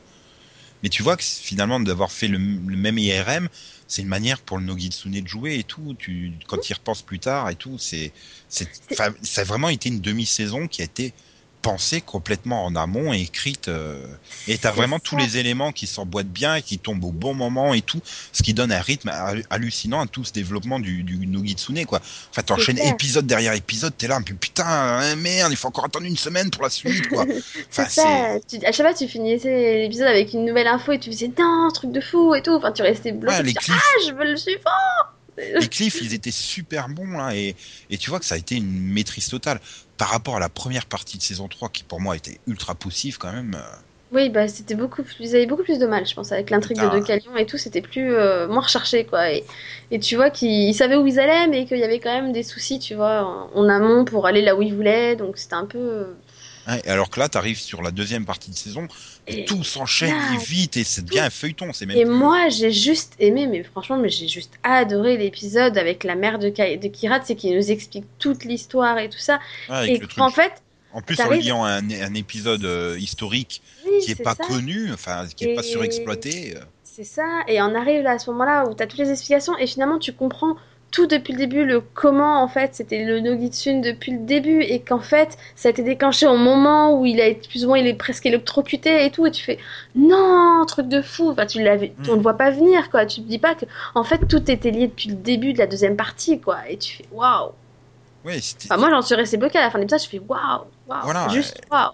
Mais 0.83 0.89
tu 0.89 1.03
vois 1.03 1.17
que 1.17 1.23
finalement, 1.23 1.79
d'avoir 1.79 2.11
fait 2.11 2.27
le, 2.27 2.37
le 2.37 2.77
même 2.77 2.97
IRM, 2.97 3.49
c'est 3.87 4.01
une 4.01 4.07
manière 4.07 4.39
pour 4.41 4.57
le 4.57 4.65
Nogitsune 4.65 5.19
de 5.21 5.27
jouer 5.27 5.55
et 5.59 5.63
tout. 5.63 5.95
Tu, 5.97 6.33
quand 6.47 6.69
il 6.69 6.73
repense 6.73 7.01
plus 7.01 7.19
tard 7.19 7.49
et 7.49 7.55
tout, 7.55 7.77
c'est, 7.77 8.11
c'est, 8.49 8.67
ça 8.91 9.41
a 9.41 9.43
vraiment 9.43 9.69
été 9.69 9.89
une 9.89 10.01
demi-saison 10.01 10.67
qui 10.67 10.81
a 10.81 10.85
été 10.85 11.13
pensée 11.61 12.01
complètement 12.01 12.65
en 12.65 12.75
amont 12.75 13.13
et 13.13 13.21
écrite. 13.21 13.67
euh, 13.67 14.05
et 14.47 14.57
t'as 14.57 14.71
vraiment 14.71 14.99
tous 14.99 15.17
les 15.17 15.37
éléments 15.37 15.71
qui 15.71 15.87
s'emboîtent 15.87 16.27
bien 16.29 16.55
et 16.55 16.61
qui 16.61 16.79
tombent 16.79 17.03
au 17.03 17.11
bon 17.11 17.33
moment 17.33 17.73
et 17.73 17.81
tout, 17.81 18.01
ce 18.31 18.43
qui 18.43 18.53
donne 18.53 18.71
un 18.71 18.79
rythme 18.81 19.09
hallu- 19.09 19.45
hallucinant 19.49 20.01
à 20.01 20.07
tout 20.07 20.23
ce 20.23 20.31
développement 20.31 20.79
du, 20.79 21.03
du 21.03 21.27
Nogitsune, 21.27 21.85
quoi. 21.85 21.99
Enfin, 22.31 22.43
t'enchaînes 22.43 22.79
épisode 22.79 23.27
derrière 23.27 23.53
épisode, 23.53 23.95
t'es 23.97 24.07
là, 24.07 24.19
putain, 24.21 24.65
hein, 24.65 25.15
merde, 25.15 25.51
il 25.51 25.57
faut 25.57 25.67
encore 25.67 25.85
attendre 25.85 26.05
une 26.05 26.17
semaine 26.17 26.49
pour 26.49 26.63
la 26.63 26.69
suite, 26.69 27.07
quoi. 27.09 27.25
C'est 27.69 27.89
ça. 27.89 28.37
Tu- 28.47 28.65
à 28.65 28.71
chaque 28.71 28.85
fois, 28.85 28.93
tu 28.93 29.07
finissais 29.07 29.79
l'épisode 29.79 30.07
avec 30.07 30.33
une 30.33 30.45
nouvelle 30.45 30.67
info 30.67 30.93
et 30.93 30.99
tu 30.99 31.11
faisais 31.11 31.31
non, 31.37 31.69
truc 31.73 31.91
de 31.91 32.01
fou 32.01 32.35
et 32.35 32.41
tout. 32.41 32.53
Enfin, 32.55 32.71
tu 32.71 32.81
restais 32.81 33.11
bloqué. 33.11 33.35
Ouais, 33.37 33.43
les 33.43 33.53
tu 33.53 33.59
dis, 33.59 33.65
cliffs, 33.65 33.81
ah, 33.81 33.99
je 34.07 34.13
veux 34.13 34.25
le 34.31 34.37
suivant. 34.37 34.59
Les 35.55 35.67
cliffs, 35.69 36.01
ils 36.01 36.13
étaient 36.13 36.31
super 36.31 36.89
bons, 36.89 37.07
là, 37.17 37.35
et, 37.35 37.55
et 37.89 37.97
tu 37.97 38.09
vois 38.09 38.19
que 38.19 38.25
ça 38.25 38.35
a 38.35 38.37
été 38.37 38.55
une 38.55 38.69
maîtrise 38.71 39.27
totale. 39.27 39.59
Par 39.97 40.09
rapport 40.09 40.37
à 40.37 40.39
la 40.39 40.49
première 40.49 40.85
partie 40.85 41.17
de 41.17 41.23
saison 41.23 41.47
3, 41.47 41.69
qui 41.69 41.83
pour 41.83 41.99
moi 42.01 42.15
était 42.17 42.39
ultra 42.47 42.75
poussive 42.75 43.17
quand 43.17 43.31
même. 43.33 43.55
euh, 43.55 43.75
Oui, 44.11 44.29
bah 44.31 44.47
c'était 44.47 44.73
beaucoup 44.73 45.03
plus. 45.03 45.15
Ils 45.19 45.35
avaient 45.35 45.45
beaucoup 45.45 45.61
plus 45.61 45.77
de 45.77 45.85
mal, 45.85 46.03
je 46.07 46.15
pense, 46.15 46.31
avec 46.31 46.49
l'intrigue 46.49 46.79
de 46.79 46.87
Putain. 46.87 46.89
Decalion 46.89 47.35
et 47.37 47.45
tout. 47.45 47.59
C'était 47.59 47.81
plus 47.83 48.11
euh, 48.15 48.47
moins 48.47 48.61
recherché, 48.63 49.05
quoi. 49.05 49.31
Et, 49.31 49.45
et 49.91 49.99
tu 49.99 50.15
vois 50.15 50.31
qu'ils 50.31 50.49
ils 50.69 50.73
savaient 50.73 50.95
où 50.95 51.05
ils 51.05 51.19
allaient, 51.19 51.45
mais 51.47 51.65
qu'il 51.67 51.77
y 51.77 51.83
avait 51.83 51.99
quand 51.99 52.11
même 52.11 52.31
des 52.33 52.41
soucis, 52.41 52.79
tu 52.79 52.95
vois, 52.95 53.23
en, 53.23 53.51
en 53.55 53.69
amont 53.69 54.05
pour 54.05 54.25
aller 54.25 54.41
là 54.41 54.55
où 54.55 54.63
ils 54.63 54.73
voulaient. 54.73 55.15
Donc 55.15 55.37
c'était 55.37 55.53
un 55.53 55.67
peu. 55.67 56.15
Alors 56.87 57.09
que 57.09 57.19
là, 57.19 57.29
t'arrives 57.29 57.59
sur 57.59 57.81
la 57.81 57.91
deuxième 57.91 58.25
partie 58.25 58.51
de 58.51 58.55
saison, 58.55 58.87
et 59.27 59.45
tout 59.45 59.63
s'enchaîne 59.63 60.15
vite, 60.45 60.77
et 60.77 60.83
ça 60.83 61.01
devient 61.01 61.19
un 61.19 61.29
feuilleton, 61.29 61.71
c'est 61.73 61.85
même 61.85 61.97
et 61.97 62.03
plus- 62.05 62.13
moi, 62.13 62.49
j'ai 62.49 62.71
juste 62.71 63.13
aimé, 63.19 63.47
mais 63.47 63.63
franchement, 63.63 63.97
mais 63.97 64.09
j'ai 64.09 64.27
juste 64.27 64.53
adoré 64.63 65.17
l'épisode 65.17 65.77
avec 65.77 66.03
la 66.03 66.15
mère 66.15 66.39
de, 66.39 66.49
Ka- 66.49 66.75
de 66.77 66.87
Kira, 66.87 67.19
c'est 67.23 67.35
qui 67.35 67.53
nous 67.53 67.71
explique 67.71 68.05
toute 68.19 68.43
l'histoire 68.45 68.97
et 68.99 69.09
tout 69.09 69.19
ça. 69.19 69.39
Et 69.85 69.99
en 70.17 70.29
fait, 70.29 70.53
En 70.91 71.01
plus, 71.01 71.13
en 71.15 71.25
T'arrives- 71.25 71.45
liant 71.45 71.63
à 71.63 71.69
un, 71.73 71.89
un 71.91 72.13
épisode 72.15 72.65
euh, 72.65 72.97
historique 72.99 73.61
oui, 73.85 73.91
qui 74.03 74.11
est 74.11 74.15
c'est 74.15 74.23
pas 74.23 74.33
ça. 74.35 74.43
connu, 74.45 74.91
enfin, 74.91 75.27
qui 75.35 75.45
est 75.45 75.53
pas 75.53 75.61
surexploité. 75.63 76.55
euh, 76.57 76.61
C'est 76.83 77.03
ça, 77.03 77.41
et 77.47 77.61
on 77.61 77.75
arrive 77.75 78.01
là 78.01 78.11
à 78.13 78.19
ce 78.19 78.29
moment-là 78.31 78.65
où 78.67 78.73
tu 78.73 78.81
as 78.83 78.87
toutes 78.87 78.99
les 78.99 79.11
explications 79.11 79.55
et 79.57 79.67
finalement 79.67 79.99
tu 79.99 80.13
comprends 80.13 80.55
tout 80.91 81.05
depuis 81.07 81.33
le 81.33 81.39
début, 81.39 81.65
le 81.65 81.81
comment 81.81 82.41
en 82.41 82.47
fait 82.47 82.73
c'était 82.75 83.03
le 83.05 83.19
Nogitsune 83.19 83.81
depuis 83.81 84.11
le 84.13 84.19
début 84.19 84.61
et 84.61 84.79
qu'en 84.81 84.99
fait 84.99 85.37
ça 85.55 85.69
a 85.69 85.71
été 85.71 85.83
déclenché 85.83 86.25
au 86.27 86.37
moment 86.37 86.99
où 86.99 87.05
il 87.05 87.21
a 87.21 87.27
été 87.27 87.47
plus 87.47 87.65
ou 87.65 87.67
moins 87.69 87.77
il 87.77 87.87
est 87.87 87.93
presque 87.93 88.25
électrocuté 88.25 89.05
et 89.05 89.11
tout 89.11 89.25
et 89.27 89.31
tu 89.31 89.43
fais 89.43 89.59
non 89.95 90.65
truc 90.67 90.87
de 90.87 91.01
fou, 91.01 91.29
enfin 91.31 91.45
tu 91.45 91.61
l'avais, 91.63 91.93
Mm. 91.99 92.09
on 92.09 92.15
le 92.15 92.21
voit 92.21 92.37
pas 92.37 92.51
venir 92.51 92.89
quoi, 92.89 93.05
tu 93.05 93.21
te 93.21 93.27
dis 93.27 93.39
pas 93.39 93.55
que 93.55 93.65
en 93.95 94.03
fait 94.03 94.27
tout 94.27 94.49
était 94.49 94.71
lié 94.71 94.87
depuis 94.87 95.09
le 95.09 95.15
début 95.15 95.53
de 95.53 95.59
la 95.59 95.67
deuxième 95.67 95.95
partie 95.95 96.39
quoi 96.39 96.67
et 96.69 96.77
tu 96.77 96.97
fais 96.97 97.05
waouh. 97.11 97.51
Enfin 98.25 98.77
moi 98.77 98.89
j'en 98.89 99.01
suis 99.01 99.15
resté 99.15 99.37
bloqué 99.37 99.57
à 99.57 99.61
la 99.61 99.69
fin 99.71 99.77
de 99.79 99.83
l'épisode, 99.83 100.01
je 100.03 100.09
fais 100.09 100.19
waouh 100.27 100.61
waouh 100.87 101.01
Voilà, 101.03 101.27
juste 101.29 101.61
waouh. 101.71 101.91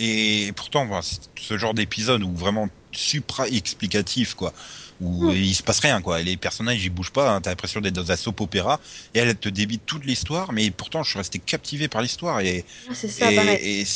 Et 0.00 0.52
pourtant, 0.54 0.86
voilà, 0.86 1.02
ce 1.02 1.58
genre 1.58 1.74
d'épisode 1.74 2.22
où 2.22 2.30
vraiment 2.32 2.68
supra-explicatif, 2.92 4.34
quoi. 4.34 4.52
Où 5.00 5.30
il 5.32 5.54
se 5.54 5.62
passe 5.62 5.78
rien, 5.80 6.00
quoi. 6.02 6.20
Les 6.22 6.36
personnages, 6.36 6.82
ils 6.84 6.90
bougent 6.90 7.12
pas. 7.12 7.30
Hein, 7.34 7.40
T'as 7.40 7.50
l'impression 7.50 7.80
d'être 7.80 7.94
dans 7.94 8.10
un 8.10 8.16
soap 8.16 8.40
opéra. 8.40 8.80
Et 9.14 9.20
elle 9.20 9.36
te 9.38 9.48
débite 9.48 9.86
toute 9.86 10.04
l'histoire. 10.04 10.52
Mais 10.52 10.70
pourtant, 10.72 11.02
je 11.04 11.10
suis 11.10 11.18
resté 11.18 11.38
captivé 11.38 11.88
par 11.88 12.02
l'histoire. 12.02 12.40
Et, 12.40 12.64
Ah, 12.90 12.94
C'est 12.94 13.08
ça 13.08 13.30
et, 13.30 13.80
et 13.82 13.86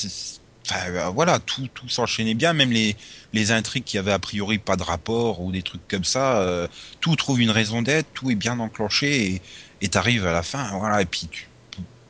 enfin, 0.68 0.86
euh, 0.90 1.08
voilà, 1.10 1.40
tout, 1.40 1.68
tout 1.74 1.88
s'enchaînait 1.88 2.34
bien. 2.34 2.52
Même 2.52 2.70
les, 2.70 2.96
les 3.32 3.50
intrigues 3.52 3.84
qui 3.84 3.98
avaient 3.98 4.12
a 4.12 4.18
priori 4.18 4.58
pas 4.58 4.76
de 4.76 4.82
rapport 4.82 5.40
ou 5.40 5.50
des 5.52 5.62
trucs 5.62 5.86
comme 5.88 6.04
ça. 6.04 6.40
euh, 6.42 6.68
tout 7.00 7.16
trouve 7.16 7.40
une 7.40 7.50
raison 7.50 7.82
d'être. 7.82 8.12
Tout 8.12 8.30
est 8.30 8.34
bien 8.36 8.58
enclenché. 8.60 9.26
Et 9.34 9.42
et 9.84 9.88
t'arrives 9.88 10.24
à 10.26 10.32
la 10.32 10.44
fin. 10.44 10.78
Voilà. 10.78 11.02
Et 11.02 11.06
puis, 11.06 11.26
tu, 11.28 11.50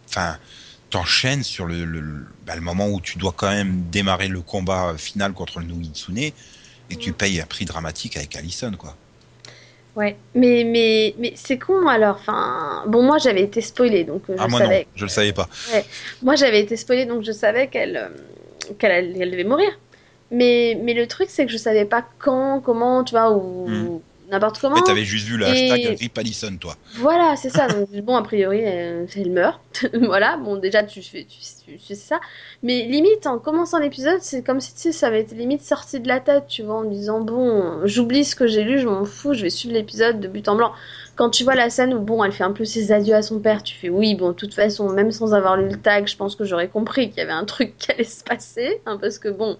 enfin, 0.08 0.38
t'enchaînes 0.90 1.42
sur 1.42 1.66
le, 1.66 1.84
le, 1.86 2.00
le- 2.00 2.26
bah, 2.42 2.54
le 2.54 2.60
moment 2.60 2.88
où 2.88 3.00
tu 3.00 3.18
dois 3.18 3.32
quand 3.32 3.48
même 3.50 3.88
démarrer 3.90 4.28
le 4.28 4.42
combat 4.42 4.96
final 4.98 5.32
contre 5.32 5.60
le 5.60 5.66
Nogitsune 5.66 6.32
et 6.92 6.96
tu 6.96 7.12
payes 7.12 7.40
un 7.40 7.46
prix 7.46 7.64
dramatique 7.64 8.16
avec 8.16 8.36
Allison, 8.36 8.72
quoi. 8.78 8.94
Ouais, 9.94 10.16
mais, 10.34 10.64
mais, 10.64 11.14
mais 11.18 11.32
c'est 11.36 11.58
con 11.58 11.86
alors. 11.86 12.16
Enfin, 12.20 12.84
bon, 12.86 13.02
moi 13.02 13.18
j'avais 13.18 13.42
été 13.42 13.60
spoilée 13.60 14.04
donc 14.04 14.22
euh, 14.30 14.34
je 14.36 14.42
ah, 14.42 14.48
moi 14.48 14.60
savais. 14.60 14.78
non, 14.80 14.84
je 14.96 15.04
le 15.04 15.10
savais 15.10 15.32
pas. 15.34 15.48
Moi 16.22 16.34
j'avais 16.34 16.60
été 16.60 16.76
spoilée 16.76 17.04
donc 17.04 17.22
je 17.22 17.32
savais 17.32 17.66
qu'elle 17.68 17.96
euh, 17.96 18.74
qu'elle 18.78 18.90
allait- 18.92 19.18
elle 19.20 19.30
devait 19.30 19.44
mourir. 19.44 19.68
Mais, 20.30 20.78
mais 20.82 20.94
le 20.94 21.06
truc 21.06 21.28
c'est 21.28 21.44
que 21.44 21.52
je 21.52 21.58
savais 21.58 21.84
pas 21.84 22.06
quand, 22.18 22.60
comment, 22.64 23.04
tu 23.04 23.10
vois, 23.14 23.32
ou 23.32 23.66
Hmm. 23.68 23.98
N'importe 24.32 24.58
comment. 24.58 24.74
Mais 24.74 24.82
t'avais 24.82 25.04
juste 25.04 25.26
vu 25.28 25.36
le 25.36 25.46
Et- 25.46 25.70
hashtag 25.70 25.96
Rip 26.00 26.18
Allison, 26.18 26.56
toi. 26.60 26.74
Voilà, 26.96 27.36
c'est 27.36 27.50
ça. 27.50 27.68
Donc, 27.68 27.88
bon, 28.02 28.16
a 28.16 28.22
priori, 28.22 28.58
elle, 28.60 29.06
elle 29.14 29.30
meurt. 29.30 29.60
voilà, 29.94 30.36
bon, 30.38 30.56
déjà, 30.56 30.82
tu 30.82 31.02
fais 31.02 31.24
tu, 31.24 31.38
tu- 31.38 31.76
tu 31.78 31.84
sais 31.86 31.94
ça. 31.94 32.20
Mais 32.64 32.82
limite, 32.86 33.26
en 33.26 33.38
commençant 33.38 33.78
l'épisode, 33.78 34.18
c'est 34.20 34.42
comme 34.42 34.60
si 34.60 34.74
tu 34.74 34.80
sais, 34.80 34.92
ça 34.92 35.06
avait 35.06 35.20
été 35.20 35.34
limite 35.36 35.62
sorti 35.62 36.00
de 36.00 36.08
la 36.08 36.18
tête, 36.20 36.46
tu 36.48 36.62
vois, 36.62 36.76
en 36.76 36.84
disant, 36.84 37.20
bon, 37.20 37.80
j'oublie 37.84 38.24
ce 38.24 38.34
que 38.34 38.46
j'ai 38.46 38.64
lu, 38.64 38.78
je 38.80 38.88
m'en 38.88 39.04
fous, 39.04 39.34
je 39.34 39.42
vais 39.42 39.50
suivre 39.50 39.74
l'épisode 39.74 40.18
de 40.18 40.26
but 40.28 40.48
en 40.48 40.56
blanc. 40.56 40.72
Quand 41.14 41.28
tu 41.28 41.44
vois 41.44 41.54
la 41.54 41.68
scène 41.68 41.92
où, 41.92 42.00
bon, 42.00 42.24
elle 42.24 42.32
fait 42.32 42.42
un 42.44 42.52
peu 42.52 42.64
ses 42.64 42.90
adieux 42.90 43.14
à 43.14 43.20
son 43.20 43.38
père, 43.38 43.62
tu 43.62 43.74
fais, 43.76 43.90
oui, 43.90 44.14
bon, 44.14 44.28
de 44.28 44.32
toute 44.34 44.54
façon, 44.54 44.88
même 44.88 45.12
sans 45.12 45.34
avoir 45.34 45.58
lu 45.58 45.68
le 45.68 45.76
tag, 45.76 46.08
je 46.08 46.16
pense 46.16 46.36
que 46.36 46.44
j'aurais 46.44 46.68
compris 46.68 47.10
qu'il 47.10 47.18
y 47.18 47.20
avait 47.20 47.32
un 47.32 47.44
truc 47.44 47.76
qui 47.76 47.92
allait 47.92 48.04
se 48.04 48.24
passer, 48.24 48.80
hein, 48.86 48.96
parce 48.98 49.18
que, 49.18 49.28
bon, 49.28 49.58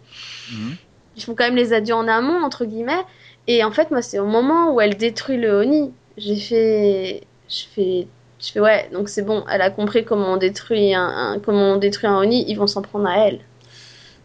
Mhm. 0.50 0.76
ils 1.16 1.22
font 1.22 1.34
quand 1.34 1.44
même 1.44 1.56
les 1.56 1.74
adieux 1.74 1.94
en 1.94 2.08
amont, 2.08 2.42
entre 2.42 2.64
guillemets. 2.64 3.02
Et 3.46 3.64
en 3.64 3.70
fait, 3.72 3.90
moi, 3.90 4.02
c'est 4.02 4.18
au 4.18 4.26
moment 4.26 4.72
où 4.74 4.80
elle 4.80 4.96
détruit 4.96 5.36
le 5.38 5.60
Oni. 5.60 5.92
J'ai 6.16 6.36
fait. 6.36 7.26
Je 7.48 7.64
fais. 7.74 8.08
Je 8.40 8.50
fais, 8.50 8.60
ouais, 8.60 8.88
donc 8.92 9.08
c'est 9.08 9.22
bon, 9.22 9.44
elle 9.48 9.62
a 9.62 9.70
compris 9.70 10.04
comment 10.04 10.32
on 10.32 10.36
détruit 10.36 10.94
un, 10.94 11.06
un- 11.34 11.40
comment 11.40 11.74
on 11.74 11.76
détruit 11.76 12.08
un 12.08 12.18
Oni, 12.18 12.44
ils 12.50 12.56
vont 12.56 12.66
s'en 12.66 12.82
prendre 12.82 13.06
à 13.06 13.28
elle. 13.28 13.40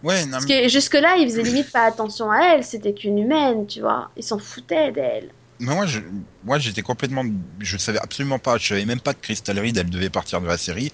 Ouais, 0.04 0.26
non, 0.26 0.32
Parce 0.32 0.46
que 0.46 0.68
jusque-là, 0.70 1.18
ils 1.18 1.26
faisaient 1.28 1.44
limite 1.44 1.72
pas 1.72 1.86
attention 1.86 2.32
à 2.32 2.40
elle, 2.56 2.64
c'était 2.64 2.94
qu'une 2.94 3.18
humaine, 3.20 3.68
tu 3.68 3.82
vois. 3.82 4.12
Ils 4.18 4.24
s'en 4.24 4.40
foutaient 4.40 4.92
d'elle. 4.92 5.34
mais 5.60 5.74
moi, 5.74 5.86
je, 5.88 6.00
moi, 6.44 6.60
j'étais 6.60 6.82
complètement, 6.84 7.24
je 7.60 7.78
savais 7.78 8.00
absolument 8.00 8.40
pas, 8.40 8.58
je 8.58 8.68
savais 8.68 8.86
même 8.86 9.00
pas 9.02 9.14
que 9.14 9.22
Crystal 9.22 9.58
Reed, 9.60 9.78
elle 9.78 9.90
devait 9.90 10.10
partir 10.12 10.40
de 10.42 10.48
la 10.48 10.58
série. 10.58 10.92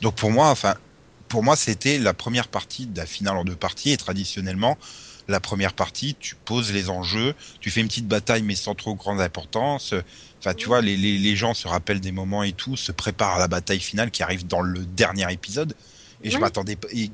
Donc 0.00 0.14
pour 0.16 0.30
moi, 0.30 0.48
enfin, 0.50 0.74
pour 1.28 1.42
moi, 1.42 1.56
c'était 1.56 1.98
la 1.98 2.14
première 2.14 2.48
partie 2.48 2.86
de 2.86 2.96
la 2.98 3.06
finale 3.06 3.36
en 3.36 3.44
deux 3.44 3.56
parties 3.56 3.92
et 3.92 3.96
traditionnellement, 3.98 4.78
la 5.28 5.40
première 5.40 5.74
partie, 5.74 6.16
tu 6.18 6.34
poses 6.36 6.72
les 6.72 6.88
enjeux, 6.90 7.34
tu 7.60 7.70
fais 7.70 7.80
une 7.80 7.88
petite 7.88 8.08
bataille 8.08 8.42
mais 8.42 8.54
sans 8.56 8.74
trop 8.74 8.94
grande 8.94 9.20
importance. 9.20 9.94
Enfin, 10.40 10.54
tu 10.54 10.68
vois, 10.68 10.80
les, 10.80 10.96
les, 10.96 11.18
les 11.18 11.36
gens 11.36 11.54
se 11.54 11.68
rappellent 11.68 12.00
des 12.00 12.12
moments 12.12 12.42
et 12.42 12.52
tout, 12.52 12.76
se 12.76 12.92
préparent 12.92 13.36
à 13.36 13.38
la 13.38 13.48
bataille 13.48 13.80
finale 13.80 14.10
qui 14.10 14.22
arrive 14.22 14.46
dans 14.46 14.62
le 14.62 14.84
dernier 14.86 15.30
épisode. 15.32 15.74
Et 16.22 16.30
je 16.30 16.38
m'attendais 16.38 16.76
pas. 16.76 16.88
et 16.92 17.12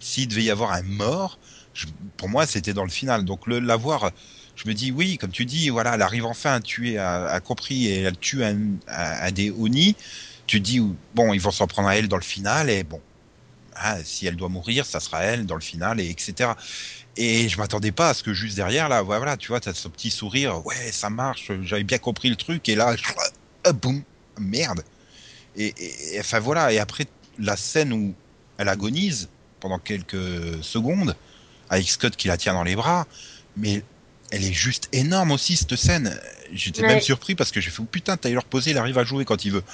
S'il 0.00 0.28
devait 0.28 0.44
y 0.44 0.50
avoir 0.50 0.72
un 0.72 0.82
mort, 0.82 1.38
je- 1.72 1.86
pour 2.16 2.28
moi, 2.28 2.46
c'était 2.46 2.72
dans 2.74 2.84
le 2.84 2.90
final. 2.90 3.24
Donc 3.24 3.46
le 3.46 3.58
l'avoir, 3.60 4.12
je 4.54 4.68
me 4.68 4.74
dis 4.74 4.90
oui, 4.92 5.18
comme 5.18 5.30
tu 5.32 5.44
dis, 5.44 5.68
voilà, 5.70 5.94
elle 5.94 6.02
arrive 6.02 6.24
enfin 6.26 6.54
à 6.54 6.60
tuer, 6.60 6.98
à, 6.98 7.40
compris 7.40 7.86
et 7.86 8.00
elle 8.02 8.18
tue 8.18 8.44
un, 8.44 8.56
un, 8.88 9.30
des 9.32 9.50
Oni. 9.50 9.96
Tu 10.46 10.60
dis 10.60 10.80
bon, 11.14 11.32
ils 11.34 11.40
vont 11.40 11.50
s'en 11.50 11.66
prendre 11.66 11.88
à 11.88 11.96
elle 11.96 12.08
dans 12.08 12.16
le 12.16 12.22
final 12.22 12.70
et 12.70 12.84
bon, 12.84 13.02
ah, 13.74 14.02
si 14.04 14.26
elle 14.26 14.36
doit 14.36 14.48
mourir, 14.48 14.86
ça 14.86 15.00
sera 15.00 15.22
elle 15.22 15.46
dans 15.46 15.54
le 15.54 15.60
final 15.60 16.00
et 16.00 16.08
etc. 16.10 16.56
Et 17.20 17.48
je 17.48 17.58
m'attendais 17.58 17.90
pas 17.90 18.10
à 18.10 18.14
ce 18.14 18.22
que 18.22 18.32
juste 18.32 18.54
derrière 18.54 18.88
là, 18.88 19.02
voilà, 19.02 19.36
tu 19.36 19.48
vois, 19.48 19.58
t'as 19.58 19.74
ce 19.74 19.88
petit 19.88 20.08
sourire, 20.08 20.64
ouais, 20.64 20.92
ça 20.92 21.10
marche, 21.10 21.50
j'avais 21.62 21.82
bien 21.82 21.98
compris 21.98 22.30
le 22.30 22.36
truc 22.36 22.68
et 22.68 22.76
là, 22.76 22.94
boum, 23.74 24.04
merde. 24.38 24.84
Et, 25.56 25.74
et, 26.14 26.20
enfin 26.20 26.38
voilà, 26.38 26.72
et 26.72 26.78
après 26.78 27.06
la 27.40 27.56
scène 27.56 27.92
où 27.92 28.14
elle 28.56 28.68
agonise 28.68 29.28
pendant 29.58 29.80
quelques 29.80 30.62
secondes 30.62 31.16
avec 31.70 31.88
Scott 31.88 32.14
qui 32.14 32.28
la 32.28 32.36
tient 32.36 32.54
dans 32.54 32.62
les 32.62 32.76
bras, 32.76 33.04
mais 33.56 33.82
elle 34.30 34.44
est 34.44 34.52
juste 34.52 34.88
énorme 34.92 35.32
aussi 35.32 35.56
cette 35.56 35.74
scène. 35.74 36.16
J'étais 36.52 36.82
même 36.82 37.00
surpris 37.00 37.34
parce 37.34 37.50
que 37.50 37.60
j'ai 37.60 37.70
fait 37.70 37.82
oh, 37.82 37.88
putain 37.90 38.16
Tyler 38.16 38.38
Posé 38.48 38.70
il 38.70 38.78
arrive 38.78 38.96
à 38.96 39.04
jouer 39.04 39.24
quand 39.24 39.44
il 39.44 39.52
veut. 39.52 39.64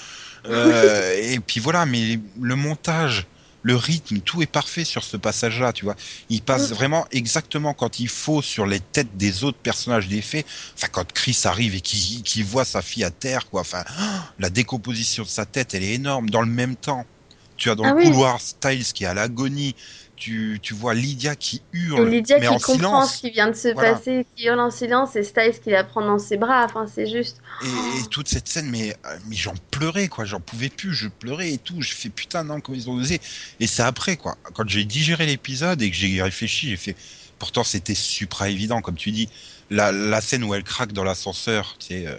Euh, 0.47 1.15
et 1.23 1.39
puis 1.41 1.61
voilà, 1.61 1.85
mais 1.85 2.19
le 2.41 2.57
montage, 2.57 3.27
le 3.65 3.77
rythme, 3.77 4.21
tout 4.21 4.43
est 4.43 4.47
parfait 4.47 4.85
sur 4.85 5.03
ce 5.03 5.17
passage-là, 5.17 5.73
tu 5.73 5.87
vois. 5.87 5.97
Il 6.29 6.43
passe 6.43 6.71
mm. 6.71 6.75
vraiment 6.75 7.07
exactement 7.11 7.73
quand 7.73 7.99
il 7.99 8.09
faut 8.09 8.43
sur 8.43 8.67
les 8.67 8.79
têtes 8.79 9.17
des 9.17 9.43
autres 9.43 9.59
personnages 9.59 10.07
des 10.07 10.21
faits. 10.21 10.47
Enfin, 10.77 10.89
quand 10.93 11.11
Chris 11.13 11.41
arrive 11.45 11.75
et 11.75 11.81
qu'il 11.81 12.45
voit 12.45 12.67
sa 12.67 12.83
fille 12.83 13.05
à 13.05 13.11
terre, 13.11 13.49
quoi. 13.49 13.63
Enfin, 13.63 13.83
la 14.39 14.51
décomposition 14.51 15.25
de 15.25 15.29
sa 15.29 15.47
tête, 15.47 15.75
elle 15.75 15.83
est 15.83 15.95
énorme. 15.95 16.29
Dans 16.29 16.43
le 16.43 16.47
même 16.47 16.77
temps, 16.77 17.07
tu 17.57 17.71
as 17.71 17.75
dans 17.75 17.85
ah 17.85 17.95
le 17.95 18.03
couloir 18.03 18.41
Styles 18.41 18.93
qui 18.93 19.05
est 19.05 19.07
à 19.07 19.15
l'agonie 19.15 19.75
tu, 20.17 20.59
tu 20.63 20.75
vois 20.75 20.95
Lydia 20.95 21.37
qui 21.37 21.63
hurle. 21.73 22.09
Lydia 22.09 22.39
mais 22.39 22.47
qui 22.47 22.53
en 22.53 22.59
comprend 22.59 23.07
ce 23.07 23.19
qui 23.21 23.31
vient 23.31 23.49
de 23.49 23.57
se 23.57 23.69
passer, 23.69 24.27
qui 24.37 24.47
hurle 24.47 24.61
en 24.61 24.71
silence, 24.71 25.17
et 25.17 25.23
Styles 25.23 25.61
qui 25.63 25.71
la 25.71 25.85
prend 25.85 26.03
dans 26.03 26.19
ses 26.19 26.37
bras. 26.37 26.65
Enfin, 26.65 26.87
c'est 26.93 27.07
juste. 27.07 27.39
Et, 27.63 28.09
toute 28.11 28.29
cette 28.29 28.49
scène, 28.49 28.71
mais, 28.71 28.97
euh, 29.07 29.17
mais 29.27 29.37
j'en 29.37 29.55
pleurais, 29.71 30.09
quoi. 30.09 30.25
J'en 30.25 30.41
pouvais 30.41 30.69
plus, 30.69 30.95
je 30.95 31.09
pleurais 31.09 31.53
et 31.53 31.59
tout. 31.59 31.81
Je 31.83 31.95
fais 31.95 32.09
putain, 32.09 32.45
non, 32.45 32.61
comment 32.61 32.77
ils 32.77 32.89
ont 32.89 32.95
osé. 32.95 33.21
Et 33.61 33.67
c'est 33.67 33.83
après, 33.83 34.17
quoi. 34.17 34.37
Quand 34.55 34.69
j'ai 34.69 34.85
digéré 34.85 35.27
l'épisode 35.27 35.83
et 35.83 35.91
que 35.91 35.97
j'ai 35.97 36.23
réfléchi, 36.23 36.71
j'ai 36.71 36.77
fait. 36.77 36.97
Pourtant, 37.39 37.65
c'était 37.65 37.95
super 37.95 38.47
évident, 38.47 38.81
comme 38.81 38.97
tu 38.97 39.11
dis. 39.11 39.29
La, 39.71 39.93
la 39.93 40.21
scène 40.21 40.45
où 40.45 40.55
elle 40.55 40.63
craque 40.63 40.93
dans 40.93 41.05
l'ascenseur, 41.05 41.77
tu 41.79 41.87
sais. 41.87 42.05
Euh, 42.07 42.17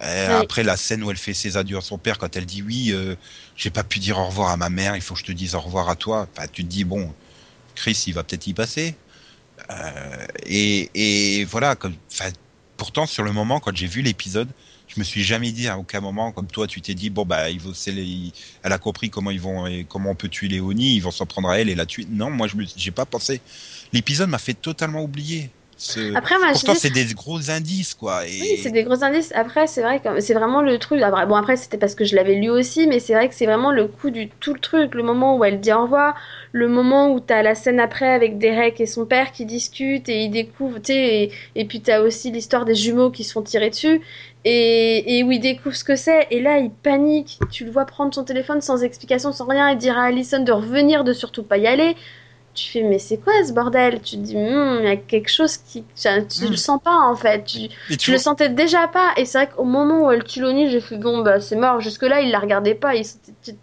après 0.00 0.64
la 0.64 0.76
scène 0.76 1.02
où 1.02 1.10
elle 1.10 1.16
fait 1.16 1.34
ses 1.34 1.56
adieux 1.56 1.76
à 1.76 1.80
son 1.80 1.98
père, 1.98 2.18
quand 2.18 2.36
elle 2.36 2.46
dit 2.46 2.62
oui, 2.62 2.90
euh, 2.92 3.14
j'ai 3.56 3.70
pas 3.70 3.84
pu 3.84 3.98
dire 3.98 4.18
au 4.18 4.26
revoir 4.26 4.50
à 4.50 4.56
ma 4.56 4.70
mère, 4.70 4.96
il 4.96 5.02
faut 5.02 5.14
que 5.14 5.20
je 5.20 5.24
te 5.24 5.32
dise 5.32 5.54
au 5.54 5.60
revoir 5.60 5.88
à 5.88 5.96
toi. 5.96 6.28
Enfin, 6.32 6.48
tu 6.52 6.64
te 6.64 6.68
dis 6.68 6.84
bon, 6.84 7.12
Chris, 7.74 8.04
il 8.06 8.14
va 8.14 8.24
peut-être 8.24 8.46
y 8.46 8.54
passer. 8.54 8.96
Euh, 9.70 10.26
et, 10.46 10.90
et, 10.94 11.44
voilà, 11.44 11.76
comme, 11.76 11.94
pourtant 12.76 13.06
sur 13.06 13.22
le 13.22 13.32
moment, 13.32 13.60
quand 13.60 13.74
j'ai 13.74 13.86
vu 13.86 14.02
l'épisode, 14.02 14.48
je 14.88 15.00
me 15.00 15.04
suis 15.04 15.22
jamais 15.22 15.52
dit 15.52 15.68
à 15.68 15.78
aucun 15.78 16.00
moment, 16.00 16.32
comme 16.32 16.46
toi, 16.46 16.66
tu 16.66 16.80
t'es 16.80 16.94
dit 16.94 17.10
bon 17.10 17.24
bah, 17.24 17.50
il, 17.50 17.60
les, 17.86 18.32
elle 18.62 18.72
a 18.72 18.78
compris 18.78 19.10
comment 19.10 19.30
ils 19.30 19.40
vont, 19.40 19.66
et 19.66 19.86
comment 19.88 20.10
on 20.10 20.14
peut 20.14 20.28
tuer 20.28 20.48
Léonie, 20.48 20.96
ils 20.96 21.00
vont 21.00 21.10
s'en 21.10 21.26
prendre 21.26 21.48
à 21.48 21.58
elle 21.58 21.68
et 21.68 21.74
la 21.74 21.86
tuer. 21.86 22.06
Non, 22.10 22.30
moi 22.30 22.48
je 22.48 22.56
j'ai 22.76 22.90
pas 22.90 23.06
pensé. 23.06 23.40
L'épisode 23.92 24.28
m'a 24.28 24.38
fait 24.38 24.54
totalement 24.54 25.02
oublier. 25.02 25.50
Après, 26.14 26.38
moi, 26.38 26.48
Pourtant, 26.52 26.74
c'est 26.74 26.90
des 26.90 27.06
gros 27.14 27.50
indices, 27.50 27.94
quoi. 27.94 28.22
Oui, 28.22 28.58
c'est 28.62 28.70
des 28.70 28.84
gros 28.84 29.02
indices. 29.02 29.32
Après, 29.34 29.66
c'est 29.66 29.82
vrai 29.82 30.00
que 30.00 30.20
c'est 30.20 30.34
vraiment 30.34 30.62
le 30.62 30.78
truc. 30.78 31.00
Bon, 31.00 31.34
après, 31.34 31.56
c'était 31.56 31.78
parce 31.78 31.94
que 31.94 32.04
je 32.04 32.14
l'avais 32.14 32.34
lu 32.34 32.50
aussi, 32.50 32.86
mais 32.86 33.00
c'est 33.00 33.14
vrai 33.14 33.28
que 33.28 33.34
c'est 33.34 33.46
vraiment 33.46 33.72
le 33.72 33.86
coup 33.86 34.10
du 34.10 34.28
tout 34.28 34.54
le 34.54 34.60
truc. 34.60 34.94
Le 34.94 35.02
moment 35.02 35.36
où 35.36 35.44
elle 35.44 35.60
dit 35.60 35.72
au 35.72 35.82
revoir, 35.82 36.14
le 36.52 36.68
moment 36.68 37.12
où 37.12 37.20
t'as 37.20 37.42
la 37.42 37.54
scène 37.54 37.80
après 37.80 38.10
avec 38.10 38.38
Derek 38.38 38.80
et 38.80 38.86
son 38.86 39.06
père 39.06 39.32
qui 39.32 39.44
discutent 39.44 40.08
et 40.08 40.24
ils 40.24 40.30
découvrent, 40.30 40.78
tu 40.78 40.92
sais, 40.92 41.22
et, 41.24 41.32
et, 41.56 41.64
puis 41.64 41.80
t'as 41.80 42.00
aussi 42.00 42.30
l'histoire 42.30 42.64
des 42.64 42.74
jumeaux 42.74 43.10
qui 43.10 43.24
se 43.24 43.32
font 43.32 43.42
tirer 43.42 43.70
dessus. 43.70 44.00
Et, 44.46 45.18
et 45.18 45.24
où 45.24 45.32
il 45.32 45.40
découvre 45.40 45.74
ce 45.74 45.84
que 45.84 45.96
c'est, 45.96 46.26
et 46.30 46.38
là 46.40 46.58
il 46.58 46.70
panique, 46.70 47.38
tu 47.50 47.64
le 47.64 47.70
vois 47.70 47.86
prendre 47.86 48.14
son 48.14 48.24
téléphone 48.24 48.60
sans 48.60 48.82
explication, 48.84 49.32
sans 49.32 49.46
rien, 49.46 49.68
et 49.68 49.76
dire 49.76 49.96
à 49.96 50.02
Allison 50.02 50.44
de 50.44 50.52
revenir, 50.52 51.02
de 51.02 51.14
surtout 51.14 51.42
pas 51.42 51.56
y 51.56 51.66
aller 51.66 51.96
tu 52.54 52.70
fais 52.70 52.82
mais 52.82 52.98
c'est 52.98 53.18
quoi 53.18 53.32
ce 53.44 53.52
bordel? 53.52 54.00
Tu 54.00 54.16
te 54.16 54.20
dis 54.20 54.36
hmm, 54.36 54.78
il 54.80 54.84
y 54.84 54.88
a 54.88 54.96
quelque 54.96 55.28
chose 55.28 55.56
qui 55.56 55.84
tu, 55.94 56.08
le 56.08 56.50
hmm. 56.50 56.56
sens 56.56 56.80
pas 56.82 56.96
en 56.96 57.16
fait. 57.16 57.44
Tu, 57.44 57.68
tu, 57.96 58.12
le 58.12 58.18
sentais 58.18 58.48
déjà 58.48 58.88
pas 58.88 59.12
et 59.16 59.24
c'est 59.24 59.38
vrai 59.38 59.50
qu'au 59.54 59.64
moment 59.64 60.06
où 60.06 60.10
elle 60.10 60.24
tue 60.24 60.40
Loni, 60.40 60.70
j'ai 60.70 60.80
fait 60.80 60.96
bon 60.96 61.22
bah 61.22 61.40
c'est 61.40 61.56
mort. 61.56 61.80
Jusque 61.80 62.02
là 62.02 62.20
il 62.20 62.30
la 62.30 62.38
regardait 62.38 62.74
pas. 62.74 62.92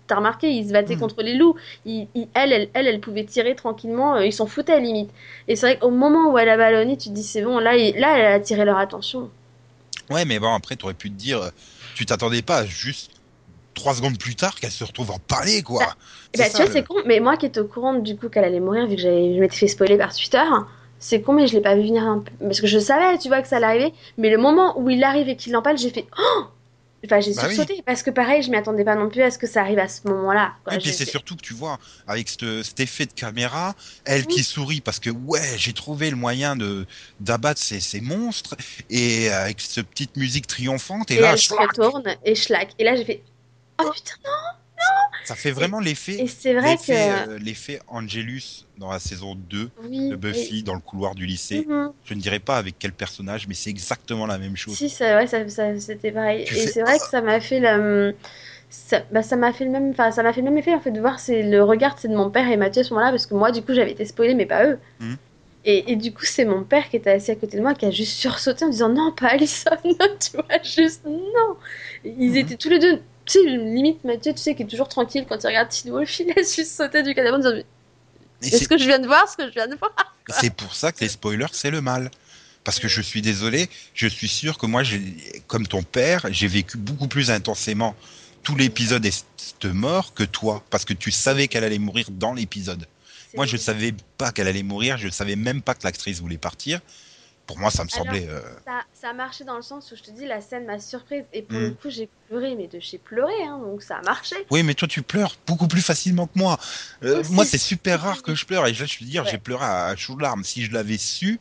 T'as 0.08 0.16
remarqué 0.16 0.52
il 0.52 0.68
se 0.68 0.74
battait 0.74 0.96
hmm. 0.96 1.00
contre 1.00 1.22
les 1.22 1.36
loups. 1.36 1.56
Il, 1.86 2.08
elle, 2.34 2.52
elle, 2.52 2.70
elle, 2.74 2.88
elle 2.88 3.00
pouvait 3.00 3.24
tirer 3.24 3.56
tranquillement. 3.56 4.16
Euh, 4.16 4.26
ils 4.26 4.34
s'en 4.34 4.46
foutaient 4.46 4.74
à 4.74 4.80
limite. 4.80 5.10
Et 5.48 5.56
c'est 5.56 5.68
vrai 5.68 5.80
qu'au 5.80 5.92
moment 5.92 6.32
où 6.32 6.38
elle 6.38 6.50
a 6.50 6.58
ballonné, 6.58 6.98
tu 6.98 7.10
te 7.10 7.14
dis 7.14 7.24
c'est 7.24 7.42
bon 7.42 7.60
là 7.60 7.76
là 7.76 8.18
elle 8.18 8.26
a 8.26 8.34
attiré 8.34 8.66
leur 8.66 8.78
attention. 8.78 9.30
Ouais 10.10 10.26
mais 10.26 10.40
bon 10.40 10.54
après 10.54 10.76
tu 10.76 10.86
aurais 10.86 10.94
pu 10.94 11.10
te 11.10 11.16
dire 11.16 11.52
tu 11.96 12.06
t'attendais 12.06 12.42
pas 12.42 12.66
juste 12.66 13.11
trois 13.74 13.96
secondes 13.96 14.18
plus 14.18 14.36
tard 14.36 14.60
qu'elle 14.60 14.72
se 14.72 14.84
retrouve 14.84 15.12
en 15.12 15.20
parler, 15.20 15.64
quoi. 15.64 15.80
Bah, 15.80 15.96
bah 16.38 16.50
tu 16.50 16.58
vois, 16.58 16.72
c'est 16.72 16.84
con, 16.84 16.96
mais 17.06 17.20
moi 17.20 17.38
qui 17.38 17.46
étais 17.46 17.60
au 17.60 17.68
courant 17.68 17.94
du 17.94 18.16
coup 18.16 18.30
qu'elle 18.30 18.44
allait 18.44 18.60
mourir, 18.60 18.88
vu 18.88 18.96
que 18.96 19.02
je 19.02 19.40
m'étais 19.40 19.56
fait 19.56 19.68
spoiler 19.68 19.98
par 19.98 20.16
Twitter, 20.16 20.44
c'est 21.00 21.22
con, 21.22 21.34
mais 21.34 21.48
je 21.48 21.54
l'ai 21.54 21.62
pas 21.62 21.76
vu 21.76 21.84
venir 21.84 22.04
un 22.04 22.20
peu. 22.20 22.32
Parce 22.42 22.62
que 22.62 22.68
je 22.68 22.80
savais, 22.80 23.18
tu 23.18 23.28
vois, 23.28 23.42
que 23.42 23.48
ça 23.48 23.58
allait 23.58 23.66
arriver, 23.66 23.94
mais 24.18 24.30
le 24.30 24.38
moment 24.38 24.80
où 24.80 24.90
il 24.90 25.04
arrive 25.04 25.30
et 25.30 25.36
qu'il 25.36 25.56
en 25.56 25.62
parle, 25.62 25.78
j'ai 25.78 25.90
fait 25.90 26.06
Oh 26.18 26.46
Enfin, 27.04 27.20
j'ai 27.20 27.34
bah 27.34 27.48
sursauté 27.48 27.82
parce 27.84 28.04
que 28.04 28.12
pareil, 28.12 28.44
je 28.44 28.52
m'y 28.52 28.58
attendais 28.58 28.84
pas 28.84 28.96
non 28.96 29.10
plus 29.10 29.24
à 29.24 29.32
ce 29.32 29.40
que 29.40 29.48
ça 29.48 29.62
arrive 29.62 29.80
à 29.80 29.88
ce 29.88 30.08
moment-là. 30.08 30.54
Et 30.72 30.78
puis 30.78 30.94
c'est 30.94 31.10
surtout 31.10 31.36
que 31.36 31.42
tu 31.42 31.54
vois, 31.54 31.80
avec 32.06 32.30
cet 32.30 32.80
effet 32.80 33.08
de 33.08 33.14
caméra, 33.14 33.74
elle 34.06 34.28
qui 34.28 34.44
sourit 34.44 34.82
parce 34.82 35.00
que 35.00 35.10
ouais, 35.10 35.58
j'ai 35.58 35.74
trouvé 35.74 36.12
le 36.12 36.16
moyen 36.16 36.56
de 36.56 36.86
d'abattre 37.20 37.60
ces, 37.60 37.80
ces, 37.80 38.02
monstres 38.02 38.56
et 38.90 39.30
avec 39.30 39.62
cette 39.62 39.88
petite 39.88 40.16
musique 40.16 40.46
triomphante 40.46 41.10
et, 41.10 41.20
là 41.20 41.32
elle 41.34 41.40
se 41.40 41.54
retourne 41.54 42.04
et 42.24 42.36
schlack. 42.36 42.74
Et 42.78 42.84
là 42.84 42.96
j'ai 42.96 43.06
fait 43.06 43.24
Oh 43.84 43.92
putain, 43.92 44.14
non, 44.24 44.32
non 44.78 45.18
Ça 45.26 45.36
fait 45.36 45.52
vraiment 45.52 45.80
l'effet. 45.80 46.22
Et 46.22 46.28
c'est 46.28 46.54
vrai 46.54 46.78
que. 46.78 46.92
Euh, 46.92 47.40
l'effet 47.40 47.80
Angelus 47.88 48.66
dans 48.78 48.92
la 48.92 49.00
saison 49.00 49.36
2 49.36 49.70
de 49.90 50.16
Buffy 50.16 50.64
dans 50.64 50.74
le 50.74 50.80
couloir 50.80 51.16
du 51.16 51.26
lycée. 51.26 51.66
Mhm. 51.68 51.92
Je 52.06 52.14
ne 52.14 52.20
dirais 52.20 52.40
pas 52.40 52.58
avec 52.58 52.76
quel 52.80 52.94
personnage, 52.94 53.48
mais 53.48 53.54
c'est 53.54 53.70
exactement 53.70 54.26
la 54.26 54.38
même 54.38 54.56
chose. 54.56 54.76
Si, 54.76 54.90
ça, 54.90 55.18
ouais, 55.18 55.28
ça, 55.28 55.80
c'était 55.80 56.12
pareil. 56.12 56.44
et 56.44 56.68
c'est 56.68 56.82
vrai 56.82 56.98
que 56.98 57.06
ça 57.06 57.22
m'a 57.22 57.40
fait 57.40 57.60
la. 57.60 58.12
Ça, 58.74 59.02
bah, 59.12 59.22
ça 59.22 59.36
m'a 59.36 59.52
fait 59.52 59.66
le 59.66 59.72
même 59.72 59.90
enfin 59.90 60.12
ça 60.12 60.24
fait 60.32 60.40
le 60.40 60.46
même 60.46 60.58
effet 60.58 60.74
en 60.74 60.80
fait 60.80 60.92
de 60.92 61.02
voir 61.02 61.18
le 61.28 61.60
regard 61.60 61.98
de 62.02 62.08
mon 62.08 62.30
père 62.30 62.50
et 62.50 62.56
Mathieu 62.56 62.80
à 62.80 62.84
ce 62.86 62.94
moment-là 62.94 63.12
parce 63.12 63.26
que 63.26 63.34
moi 63.34 63.52
du 63.52 63.62
coup 63.62 63.74
j'avais 63.74 63.92
été 63.92 64.06
spoilée 64.06 64.34
mais 64.34 64.46
pas 64.46 64.66
eux 64.66 64.80
mhm. 65.02 65.18
et, 65.66 65.92
et, 65.92 65.96
du 65.98 66.14
coup 66.14 66.24
c'est 66.24 66.46
mon 66.46 66.64
père 66.64 66.88
qui 66.88 66.96
était 66.96 67.12
assis 67.12 67.32
à 67.32 67.36
côté 67.36 67.58
de 67.58 67.62
moi 67.62 67.74
qui 67.74 67.86
a 67.86 67.92
juste 67.92 68.14
sursauté 68.14 68.64
en 68.64 68.70
disant 68.70 68.88
non 68.88 69.12
pas 69.12 69.28
Alison 69.28 69.72
tu 69.84 70.38
vois 70.38 70.64
juste 70.64 71.04
non 71.04 71.58
ils 72.06 72.30
mhm. 72.30 72.38
étaient 72.38 72.56
tous 72.56 72.70
les 72.70 72.80
deux 72.80 73.02
tu 73.26 73.40
sais, 73.40 73.46
limite 73.46 74.04
Mathieu, 74.04 74.34
tu 74.34 74.40
sais, 74.40 74.56
qui 74.56 74.64
est 74.64 74.68
toujours 74.68 74.90
tranquille 74.90 75.26
quand 75.28 75.42
il 75.44 75.48
regarde 75.48 75.70
Teen 75.70 75.92
Wolf, 75.92 76.20
il 76.20 76.28
laisse 76.36 76.56
juste 76.56 76.72
sauter 76.76 77.04
du 77.04 77.14
canapé 77.14 77.36
en 77.36 77.40
disant 77.40 77.64
Est-ce 78.42 78.68
que 78.68 78.78
je 78.78 78.86
viens 78.86 79.00
de 79.00 79.08
voir 79.08 79.28
ce 79.30 79.38
que 79.38 79.48
je 79.48 79.54
viens 79.54 79.68
de 79.68 79.76
voir 79.76 79.92
C'est 80.30 80.54
pour 80.54 80.74
ça 80.74 80.92
que 80.92 81.00
les 81.02 81.10
spoilers, 81.10 81.48
c'est 81.52 81.72
le 81.72 81.82
mal. 81.82 82.12
Parce 82.64 82.80
que 82.80 82.88
je 82.88 83.02
suis 83.02 83.24
désolé, 83.24 83.70
je 83.96 84.06
suis 84.06 84.28
sûr 84.28 84.60
que 84.60 84.68
moi, 84.68 84.84
comme 85.48 85.66
ton 85.66 85.82
père, 85.82 86.28
j'ai 86.30 86.48
vécu 86.48 86.78
beaucoup 86.78 87.08
plus 87.08 87.32
intensément 87.32 87.96
tout 88.44 88.56
l'épisode 88.56 89.06
est 89.06 89.26
mort 89.66 90.14
que 90.14 90.24
toi, 90.24 90.64
parce 90.70 90.86
que 90.86 90.94
tu 90.94 91.12
savais 91.12 91.48
qu'elle 91.48 91.64
allait 91.64 91.80
mourir 91.80 92.08
dans 92.12 92.34
l'épisode. 92.34 92.86
Moi, 93.36 93.46
je 93.46 93.54
ne 93.54 93.62
savais 93.62 93.94
pas 94.18 94.32
qu'elle 94.32 94.48
allait 94.48 94.64
mourir, 94.64 94.98
je 94.98 95.08
ne 95.08 95.12
savais 95.12 95.36
même 95.36 95.62
pas 95.62 95.74
que 95.74 95.84
l'actrice 95.84 96.20
voulait 96.20 96.38
partir 96.38 96.82
pour 97.52 97.60
moi, 97.60 97.70
ça 97.70 97.84
me 97.84 97.90
semblait. 97.90 98.28
Euh, 98.30 98.40
ça, 98.66 98.84
ça, 98.94 99.10
a 99.10 99.14
marché 99.14 99.44
dans 99.44 99.58
le 99.58 99.62
sens 99.62 99.92
où 99.92 99.96
je 99.98 100.02
te 100.02 100.12
dis, 100.12 100.26
la 100.26 100.40
scène 100.40 100.66
m'a 100.66 100.80
surprise. 100.80 101.26
Et 101.34 101.42
pour 101.42 101.60
hmm. 101.60 101.64
le 101.64 101.72
coup, 101.72 101.90
j'ai 101.90 102.08
pleuré, 102.30 102.56
mais 102.56 102.68
de 102.68 102.80
chez 102.80 102.98
pleurer, 102.98 103.44
hein, 103.44 103.60
donc 103.60 103.84
ça 103.84 103.98
a 103.98 104.02
marché. 104.04 104.36
Oui, 104.50 104.64
mais 104.64 104.74
toi, 104.74 104.88
tu 104.88 105.02
pleures 105.02 105.36
beaucoup 105.46 105.68
plus 105.68 105.82
facilement 105.82 106.28
que 106.28 106.40
moi. 106.40 106.58
Euh, 107.04 107.24
moi, 107.32 107.44
c'est 107.44 107.58
super 107.58 108.02
rare 108.02 108.22
que 108.22 108.36
je 108.36 108.46
pleure. 108.46 108.66
Et 108.68 108.74
là, 108.74 108.86
je 108.86 109.00
veux 109.00 109.06
dire, 109.06 109.26
j'ai 109.26 109.38
pleuré 109.38 109.66
à, 109.66 109.94
chaud 109.98 110.16
de 110.16 110.22
larmes. 110.22 110.46
Si 110.46 110.64
je 110.64 110.72
l'avais 110.72 110.98
su, 110.98 111.40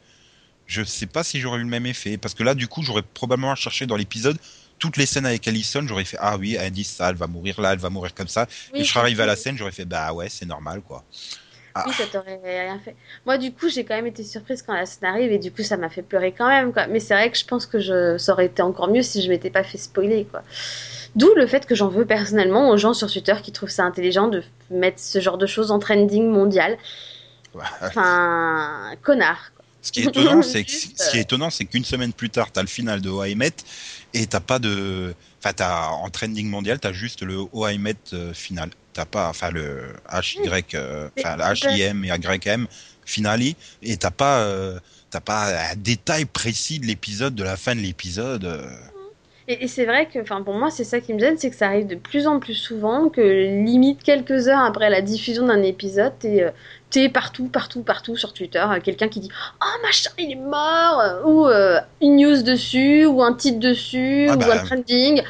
je 0.66 0.82
sais 0.82 1.06
pas 1.06 1.22
si 1.22 1.40
j'aurais 1.40 1.58
eu 1.58 1.62
le 1.62 1.68
même 1.68 1.86
effet. 1.86 2.16
Parce 2.16 2.34
que 2.34 2.42
là, 2.42 2.54
du 2.54 2.66
coup, 2.66 2.82
j'aurais 2.82 3.02
probablement 3.02 3.54
cherché 3.54 3.86
dans 3.86 3.96
l'épisode 3.96 4.36
toutes 4.80 4.96
les 4.96 5.06
scènes 5.06 5.26
avec 5.26 5.46
Allison, 5.46 5.84
j'aurais 5.86 6.06
fait 6.06 6.16
ah 6.20 6.38
oui, 6.38 6.56
elle 6.58 6.72
dit 6.72 6.84
ça, 6.84 7.10
elle 7.10 7.16
va 7.16 7.26
mourir 7.26 7.60
là, 7.60 7.74
elle 7.74 7.78
va 7.78 7.90
mourir 7.90 8.14
comme 8.14 8.28
ça. 8.28 8.46
et 8.72 8.82
je 8.82 8.88
serais 8.88 9.00
arrivé 9.00 9.22
à 9.22 9.26
la 9.26 9.36
scène, 9.36 9.58
j'aurais 9.58 9.72
fait 9.72 9.84
bah 9.84 10.14
ouais, 10.14 10.30
c'est 10.30 10.46
normal 10.46 10.80
quoi. 10.80 11.04
Ah. 11.74 11.84
Oui, 11.86 11.92
ça 11.94 12.04
t'aurait 12.06 12.40
rien 12.42 12.78
fait. 12.78 12.96
Moi, 13.26 13.38
du 13.38 13.52
coup, 13.52 13.68
j'ai 13.68 13.84
quand 13.84 13.94
même 13.94 14.06
été 14.06 14.24
surprise 14.24 14.62
quand 14.62 14.74
la 14.74 14.86
scène 14.86 15.08
arrive 15.08 15.32
et 15.32 15.38
du 15.38 15.52
coup, 15.52 15.62
ça 15.62 15.76
m'a 15.76 15.88
fait 15.88 16.02
pleurer 16.02 16.32
quand 16.36 16.48
même. 16.48 16.72
Quoi. 16.72 16.86
Mais 16.88 17.00
c'est 17.00 17.14
vrai 17.14 17.30
que 17.30 17.38
je 17.38 17.44
pense 17.44 17.66
que 17.66 17.78
je... 17.78 18.18
ça 18.18 18.32
aurait 18.32 18.46
été 18.46 18.62
encore 18.62 18.88
mieux 18.88 19.02
si 19.02 19.22
je 19.22 19.28
m'étais 19.28 19.50
pas 19.50 19.62
fait 19.62 19.78
spoiler. 19.78 20.26
Quoi. 20.30 20.42
D'où 21.16 21.32
le 21.34 21.46
fait 21.46 21.66
que 21.66 21.74
j'en 21.74 21.88
veux 21.88 22.04
personnellement 22.04 22.70
aux 22.70 22.76
gens 22.76 22.94
sur 22.94 23.10
Twitter 23.10 23.34
qui 23.42 23.52
trouvent 23.52 23.70
ça 23.70 23.84
intelligent 23.84 24.28
de 24.28 24.42
mettre 24.70 25.00
ce 25.00 25.20
genre 25.20 25.38
de 25.38 25.46
choses 25.46 25.70
en 25.70 25.78
trending 25.78 26.28
mondial. 26.28 26.76
Enfin, 27.82 28.92
connard. 29.02 29.52
Ce 29.82 29.92
qui 29.92 30.00
est 30.00 30.04
étonnant, 30.04 30.42
c'est 30.42 30.64
ce 30.68 31.62
qu'une 31.64 31.84
semaine 31.84 32.12
plus 32.12 32.30
tard, 32.30 32.52
t'as 32.52 32.60
le 32.60 32.68
final 32.68 33.00
de 33.00 33.08
OIMET 33.08 33.54
et 34.12 34.26
t'as 34.26 34.40
pas 34.40 34.58
de, 34.58 35.14
enfin, 35.38 35.52
t'as 35.54 35.88
en 35.88 36.08
trending 36.10 36.48
mondial, 36.48 36.78
t'as 36.78 36.92
juste 36.92 37.22
le 37.22 37.38
OIMET 37.52 37.96
euh, 38.12 38.34
final. 38.34 38.70
T'as 38.92 39.04
pas, 39.04 39.28
enfin 39.28 39.50
le 39.50 39.82
HY, 40.12 40.38
euh, 40.74 41.08
enfin 41.18 41.36
HIM 41.54 42.04
et 42.04 42.08
YM 42.08 42.66
finale, 43.04 43.42
et 43.82 43.96
t'as 43.96 44.10
pas, 44.10 44.40
euh, 44.40 44.78
t'as 45.10 45.20
pas 45.20 45.70
un 45.72 45.76
détail 45.76 46.24
précis 46.24 46.80
de 46.80 46.86
l'épisode, 46.86 47.34
de 47.34 47.44
la 47.44 47.56
fin 47.56 47.74
de 47.74 47.80
l'épisode. 47.80 48.44
euh. 48.44 48.66
Et, 49.48 49.64
et 49.64 49.68
c'est 49.68 49.84
vrai 49.84 50.06
que, 50.06 50.20
enfin, 50.20 50.42
pour 50.42 50.54
moi, 50.54 50.70
c'est 50.70 50.84
ça 50.84 51.00
qui 51.00 51.12
me 51.14 51.18
gêne, 51.18 51.36
c'est 51.38 51.50
que 51.50 51.56
ça 51.56 51.66
arrive 51.66 51.86
de 51.86 51.96
plus 51.96 52.26
en 52.28 52.38
plus 52.38 52.54
souvent, 52.54 53.08
que 53.08 53.20
limite 53.20 54.02
quelques 54.02 54.46
heures 54.48 54.60
après 54.60 54.90
la 54.90 55.02
diffusion 55.02 55.46
d'un 55.46 55.62
épisode, 55.62 56.12
t'es 56.20 56.42
euh, 56.42 56.50
t'es 56.90 57.08
partout, 57.08 57.46
partout, 57.48 57.82
partout 57.82 58.16
sur 58.16 58.32
Twitter, 58.32 58.64
quelqu'un 58.84 59.08
qui 59.08 59.20
dit 59.20 59.30
Oh 59.62 59.82
machin, 59.82 60.10
il 60.18 60.32
est 60.32 60.34
mort 60.36 61.02
Ou 61.26 61.46
euh, 61.46 61.80
une 62.00 62.16
news 62.16 62.42
dessus, 62.42 63.06
ou 63.06 63.22
un 63.22 63.34
titre 63.34 63.58
dessus, 63.60 64.28
Ah 64.30 64.36
ou 64.36 64.38
bah. 64.38 64.54
un 64.54 64.64
trending. 64.64 65.22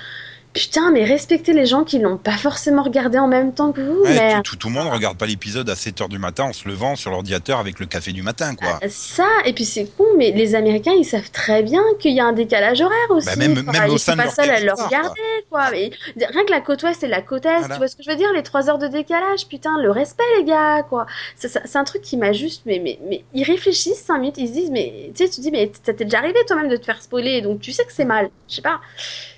Putain, 0.53 0.91
mais 0.91 1.05
respectez 1.05 1.53
les 1.53 1.65
gens 1.65 1.85
qui 1.85 2.01
l'ont 2.01 2.17
pas 2.17 2.37
forcément 2.37 2.83
regardé 2.83 3.19
en 3.21 3.29
même 3.29 3.55
temps 3.55 3.71
que 3.71 3.81
vous, 3.81 4.03
Ouais, 4.03 4.35
tout, 4.37 4.43
tout, 4.43 4.57
tout 4.57 4.69
le 4.69 4.75
monde 4.75 4.89
regarde 4.93 5.17
pas 5.17 5.27
l'épisode 5.27 5.71
à 5.71 5.75
7h 5.75 6.09
du 6.09 6.19
matin 6.19 6.43
en 6.45 6.53
se 6.53 6.67
levant 6.69 6.97
sur 6.97 7.13
l'ordinateur 7.13 7.61
avec 7.61 7.79
le 7.79 7.87
café 7.87 8.11
du 8.11 8.23
matin, 8.23 8.57
quoi. 8.57 8.81
Ah, 8.83 8.89
Ça, 8.89 9.29
et 9.45 9.53
puis 9.53 9.65
c'est 9.65 9.87
con, 9.97 10.07
mais 10.19 10.33
les 10.33 10.57
Américains, 10.57 10.91
ils 10.99 11.05
savent 11.05 11.31
très 11.31 11.63
bien 11.63 11.83
qu'il 12.01 12.15
y 12.15 12.21
a 12.21 12.25
un 12.25 12.33
décalage 12.33 12.81
horaire 12.81 13.11
aussi. 13.11 13.27
Bah, 13.27 13.37
même- 13.37 13.65
Enfin, 13.69 13.81
même 13.83 13.91
au 13.91 13.95
ils 13.95 13.99
sein 14.01 14.13
sont 14.17 14.19
pas 14.19 14.31
seuls 14.31 14.51
à 14.51 14.59
le 14.61 14.73
quoi. 14.73 14.87
regarder, 14.87 15.21
quoi. 15.51 15.71
Mais 15.71 15.91
rien 16.17 16.45
que 16.45 16.51
la 16.51 16.61
côte 16.61 16.83
ouest 16.83 17.01
et 17.05 17.07
la 17.09 17.23
côte 17.23 17.47
est, 17.47 17.59
Voilà. 17.59 17.75
tu 17.77 17.79
vois 17.79 17.89
ce 17.89 17.95
que 17.95 18.03
je 18.03 18.11
veux 18.11 18.17
dire 18.17 18.33
Les 18.35 18.43
trois 18.43 18.69
heures 18.69 18.79
de 18.79 18.89
décalage, 18.89 19.47
putain, 19.47 19.81
le 19.81 19.93
respect, 19.93 20.25
les 20.39 20.45
gars, 20.45 20.83
quoi. 20.83 21.07
C'est 21.37 21.77
un 21.77 21.85
truc 21.85 22.03
qui 22.03 22.17
m'a 22.17 22.33
juste, 22.33 22.63
mais, 22.67 22.81
mais, 22.83 22.99
mais 23.09 23.23
ils 23.35 23.45
réfléchissent 23.45 24.03
cinq 24.05 24.19
minutes, 24.19 24.37
ils 24.39 24.49
se 24.49 24.53
disent, 24.53 24.71
mais 24.73 25.13
tu 25.15 25.25
sais, 25.25 25.31
tu 25.31 25.37
te 25.37 25.41
dis, 25.43 25.53
mais 25.53 25.71
ça 25.87 25.95
t'est 25.95 26.05
déjà 26.05 26.19
arrivé 26.19 26.39
toi-même 26.49 26.69
de 26.69 26.77
te 26.77 26.85
faire 26.85 27.01
spoiler, 27.01 27.41
donc 27.41 27.61
tu 27.61 27.71
sais 27.71 27.85
que 27.85 27.93
c'est 27.93 28.05
mal. 28.05 28.31
Je 28.49 28.57
sais 28.57 28.63
pas. 28.63 28.81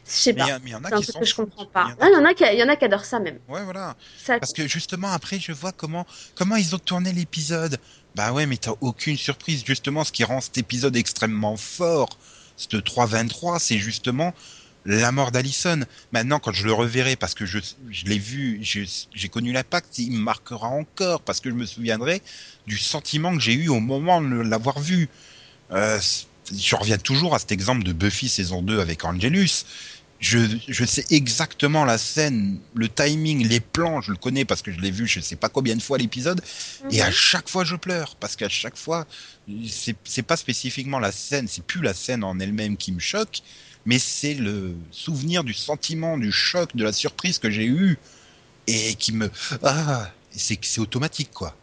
Je 0.07 0.13
sais 0.13 0.33
pas. 0.35 0.45
il 0.45 0.49
y, 0.49 0.51
a- 0.51 0.59
mais 0.59 0.71
il 0.71 0.73
y 0.73 0.75
en 0.75 0.85
a 0.85 0.91
qui 0.91 1.07
que 1.07 1.25
je 1.25 1.35
comprends 1.35 1.67
pas. 1.67 1.95
Il 2.01 2.13
y 2.13 2.17
en 2.17 2.25
a 2.25 2.35
qui, 2.35 2.45
il 2.45 2.61
adorent 2.85 3.05
ça 3.05 3.21
même. 3.21 3.39
Ouais, 3.49 3.63
voilà. 3.65 3.97
Ça, 4.19 4.39
Parce 4.39 4.53
que 4.53 4.67
justement, 4.67 5.11
après, 5.13 5.39
je 5.39 5.53
vois 5.53 5.73
comment, 5.73 6.07
comment 6.35 6.57
ils 6.57 6.75
ont 6.75 6.79
tourné 6.79 7.13
l'épisode. 7.13 7.79
Bah 8.15 8.33
ouais, 8.33 8.47
mais 8.47 8.57
t'as 8.57 8.75
aucune 8.81 9.17
surprise. 9.17 9.63
Justement, 9.65 10.05
ce 10.05 10.13
qui 10.13 10.25
rend 10.25 10.41
cet 10.41 10.59
épisode 10.59 10.97
extrêmement 10.97 11.57
fort, 11.57 12.19
ce 12.57 12.77
3-23, 12.77 13.59
c'est 13.59 13.79
justement 13.79 14.35
la 14.85 15.13
mort 15.13 15.31
d'Allison. 15.31 15.81
Maintenant, 16.11 16.41
quand 16.41 16.53
je 16.53 16.67
le 16.67 16.73
reverrai, 16.73 17.17
parce 17.17 17.35
que 17.35 17.47
je, 17.47 17.59
je 17.89 18.05
l'ai 18.07 18.19
vu, 18.19 18.61
j'ai 18.63 19.29
connu 19.29 19.53
l'impact, 19.53 19.99
il 19.99 20.11
me 20.11 20.19
marquera 20.19 20.67
encore, 20.67 21.23
parce 21.23 21.41
que 21.41 21.49
je 21.49 21.55
me 21.55 21.65
souviendrai 21.65 22.21
du 22.67 22.77
sentiment 22.77 23.33
que 23.35 23.41
j'ai 23.41 23.55
eu 23.55 23.69
au 23.69 23.81
moment 23.81 24.21
de 24.21 24.35
l'avoir 24.41 24.81
vu. 24.81 25.09
Euh, 25.71 25.99
je 26.51 26.77
reviens 26.77 26.99
toujours 26.99 27.35
à 27.35 27.39
cet 27.39 27.53
exemple 27.53 27.83
de 27.85 27.93
Buffy 27.93 28.29
saison 28.29 28.63
2 28.63 28.81
avec 28.81 29.05
Angelus. 29.05 29.65
Je, 30.21 30.39
je 30.69 30.85
sais 30.85 31.05
exactement 31.11 31.85
la 31.85 31.99
scène, 31.99 32.61
le 32.75 32.89
timing, 32.89 33.45
les 33.49 33.59
plans, 33.59 34.01
je 34.01 34.13
le 34.13 34.17
connais 34.17 34.45
parce 34.45 34.63
que 34.63 34.71
je 34.71 34.79
l'ai 34.81 34.93
vu 34.93 35.07
je 35.09 35.19
sais 35.19 35.35
pas 35.35 35.49
combien 35.49 35.75
de 35.75 35.83
fois 35.83 35.99
l'épisode, 35.99 36.41
et 36.91 37.03
à 37.03 37.07
Mhm. 37.07 37.13
chaque 37.13 37.49
fois 37.49 37.65
je 37.65 37.75
pleure, 37.75 38.15
parce 38.17 38.37
qu'à 38.37 38.49
chaque 38.49 38.77
fois, 38.77 39.07
c'est 39.67 40.23
pas 40.23 40.37
spécifiquement 40.37 41.01
la 41.01 41.11
scène, 41.11 41.49
c'est 41.49 41.65
plus 41.67 41.83
la 41.83 41.93
scène 41.93 42.23
en 42.23 42.39
elle-même 42.39 42.77
qui 42.77 42.93
me 42.93 43.01
choque, 43.01 43.41
mais 43.85 43.99
c'est 43.99 44.35
le 44.35 44.77
souvenir 44.93 45.43
du 45.43 45.55
sentiment, 45.55 46.17
du 46.19 46.31
choc, 46.31 46.71
de 46.77 46.85
la 46.85 46.93
surprise 46.93 47.39
que 47.41 47.51
j'ai 47.51 47.67
eu, 47.67 47.99
et 48.69 48.95
qui 48.95 49.13
me... 49.13 49.31
Ah, 49.63 50.13
c'est 50.31 50.79
automatique 50.79 51.33
quoi. 51.33 51.59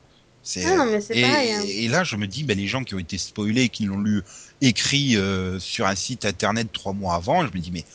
Ah 0.57 0.75
non, 0.75 0.85
mais 0.85 0.99
c'est 1.01 1.17
et, 1.17 1.21
pareil, 1.21 1.51
hein. 1.51 1.61
et 1.67 1.87
là, 1.89 2.03
je 2.03 2.15
me 2.15 2.25
dis, 2.27 2.43
ben, 2.43 2.57
les 2.57 2.67
gens 2.67 2.83
qui 2.83 2.95
ont 2.95 2.99
été 2.99 3.17
spoilés, 3.17 3.69
qui 3.69 3.85
l'ont 3.85 3.99
lu 3.99 4.23
écrit 4.61 5.15
euh, 5.15 5.59
sur 5.59 5.85
un 5.85 5.95
site 5.95 6.25
internet 6.25 6.69
trois 6.71 6.93
mois 6.93 7.15
avant, 7.15 7.45
je 7.45 7.53
me 7.53 7.59
dis, 7.59 7.71
mais 7.71 7.85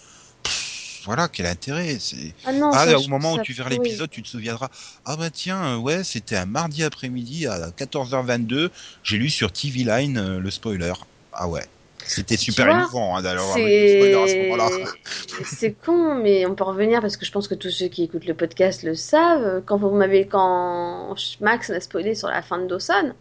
pff, 0.42 1.02
voilà, 1.04 1.28
quel 1.28 1.46
intérêt 1.46 1.98
c'est... 1.98 2.34
Ah 2.44 2.52
non, 2.52 2.70
Ah, 2.72 2.86
ça, 2.86 2.98
au 2.98 3.08
moment 3.08 3.34
où 3.34 3.42
tu 3.42 3.52
verras 3.52 3.70
l'épisode, 3.70 4.10
tu 4.10 4.22
te 4.22 4.28
souviendras. 4.28 4.68
Ah 5.04 5.16
bah 5.16 5.30
tiens, 5.30 5.62
euh, 5.64 5.76
ouais, 5.76 6.04
c'était 6.04 6.36
un 6.36 6.46
mardi 6.46 6.82
après-midi 6.82 7.46
à 7.46 7.70
14h22. 7.70 8.70
J'ai 9.02 9.16
lu 9.18 9.28
sur 9.28 9.52
TV 9.52 9.84
Line 9.84 10.18
euh, 10.18 10.40
le 10.40 10.50
spoiler. 10.50 10.92
Ah 11.32 11.48
ouais. 11.48 11.64
C'était 12.06 12.36
super 12.36 12.66
vois, 12.66 12.74
émouvant 12.74 13.16
hein, 13.16 13.22
d'avoir 13.22 13.56
le 13.56 13.62
spoiler 13.62 14.14
à 14.14 14.28
ce 14.28 14.42
moment-là. 14.42 14.68
c'est 15.44 15.72
con, 15.72 16.16
mais 16.16 16.44
on 16.44 16.54
peut 16.54 16.64
revenir 16.64 17.00
parce 17.00 17.16
que 17.16 17.24
je 17.24 17.32
pense 17.32 17.48
que 17.48 17.54
tous 17.54 17.70
ceux 17.70 17.88
qui 17.88 18.04
écoutent 18.04 18.26
le 18.26 18.34
podcast 18.34 18.82
le 18.82 18.94
savent. 18.94 19.62
Quand 19.64 19.78
vous 19.78 19.90
m'avez, 19.90 20.26
quand 20.26 21.14
Max 21.40 21.70
m'a 21.70 21.80
spoilé 21.80 22.14
sur 22.14 22.28
la 22.28 22.42
fin 22.42 22.58
de 22.58 22.66
Dawson, 22.66 23.14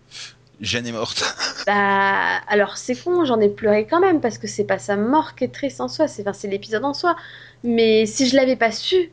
Jeanne 0.61 0.87
est 0.87 0.91
morte. 0.91 1.23
bah 1.67 2.37
alors 2.47 2.77
c'est 2.77 2.95
con, 2.95 3.25
j'en 3.25 3.39
ai 3.39 3.49
pleuré 3.49 3.87
quand 3.89 3.99
même 3.99 4.21
parce 4.21 4.37
que 4.37 4.47
c'est 4.47 4.63
pas 4.63 4.79
sa 4.79 4.95
mort 4.95 5.35
qui 5.35 5.43
est 5.45 5.53
triste 5.53 5.81
en 5.81 5.87
soi, 5.87 6.07
c'est 6.07 6.27
enfin, 6.27 6.47
l'épisode 6.47 6.85
en 6.85 6.93
soi. 6.93 7.15
Mais 7.63 8.05
si 8.05 8.27
je 8.27 8.35
l'avais 8.35 8.55
pas 8.55 8.71
su, 8.71 9.11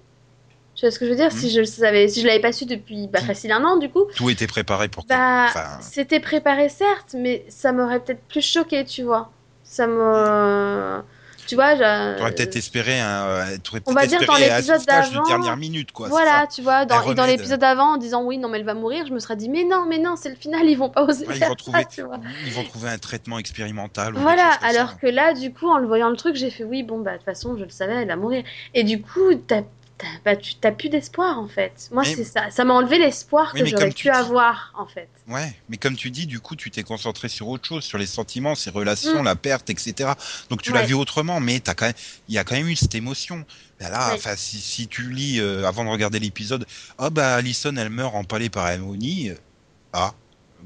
tu 0.75 0.87
vois 0.87 0.91
ce 0.91 0.99
que 0.99 1.05
je 1.05 1.11
veux 1.11 1.17
dire? 1.17 1.33
Si 1.33 1.51
je 1.51 1.61
le 1.61 1.67
savais, 1.67 2.09
si 2.09 2.21
je 2.23 2.27
l'avais 2.27 2.41
pas 2.41 2.53
su 2.53 2.65
depuis 2.67 3.07
bah, 3.09 3.21
facile 3.21 3.53
un 3.53 3.65
an 3.65 3.77
du 3.77 3.91
coup, 3.91 4.05
Tout 4.17 4.31
était 4.31 4.47
préparé 4.47 4.89
pour 4.89 5.05
bah 5.05 5.47
Enfin, 5.49 5.79
c'était 5.81 6.21
préparé 6.21 6.69
certes, 6.69 7.15
mais 7.19 7.45
ça 7.49 7.73
m'aurait 7.73 8.01
peut-être 8.01 8.23
plus 8.29 8.45
choqué, 8.45 8.85
tu 8.85 9.03
vois. 9.03 9.31
Ça 9.63 9.87
me, 9.87 11.03
tu 11.51 11.57
vois, 11.57 11.75
je- 11.75 12.17
t'aurais 12.17 12.33
peut-être 12.33 12.55
espéré 12.57 13.01
un. 13.01 13.25
euh, 13.27 13.45
On 13.87 13.93
va 13.93 14.07
dire 14.07 14.21
dans 14.25 14.37
l'épisode 14.37 14.85
d'avant, 14.87 15.25
dernière 15.27 15.57
minute, 15.57 15.91
quoi. 15.91 16.09
Voilà, 16.09 16.47
tu 16.47 16.63
vois, 16.63 16.87
dans, 16.87 17.13
dans 17.13 17.27
l'épisode 17.27 17.63
avant, 17.65 17.95
en 17.95 17.97
disant 17.97 18.23
oui, 18.25 18.39
non, 18.39 18.49
mais 18.49 18.59
elle 18.59 18.65
va 18.65 18.75
mourir, 18.75 19.05
je 19.07 19.13
me 19.13 19.19
serais 19.19 19.35
dit, 19.35 19.49
mais 19.49 19.65
non, 19.65 19.85
mais 19.89 19.99
non, 19.99 20.15
c'est 20.17 20.29
le 20.29 20.37
final, 20.37 20.65
ils 20.67 20.77
vont 20.77 20.91
pas 20.91 21.03
oser 21.05 21.27
Ouais, 21.27 21.37
ils 21.37 21.45
vont 21.45 21.55
trouver- 21.57 21.83
ça, 21.83 21.89
tu 21.93 22.03
vois. 22.03 22.17
ça. 22.17 22.23
Ils 22.47 22.53
vont 22.53 22.63
trouver 22.65 22.89
un 22.91 22.99
traitement 22.99 23.39
expérimental. 23.39 24.15
ou 24.15 24.21
Voilà, 24.21 24.53
ça. 24.61 24.67
alors 24.69 24.99
que 24.99 25.09
là, 25.09 25.35
du 25.35 25.53
coup, 25.53 25.69
en 25.69 25.79
le 25.79 25.87
voyant 25.89 26.09
le 26.09 26.17
truc, 26.17 26.37
j'ai 26.37 26.51
fait 26.51 26.63
oui, 26.65 26.83
bon, 26.85 27.01
bah, 27.01 27.13
de 27.13 27.17
toute 27.17 27.25
façon, 27.27 27.57
je 27.59 27.65
le 27.65 27.71
savais, 27.71 27.95
elle 27.95 28.09
va 28.09 28.17
mourir. 28.17 28.45
Et 28.75 28.85
du 28.85 29.03
coup, 29.03 29.35
t'as, 29.47 29.63
t'as, 30.01 30.07
bah, 30.25 30.37
tu 30.37 30.55
t'as 30.55 30.73
plus 30.73 30.89
d'espoir, 30.89 31.39
en 31.39 31.49
fait. 31.49 31.89
Moi, 31.93 32.03
Mais- 32.05 32.15
c'est 32.15 32.25
ça. 32.25 32.51
Ça 32.51 32.65
m'a 32.65 32.75
enlevé 32.75 32.99
l'espoir 32.99 33.51
Oui, 33.55 33.61
que 33.61 33.67
j'aurais 33.67 33.91
pu 33.91 34.03
dis- 34.05 34.11
avoir, 34.11 34.73
en 34.77 34.87
fait. 34.87 35.09
Ouais, 35.29 35.53
mais 35.69 35.77
comme 35.77 35.97
tu 35.97 36.11
dis, 36.11 36.27
du 36.27 36.41
coup, 36.41 36.57
tu 36.57 36.71
t'es 36.71 36.83
concentré 36.83 37.29
sur 37.29 37.49
autre 37.49 37.67
chose, 37.67 37.85
sur 37.85 37.99
les 37.99 38.07
sentiments, 38.07 38.55
ces 38.55 38.71
Mm. 38.71 38.75
relations, 38.75 39.23
la 39.23 39.37
perte, 39.37 39.71
etc. 39.71 40.11
Donc 40.49 40.63
tu 40.63 40.73
l'as 40.73 40.83
vu 40.83 40.95
autrement, 40.95 41.41
mais 41.41 41.61
t'as 41.61 41.75
quand 41.75 41.87
même, 41.87 41.95
il 42.29 42.35
y 42.35 42.39
a 42.39 42.45
quand 42.45 42.55
même 42.57 42.69
eu 42.69 42.77
cette 42.77 42.95
émotion. 42.95 43.45
Ben 43.79 43.91
là, 43.91 44.09
Ouais. 44.09 44.15
enfin, 44.17 44.37
si, 44.37 44.59
si 44.59 44.89
tu 44.89 45.11
lis 45.11 45.41
euh, 45.41 45.67
avant 45.67 45.85
de 45.85 45.91
regarder 45.91 46.19
l'épisode, 46.19 46.67
ah 46.99 47.11
bah 47.11 47.37
Alison, 47.37 47.75
elle 47.77 47.91
meurt 47.91 48.15
empalée 48.15 48.51
par 48.51 48.67
euh, 49.31 49.35
Ah, 49.93 50.13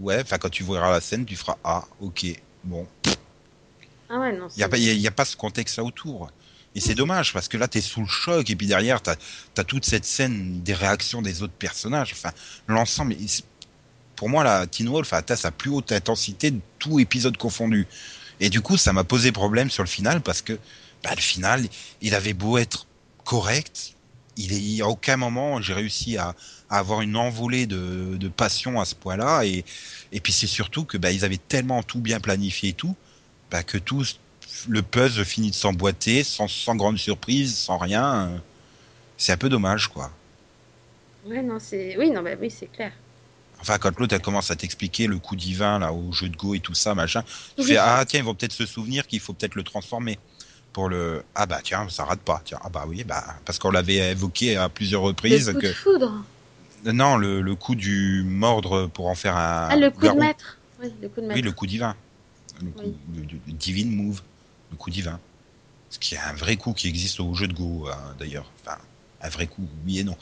ouais. 0.01 0.21
Enfin, 0.23 0.39
quand 0.39 0.51
tu 0.51 0.65
verras 0.65 0.91
la 0.91 1.01
scène, 1.01 1.25
tu 1.25 1.37
feras 1.37 1.57
ah, 1.65 1.85
ok, 2.01 2.27
bon. 2.65 2.87
Ah 4.09 4.19
ouais, 4.19 4.33
non, 4.33 4.49
Il 4.55 4.61
y 4.61 4.63
a 5.07 5.09
a 5.09 5.11
pas 5.13 5.25
ce 5.25 5.37
contexte 5.37 5.77
là 5.79 5.85
autour. 5.85 6.31
Et 6.75 6.81
c'est 6.81 6.95
dommage 6.95 7.33
parce 7.33 7.49
que 7.49 7.57
là, 7.57 7.69
t'es 7.69 7.81
sous 7.81 8.01
le 8.01 8.09
choc 8.09 8.51
et 8.51 8.57
puis 8.57 8.67
derrière, 8.67 9.01
t'as 9.01 9.15
as 9.57 9.65
toute 9.65 9.85
cette 9.85 10.05
scène 10.05 10.61
des 10.63 10.75
réactions 10.75 11.23
des 11.23 11.43
autres 11.43 11.53
personnages. 11.53 12.13
Enfin, 12.13 12.33
l'ensemble. 12.67 13.17
Pour 14.17 14.29
moi, 14.29 14.45
la 14.45 14.67
Teen 14.67 14.89
Wolf 14.89 15.13
a 15.13 15.19
atteint 15.19 15.37
sa 15.37 15.51
plus 15.51 15.71
haute 15.71 15.93
intensité 15.93 16.51
de 16.51 16.61
tout 16.79 17.01
épisode 17.01 17.37
confondu. 17.37 17.87
Et 18.41 18.49
du 18.49 18.61
coup, 18.61 18.77
ça 18.77 18.93
m'a 18.93 19.05
posé 19.05 19.33
problème 19.33 19.71
sur 19.71 19.83
le 19.83 19.89
final 19.89 20.21
parce 20.21 20.43
que 20.43 20.59
bah, 21.03 21.11
le 21.15 21.21
final, 21.21 21.67
il 22.01 22.15
avait 22.15 22.33
beau 22.33 22.59
être 22.59 22.87
correct, 23.25 23.95
il 24.37 24.53
est 24.53 24.83
à 24.83 24.89
aucun 24.89 25.17
moment 25.17 25.61
j'ai 25.61 25.75
réussi 25.75 26.17
à, 26.17 26.35
à 26.69 26.79
avoir 26.79 27.01
une 27.03 27.17
envolée 27.17 27.67
de, 27.67 28.17
de 28.17 28.29
passion 28.29 28.81
à 28.81 28.85
ce 28.85 28.95
point-là. 28.95 29.45
Et, 29.45 29.65
et 30.13 30.21
puis 30.21 30.33
c'est 30.33 30.47
surtout 30.47 30.85
que 30.85 30.97
bah, 30.97 31.13
ils 31.13 31.25
avaient 31.25 31.39
tellement 31.39 31.83
tout 31.83 32.01
bien 32.01 32.21
planifié 32.21 32.71
et 32.71 32.73
tout, 32.73 32.97
bah, 33.51 33.63
que 33.63 33.79
tout 33.79 34.05
le 34.69 34.83
puzzle 34.83 35.25
finit 35.25 35.51
de 35.51 35.55
s'emboîter 35.55 36.25
sans, 36.25 36.49
sans 36.49 36.77
grande 36.77 36.99
surprise, 36.99 37.57
sans 37.57 37.79
rien. 37.79 38.31
C'est 39.17 39.33
un 39.33 39.37
peu 39.37 39.49
dommage, 39.49 39.89
quoi. 39.89 40.11
Ouais, 41.27 41.43
non, 41.43 41.59
c'est. 41.59 41.97
Oui, 41.99 42.11
non, 42.11 42.23
bah 42.23 42.31
oui, 42.41 42.51
c'est 42.51 42.67
clair. 42.67 42.93
Enfin, 43.61 43.79
quand 43.79 43.99
l'autre 43.99 44.19
commence 44.19 44.51
à 44.51 44.57
t'expliquer 44.57 45.07
le 45.07 45.19
coup 45.19 45.37
divin 45.37 45.79
là 45.79 45.93
au 45.93 46.13
jeu 46.13 46.29
de 46.29 46.37
go 46.37 46.55
et 46.55 46.61
tout 46.61 46.75
ça, 46.75 46.95
machin, 46.95 47.23
tu 47.57 47.63
Oui. 47.63 47.65
fais 47.69 47.77
ah 47.79 48.05
tiens 48.07 48.21
ils 48.21 48.25
vont 48.25 48.35
peut-être 48.35 48.53
se 48.53 48.67
souvenir 48.67 49.07
qu'il 49.07 49.21
faut 49.21 49.33
peut-être 49.33 49.55
le 49.55 49.63
transformer 49.63 50.19
pour 50.75 50.91
le 50.91 51.23
ah 51.35 51.47
bah 51.47 51.61
tiens 51.63 51.89
ça 51.89 52.05
rate 52.05 52.21
pas 52.21 52.43
tiens 52.45 52.59
ah 52.63 52.69
bah 52.69 52.85
oui 52.87 53.05
bah 53.05 53.25
parce 53.47 53.59
qu'on 53.59 53.71
l'avait 53.71 54.11
évoqué 54.11 54.57
à 54.57 54.69
plusieurs 54.69 55.01
reprises 55.01 55.47
Le 55.49 55.55
coup 55.55 55.61
que 55.61 55.67
de 55.69 55.73
foudre. 55.73 56.25
non 56.93 57.17
le, 57.17 57.41
le 57.41 57.55
coup 57.55 57.75
du 57.75 58.23
mordre 58.27 58.87
pour 58.89 59.07
en 59.07 59.15
faire 59.15 59.37
un 59.37 59.69
Ah, 59.71 59.77
le 59.77 59.89
coup 59.91 59.99
de 60.01 60.07
garrot. 60.07 60.19
maître. 60.21 60.59
Oui, 60.83 60.93
le 61.01 61.09
coup 61.09 61.21
de 61.23 61.27
maître. 61.27 61.37
oui 61.37 61.43
le 61.43 61.53
coup 61.53 61.67
divin 61.67 61.97
le, 62.61 62.71
coup, 62.71 62.81
Oui. 62.85 62.95
le 63.47 63.53
divine 63.53 63.95
move 63.97 64.21
le 64.75 64.79
coup 64.79 64.91
divin 64.91 65.19
ce 65.91 65.99
qui 65.99 66.15
est 66.17 66.19
un 66.19 66.35
vrai 66.35 66.57
coup 66.57 66.73
qui 66.73 66.89
existe 66.89 67.21
au 67.21 67.35
jeu 67.35 67.47
de 67.47 67.53
go 67.53 67.89
hein, 67.91 68.15
d'ailleurs 68.19 68.51
enfin 68.61 68.79
un 69.21 69.29
vrai 69.29 69.47
coup 69.47 69.67
oui 69.87 70.01
et 70.01 70.05
non 70.05 70.17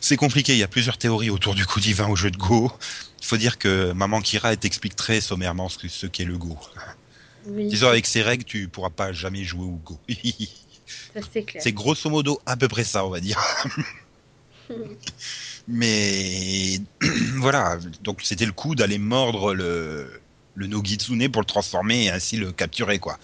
c'est 0.00 0.16
compliqué 0.16 0.52
il 0.52 0.58
y 0.58 0.62
a 0.62 0.68
plusieurs 0.68 0.98
théories 0.98 1.30
autour 1.30 1.54
du 1.54 1.64
coup 1.66 1.80
divin 1.80 2.08
au 2.08 2.16
jeu 2.16 2.30
de 2.30 2.36
go 2.36 2.70
il 3.20 3.26
faut 3.26 3.36
dire 3.36 3.56
que 3.56 3.92
Maman 3.92 4.20
Kira 4.20 4.56
t'explique 4.56 4.96
très 4.96 5.20
sommairement 5.20 5.68
ce 5.68 5.78
que- 5.78 5.86
ce 5.88 6.06
qu'est 6.08 6.24
le 6.24 6.36
Go. 6.36 6.58
Oui, 7.46 7.68
Disons, 7.68 7.86
avec 7.86 8.04
ces 8.06 8.20
règles, 8.20 8.42
tu 8.42 8.66
pourras 8.66 8.90
pas 8.90 9.12
jamais 9.12 9.44
jouer 9.44 9.64
au 9.64 9.78
Go. 9.84 9.96
C'est 11.60 11.72
grosso 11.72 12.10
modo 12.10 12.40
à 12.46 12.56
peu 12.56 12.66
près 12.66 12.82
ça, 12.82 13.06
on 13.06 13.10
va 13.10 13.20
dire. 13.20 13.40
Mais 15.68 16.80
voilà, 17.36 17.78
donc 18.00 18.20
c'était 18.24 18.46
le 18.46 18.52
coup 18.52 18.74
d'aller 18.74 18.98
mordre 18.98 19.54
le, 19.54 20.20
le 20.54 20.66
Nogitsune 20.66 21.30
pour 21.30 21.42
le 21.42 21.46
transformer 21.46 22.06
et 22.06 22.10
ainsi 22.10 22.36
le 22.36 22.50
capturer, 22.50 22.98
quoi. 22.98 23.18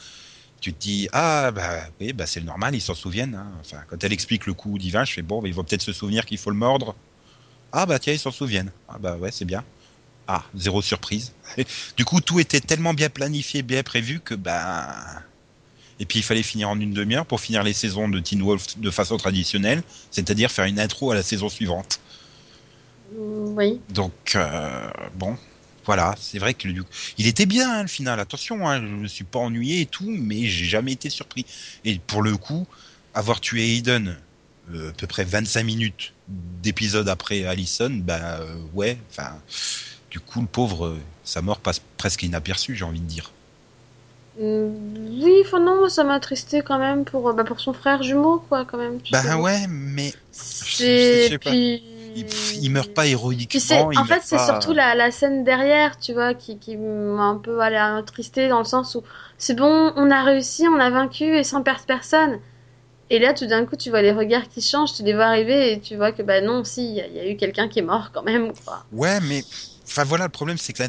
Tu 0.61 0.73
te 0.73 0.81
dis, 0.81 1.09
ah, 1.13 1.51
bah 1.53 1.87
oui, 2.01 2.13
bah, 2.13 2.27
c'est 2.27 2.41
le 2.41 2.47
normal, 2.47 2.75
ils 2.75 2.81
s'en 2.81 2.95
souviennent. 2.95 3.35
hein. 3.37 3.47
Enfin, 3.61 3.79
quand 3.89 4.03
elle 4.03 4.13
explique 4.13 4.47
le 4.47 4.55
coup 4.55 4.77
divin, 4.79 5.05
je 5.05 5.13
fais, 5.13 5.23
bon, 5.23 5.41
bah, 5.41 5.49
ils 5.49 5.55
vont 5.55 5.65
peut-être 5.65 5.83
se 5.83 5.93
souvenir 5.93 6.27
qu'il 6.27 6.39
faut 6.39 6.51
le 6.51 6.57
mordre. 6.57 6.95
Ah 7.73 7.87
bah 7.87 7.99
tiens, 7.99 8.13
ils 8.15 8.19
s'en 8.19 8.31
souviennent. 8.33 8.73
Ah 8.89 8.99
bah 8.99 9.17
ouais, 9.17 9.31
c'est 9.31 9.45
bien. 9.45 9.63
Ah, 10.27 10.45
zéro 10.55 10.83
surprise. 10.83 11.33
du 11.97 12.05
coup, 12.05 12.21
tout 12.21 12.41
était 12.41 12.61
tellement 12.61 12.95
bien 12.95 13.09
planifié, 13.11 13.63
bien 13.63 13.83
prévu 13.83 14.21
que 14.21 14.35
bah. 14.35 14.95
Et 16.01 16.07
puis 16.07 16.21
il 16.21 16.23
fallait 16.23 16.43
finir 16.45 16.69
en 16.71 16.79
une 16.81 16.93
demi-heure 16.93 17.27
pour 17.27 17.41
finir 17.41 17.63
les 17.63 17.73
saisons 17.73 18.09
de 18.09 18.21
Teen 18.21 18.43
Wolf 18.43 18.79
de 18.79 18.91
façon 18.91 19.17
traditionnelle, 19.17 19.83
c'est-à-dire 20.11 20.51
faire 20.51 20.65
une 20.67 20.79
intro 20.81 21.11
à 21.11 21.15
la 21.15 21.23
saison 21.23 21.49
suivante. 21.49 22.01
Oui. 23.13 23.81
Donc 23.89 24.13
euh, 24.37 24.91
bon, 25.15 25.37
voilà, 25.89 26.15
c'est 26.21 26.39
vrai 26.39 26.53
que 26.53 26.69
il 27.17 27.27
était 27.27 27.47
bien 27.47 27.73
hein, 27.73 27.81
le 27.81 27.89
final. 27.89 28.21
Attention, 28.21 28.69
hein, 28.69 28.79
je 28.79 28.93
me 28.93 29.09
suis 29.09 29.25
pas 29.25 29.39
ennuyé 29.39 29.81
et 29.81 29.87
tout, 29.87 30.05
mais 30.07 30.45
j'ai 30.45 30.67
jamais 30.67 30.93
été 30.93 31.09
surpris. 31.09 31.47
Et 31.83 31.99
pour 31.99 32.21
le 32.21 32.37
coup, 32.37 32.67
avoir 33.15 33.41
tué 33.41 33.75
Aiden 33.75 34.19
euh, 34.75 34.91
à 34.91 34.93
peu 34.93 35.07
près 35.07 35.25
25 35.25 35.63
minutes 35.63 36.13
d'épisode 36.29 37.09
après 37.09 37.47
Allison, 37.47 37.89
bah 37.91 38.19
euh, 38.21 38.57
ouais, 38.75 38.99
enfin, 39.11 39.39
du 40.11 40.21
coup 40.21 40.43
le 40.43 40.47
pauvre, 40.47 40.95
sa 41.25 41.41
mort 41.41 41.59
passe 41.59 41.81
presque 41.97 42.23
inaperçue, 42.23 42.77
j'ai 42.77 42.85
envie 42.85 43.01
de 43.01 43.07
dire. 43.07 43.33
Oui, 44.39 45.43
enfin 45.43 45.59
non, 45.59 45.89
ça 45.89 46.05
m'a 46.05 46.17
attristé 46.17 46.61
quand 46.61 46.79
même 46.79 47.07
pour, 47.07 47.33
bah, 47.33 47.45
pour 47.45 47.61
son 47.61 47.73
frère 47.73 48.03
jumeau, 48.03 48.45
quoi, 48.47 48.67
quand 48.67 48.77
même. 48.77 48.99
Bah 49.11 49.39
ouais, 49.39 49.67
mais. 49.71 50.13
C'est. 50.33 51.39
Puis 51.41 51.83
il, 52.17 52.71
meurt 52.71 52.93
pas 52.93 53.07
héroïquement. 53.07 53.91
en 53.97 54.05
fait, 54.05 54.21
c'est 54.23 54.39
surtout 54.39 54.73
la, 54.73 54.95
la, 54.95 55.11
scène 55.11 55.45
derrière, 55.45 55.99
tu 55.99 56.13
vois, 56.13 56.35
qui, 56.35 56.59
qui 56.59 56.77
m'a 56.77 57.25
un 57.25 57.39
peu 57.39 57.61
attristé 57.61 58.49
dans 58.49 58.59
le 58.59 58.65
sens 58.65 58.95
où 58.95 59.03
c'est 59.37 59.55
bon, 59.55 59.93
on 59.97 60.11
a 60.11 60.23
réussi, 60.23 60.67
on 60.69 60.79
a 60.79 60.91
vaincu 60.91 61.25
et 61.37 61.45
sans 61.45 61.63
perdre 61.63 61.85
personne. 61.87 62.41
Et 63.11 63.19
là, 63.19 63.33
tout 63.33 63.47
d'un 63.47 63.65
coup, 63.65 63.77
tu 63.77 63.91
vois 63.91 64.03
les 64.03 64.13
regards 64.13 64.49
qui 64.49 64.61
changent, 64.61 64.95
tu 64.95 65.03
les 65.03 65.15
vois 65.15 65.27
arriver 65.27 65.73
et 65.73 65.81
tu 65.81 65.97
vois 65.97 66.13
que 66.13 66.23
bah 66.23 66.41
non, 66.41 66.65
si, 66.65 66.91
il 66.91 66.97
y, 66.97 67.21
a 67.21 67.31
eu 67.31 67.37
quelqu'un 67.37 67.69
qui 67.69 67.79
est 67.79 67.83
mort 67.83 68.11
quand 68.13 68.23
même. 68.23 68.53
Quoi. 68.65 68.85
Ouais, 68.93 69.19
mais 69.21 69.43
enfin 69.87 70.05
voilà, 70.05 70.25
le 70.25 70.31
problème 70.31 70.59
c'est 70.59 70.75
que 70.75 70.83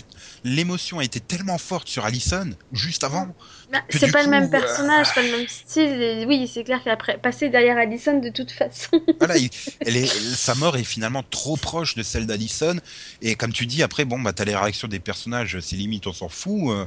l'émotion 0.44 1.00
a 1.00 1.04
été 1.04 1.22
tellement 1.22 1.58
forte 1.58 1.88
sur 1.88 2.04
Allison 2.04 2.50
juste 2.74 3.06
avant 3.06 3.34
bah, 3.72 3.82
c'est 3.90 4.12
pas 4.12 4.24
le 4.24 4.30
même 4.30 4.50
personnage, 4.50 5.10
euh, 5.10 5.14
pas 5.14 5.22
le 5.22 5.32
même 5.32 5.48
style. 5.48 6.26
oui, 6.28 6.50
c'est 6.52 6.64
clair 6.64 6.80
a 6.88 6.98
passé 7.18 7.50
derrière 7.50 7.78
Allison 7.78 8.20
de 8.20 8.30
toute 8.30 8.50
façon. 8.50 9.00
voilà, 9.20 9.36
elle 9.82 9.96
est, 9.96 10.08
sa 10.08 10.56
mort 10.56 10.76
est 10.76 10.84
finalement 10.84 11.24
trop 11.30 11.56
proche 11.56 11.94
de 11.94 12.02
celle 12.02 12.26
d'Allison. 12.26 12.78
Et 13.22 13.36
comme 13.36 13.54
tu 13.54 13.68
dis, 13.68 13.84
après, 13.84 14.06
bon, 14.06 14.20
bah, 14.20 14.34
t'as 14.34 14.46
les 14.46 14.56
réactions 14.56 14.88
des 14.88 15.00
personnages, 15.00 15.60
c'est 15.62 15.76
limite, 15.76 16.08
on 16.08 16.14
s'en 16.14 16.30
fout. 16.30 16.72
Euh. 16.72 16.86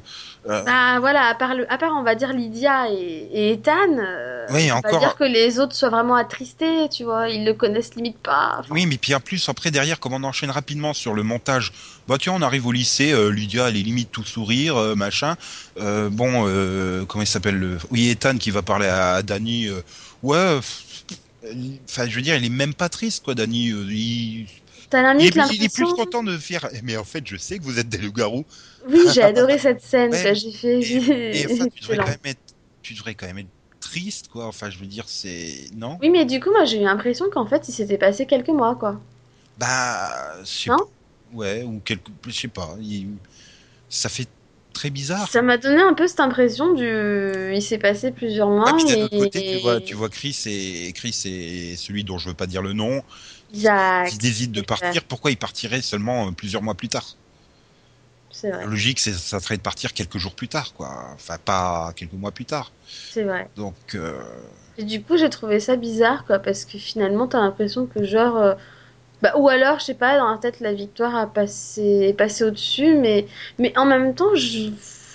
Bah, 0.64 0.98
voilà, 0.98 1.26
à 1.26 1.34
part, 1.36 1.52
à 1.68 1.78
part, 1.78 1.92
on 1.96 2.02
va 2.02 2.16
dire 2.16 2.32
Lydia 2.32 2.86
et, 2.90 3.52
Ethan, 3.52 3.72
oui, 4.50 4.72
on 4.72 4.76
encore... 4.76 4.92
va 4.94 4.98
dire 4.98 5.16
que 5.16 5.24
les 5.24 5.60
autres 5.60 5.76
soient 5.76 5.90
vraiment 5.90 6.16
attristés, 6.16 6.88
tu 6.88 7.04
vois, 7.04 7.28
ils 7.28 7.44
le 7.44 7.54
connaissent 7.54 7.94
limite 7.94 8.18
pas. 8.18 8.62
Oui, 8.70 8.86
mais 8.86 8.96
puis 8.96 9.14
en 9.14 9.20
plus, 9.20 9.48
après, 9.48 9.70
derrière, 9.70 10.00
comme 10.00 10.14
on 10.14 10.24
enchaîne 10.24 10.50
rapidement 10.50 10.94
sur 10.94 11.14
le 11.14 11.22
montage, 11.22 11.72
bah 12.08 12.16
tiens, 12.18 12.32
on 12.34 12.42
arrive 12.42 12.66
au 12.66 12.72
lycée, 12.72 13.14
Lydia, 13.30 13.68
elle 13.68 13.76
est 13.76 13.82
limite 13.82 14.10
tout 14.10 14.24
sourire, 14.24 14.76
machin. 14.96 15.36
bon, 15.76 16.48
euh, 16.71 16.71
comment 17.08 17.22
il 17.22 17.26
s'appelle 17.26 17.78
Oui, 17.90 18.08
Ethan 18.08 18.38
qui 18.38 18.50
va 18.50 18.62
parler 18.62 18.86
à, 18.86 19.22
Danny. 19.22 19.68
Euh, 19.68 19.80
ouais, 20.22 20.58
enfin, 21.84 22.08
je 22.08 22.16
veux 22.16 22.22
dire, 22.22 22.36
il 22.36 22.44
est 22.44 22.50
même 22.50 22.74
pas 22.74 22.88
triste, 22.88 23.24
quoi, 23.24 23.34
Danny. 23.34 23.70
Euh, 23.70 23.84
il... 23.88 24.46
il, 24.92 25.64
est, 25.64 25.74
plus 25.74 25.92
content 25.94 26.22
de 26.22 26.36
faire. 26.36 26.68
Mais 26.82 26.96
en 26.96 27.04
fait, 27.04 27.26
je 27.26 27.36
sais 27.36 27.58
que 27.58 27.64
vous 27.64 27.78
êtes 27.78 27.88
des 27.88 27.98
loups-garous. 27.98 28.44
Oui, 28.88 29.00
j'ai 29.12 29.22
adoré 29.22 29.58
cette 29.58 29.82
scène. 29.82 30.12
J'ai 30.12 30.52
fait. 30.52 31.36
Et, 31.36 31.52
enfin, 31.52 31.66
tu, 31.74 31.82
devrais 31.82 31.96
quand 31.96 32.06
même 32.06 32.18
être, 32.24 32.40
tu 32.82 32.94
devrais 32.94 33.14
quand 33.14 33.26
même 33.26 33.38
être 33.38 33.48
triste, 33.80 34.28
quoi. 34.28 34.46
Enfin, 34.46 34.70
je 34.70 34.78
veux 34.78 34.86
dire, 34.86 35.04
c'est. 35.06 35.70
Non? 35.74 35.98
Oui, 36.00 36.10
mais 36.10 36.24
du 36.24 36.40
coup, 36.40 36.50
moi, 36.50 36.64
j'ai 36.64 36.78
eu 36.80 36.84
l'impression 36.84 37.30
qu'en 37.30 37.46
fait, 37.46 37.68
il 37.68 37.72
s'était 37.72 37.98
passé 37.98 38.26
quelques 38.26 38.48
mois, 38.48 38.76
quoi. 38.76 39.00
Bah. 39.58 40.34
Non? 40.66 40.88
Ouais, 41.32 41.62
ou 41.62 41.80
quelques. 41.84 42.08
Je 42.26 42.32
sais 42.32 42.48
pas. 42.48 42.76
Ça 43.88 44.08
fait 44.08 44.28
très 44.72 44.90
bizarre. 44.90 45.28
Ça 45.28 45.42
m'a 45.42 45.56
donné 45.56 45.80
un 45.80 45.94
peu 45.94 46.06
cette 46.08 46.20
impression 46.20 46.72
du. 46.74 47.52
Il 47.54 47.62
s'est 47.62 47.78
passé 47.78 48.10
plusieurs 48.10 48.48
mois. 48.48 48.64
Ah, 48.68 48.74
puis 48.76 49.08
côté, 49.18 49.56
tu 49.56 49.62
vois, 49.62 49.80
tu 49.80 49.94
vois 49.94 50.08
Chris 50.08 50.36
et 50.46 50.92
Chris 50.92 51.22
et 51.24 51.76
celui 51.76 52.04
dont 52.04 52.18
je 52.18 52.28
veux 52.28 52.34
pas 52.34 52.46
dire 52.46 52.62
le 52.62 52.72
nom, 52.72 53.02
qui 53.52 54.18
décide 54.18 54.52
de 54.52 54.62
partir. 54.62 55.04
Pourquoi 55.04 55.30
il 55.30 55.36
partirait 55.36 55.82
seulement 55.82 56.28
euh, 56.28 56.30
plusieurs 56.32 56.62
mois 56.62 56.74
plus 56.74 56.88
tard? 56.88 57.16
C'est 58.30 58.50
vrai. 58.50 58.64
La 58.64 58.66
logique, 58.66 58.98
c'est 58.98 59.12
ça 59.12 59.40
serait 59.40 59.58
de 59.58 59.62
partir 59.62 59.92
quelques 59.92 60.18
jours 60.18 60.34
plus 60.34 60.48
tard, 60.48 60.72
quoi. 60.74 61.10
Enfin, 61.14 61.36
pas 61.44 61.92
quelques 61.94 62.14
mois 62.14 62.32
plus 62.32 62.46
tard. 62.46 62.72
C'est 63.10 63.24
vrai. 63.24 63.48
Donc. 63.56 63.76
Euh, 63.94 64.20
et 64.78 64.84
du 64.84 65.02
coup, 65.02 65.18
j'ai 65.18 65.28
trouvé 65.28 65.60
ça 65.60 65.76
bizarre, 65.76 66.24
quoi, 66.24 66.38
parce 66.38 66.64
que 66.64 66.78
finalement, 66.78 67.28
t'as 67.28 67.40
l'impression 67.40 67.86
que 67.86 68.04
genre. 68.04 68.56
Bah, 69.22 69.34
ou 69.36 69.48
alors, 69.48 69.78
je 69.78 69.84
sais 69.84 69.94
pas, 69.94 70.18
dans 70.18 70.30
la 70.30 70.38
tête, 70.38 70.58
la 70.60 70.72
victoire 70.72 71.14
a 71.14 71.26
passé, 71.28 72.08
est 72.08 72.12
passée 72.12 72.42
au-dessus, 72.42 72.96
mais, 72.96 73.26
mais 73.58 73.72
en 73.78 73.84
même 73.84 74.14
temps, 74.14 74.34
je, 74.34 74.70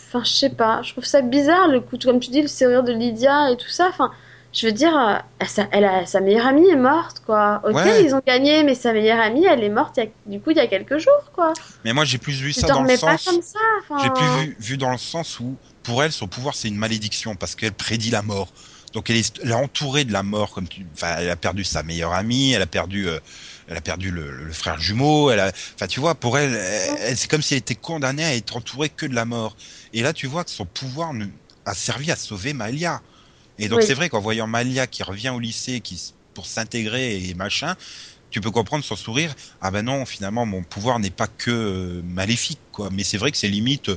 enfin, 0.07 0.23
je 0.23 0.31
sais 0.31 0.49
pas, 0.49 0.81
je 0.81 0.93
trouve 0.93 1.03
ça 1.03 1.21
bizarre, 1.21 1.67
le 1.67 1.81
coup, 1.81 1.97
comme 2.01 2.19
tu 2.21 2.29
dis, 2.31 2.41
le 2.41 2.47
sourire 2.47 2.83
de 2.83 2.93
Lydia 2.93 3.51
et 3.51 3.57
tout 3.57 3.67
ça, 3.67 3.89
enfin, 3.89 4.11
je 4.53 4.65
veux 4.65 4.71
dire, 4.71 4.97
euh, 4.97 5.65
elle 5.71 5.83
a, 5.83 6.05
sa 6.05 6.21
meilleure 6.21 6.47
amie 6.47 6.69
est 6.69 6.77
morte, 6.77 7.21
quoi. 7.25 7.61
Ok, 7.65 7.81
ils 8.01 8.15
ont 8.15 8.21
gagné, 8.25 8.63
mais 8.63 8.75
sa 8.75 8.93
meilleure 8.93 9.19
amie, 9.19 9.45
elle 9.45 9.61
est 9.61 9.69
morte, 9.69 9.99
du 10.25 10.39
coup, 10.39 10.51
il 10.51 10.57
y 10.57 10.61
a 10.61 10.67
quelques 10.67 10.99
jours, 10.99 11.31
quoi. 11.33 11.51
Mais 11.83 11.91
moi, 11.91 12.05
j'ai 12.05 12.17
plus 12.17 12.41
vu 12.41 12.53
ça 12.53 12.65
dans 12.65 12.83
le 12.83 12.89
sens. 12.95 13.25
Pas 13.25 13.31
comme 13.31 13.41
ça, 13.41 13.59
J'ai 14.01 14.09
plus 14.09 14.25
vu, 14.39 14.57
vu 14.57 14.77
dans 14.77 14.91
le 14.91 14.97
sens 14.97 15.39
où, 15.41 15.57
pour 15.83 16.01
elle, 16.01 16.13
son 16.13 16.27
pouvoir, 16.27 16.55
c'est 16.55 16.69
une 16.69 16.77
malédiction, 16.77 17.35
parce 17.35 17.55
qu'elle 17.55 17.73
prédit 17.73 18.09
la 18.09 18.21
mort. 18.21 18.47
Donc 18.93 19.09
elle 19.09 19.17
est, 19.17 19.39
elle 19.43 19.51
est 19.51 19.53
entourée 19.53 20.05
de 20.05 20.13
la 20.13 20.23
mort, 20.23 20.51
comme 20.51 20.67
tu, 20.67 20.85
enfin, 20.93 21.15
elle 21.19 21.29
a 21.29 21.35
perdu 21.35 21.63
sa 21.63 21.83
meilleure 21.83 22.13
amie, 22.13 22.53
elle 22.53 22.61
a 22.61 22.67
perdu 22.67 23.07
euh, 23.07 23.19
elle 23.67 23.77
a 23.77 23.81
perdu 23.81 24.11
le, 24.11 24.51
frère 24.53 24.79
jumeau. 24.79 25.29
Elle 25.29 25.39
a, 25.39 25.51
enfin, 25.75 25.87
tu 25.87 25.99
vois, 25.99 26.15
pour 26.15 26.37
elle, 26.37 26.57
c'est 27.17 27.29
comme 27.29 27.41
si 27.41 27.53
elle 27.53 27.59
était 27.59 27.75
condamnée 27.75 28.23
à 28.23 28.33
être 28.33 28.55
entourée 28.55 28.89
que 28.89 29.05
de 29.05 29.13
la 29.13 29.25
mort. 29.25 29.57
Et 29.93 30.01
là, 30.01 30.13
tu 30.13 30.27
vois 30.27 30.43
que 30.43 30.51
son 30.51 30.65
pouvoir 30.65 31.11
a 31.65 31.73
servi 31.73 32.11
à 32.11 32.15
sauver 32.15 32.53
Malia. 32.53 33.01
Et 33.59 33.67
donc, 33.67 33.83
c'est 33.83 33.93
vrai 33.93 34.07
qu'en 34.09 34.21
voyant 34.21 34.47
Malia 34.47 34.87
qui 34.87 35.03
revient 35.03 35.29
au 35.29 35.39
lycée, 35.39 35.81
qui 35.81 36.13
pour 36.33 36.45
s'intégrer 36.45 37.27
et 37.27 37.33
machin, 37.33 37.75
tu 38.29 38.41
peux 38.41 38.51
comprendre 38.51 38.83
son 38.83 38.95
sourire. 38.95 39.33
Ah 39.59 39.71
ben 39.71 39.83
non, 39.83 40.05
finalement, 40.05 40.45
mon 40.45 40.61
pouvoir 40.61 40.99
n'est 40.99 41.09
pas 41.09 41.27
que 41.27 41.49
euh, 41.49 42.01
maléfique, 42.03 42.59
quoi. 42.71 42.89
Mais 42.91 43.03
c'est 43.03 43.17
vrai 43.17 43.31
que 43.31 43.37
c'est 43.37 43.47
limite. 43.47 43.89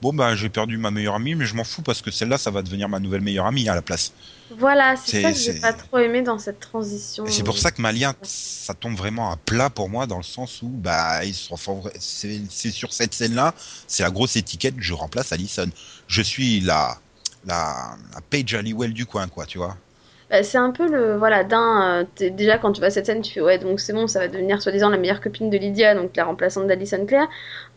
Bon 0.00 0.12
bah, 0.12 0.34
j'ai 0.34 0.48
perdu 0.48 0.76
ma 0.78 0.90
meilleure 0.90 1.14
amie, 1.14 1.34
mais 1.34 1.46
je 1.46 1.54
m'en 1.54 1.64
fous 1.64 1.82
parce 1.82 2.02
que 2.02 2.10
celle-là, 2.10 2.38
ça 2.38 2.50
va 2.50 2.62
devenir 2.62 2.88
ma 2.88 3.00
nouvelle 3.00 3.20
meilleure 3.20 3.46
amie 3.46 3.68
à 3.68 3.74
la 3.74 3.82
place. 3.82 4.12
Voilà, 4.50 4.96
c'est 4.96 5.22
ça 5.22 5.32
que 5.32 5.38
j'ai 5.38 5.60
pas 5.60 5.72
trop 5.74 5.98
aimé 5.98 6.22
dans 6.22 6.38
cette 6.38 6.60
transition. 6.60 7.26
C'est 7.26 7.42
pour 7.42 7.58
ça 7.58 7.70
que 7.70 7.82
Malia, 7.82 8.14
ça 8.22 8.74
tombe 8.74 8.96
vraiment 8.96 9.30
à 9.30 9.36
plat 9.36 9.68
pour 9.68 9.90
moi 9.90 10.06
dans 10.06 10.16
le 10.16 10.22
sens 10.22 10.62
où 10.62 10.68
bah 10.68 11.24
ils 11.24 11.34
sont 11.34 11.56
c'est 11.98 12.70
sur 12.70 12.92
cette 12.92 13.14
scène-là, 13.14 13.54
c'est 13.86 14.02
la 14.02 14.10
grosse 14.10 14.36
étiquette. 14.36 14.76
Je 14.78 14.94
remplace 14.94 15.32
Allison. 15.32 15.68
Je 16.06 16.22
suis 16.22 16.60
la 16.60 16.98
la, 17.44 17.96
la 18.14 18.20
Paige 18.20 18.54
Halliwell 18.54 18.92
du 18.92 19.06
coin, 19.06 19.28
quoi, 19.28 19.46
tu 19.46 19.58
vois. 19.58 19.76
Bah, 20.30 20.42
c'est 20.42 20.58
un 20.58 20.70
peu 20.70 20.86
le 20.86 21.16
voilà 21.16 21.42
d'un 21.42 22.04
euh, 22.20 22.30
déjà 22.30 22.58
quand 22.58 22.72
tu 22.72 22.80
vois 22.80 22.90
cette 22.90 23.06
scène 23.06 23.22
tu 23.22 23.32
fais 23.32 23.40
ouais 23.40 23.58
donc 23.58 23.80
c'est 23.80 23.94
bon 23.94 24.06
ça 24.06 24.18
va 24.18 24.28
devenir 24.28 24.60
soi-disant 24.60 24.90
la 24.90 24.98
meilleure 24.98 25.22
copine 25.22 25.48
de 25.48 25.56
Lydia 25.56 25.94
donc 25.94 26.14
la 26.16 26.24
remplaçante 26.24 26.66
d'Alison 26.66 27.06
Claire 27.06 27.26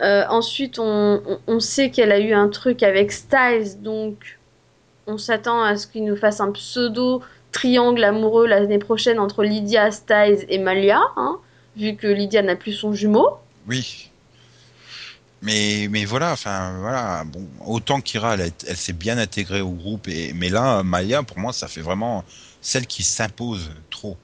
euh, 0.01 0.25
ensuite 0.27 0.77
on, 0.77 1.21
on, 1.47 1.59
sait 1.61 1.91
qu'elle 1.91 2.11
a 2.11 2.19
eu 2.19 2.33
un 2.33 2.49
truc 2.49 2.83
avec 2.83 3.13
Styles 3.13 3.81
donc 3.81 4.37
on 5.07 5.17
s'attend 5.17 5.63
à 5.63 5.77
ce 5.77 5.87
qu'il 5.87 6.03
nous 6.03 6.17
fasse 6.17 6.41
un 6.41 6.51
pseudo 6.51 7.21
triangle 7.51 8.03
amoureux 8.03 8.47
l'année 8.47 8.79
prochaine 8.79 9.19
entre 9.19 9.43
Lydia, 9.43 9.91
Styles 9.91 10.45
et 10.49 10.57
Malia, 10.57 11.01
hein, 11.17 11.37
vu 11.75 11.95
que 11.95 12.07
Lydia 12.07 12.41
n'a 12.41 12.55
plus 12.55 12.73
son 12.73 12.93
jumeau. 12.93 13.37
Oui. 13.67 14.10
Mais, 15.41 15.87
mais 15.89 16.05
voilà, 16.05 16.33
enfin 16.33 16.77
voilà, 16.79 17.23
bon, 17.23 17.47
autant 17.65 17.99
Kira, 17.99 18.35
elle, 18.35 18.51
elle 18.67 18.77
s'est 18.77 18.93
bien 18.93 19.17
intégrée 19.17 19.61
au 19.61 19.71
groupe, 19.71 20.07
et, 20.07 20.33
mais 20.33 20.49
là, 20.49 20.83
Malia, 20.83 21.23
pour 21.23 21.39
moi, 21.39 21.51
ça 21.51 21.67
fait 21.67 21.81
vraiment 21.81 22.23
celle 22.61 22.85
qui 22.85 23.03
s'impose 23.03 23.71
trop. 23.89 24.17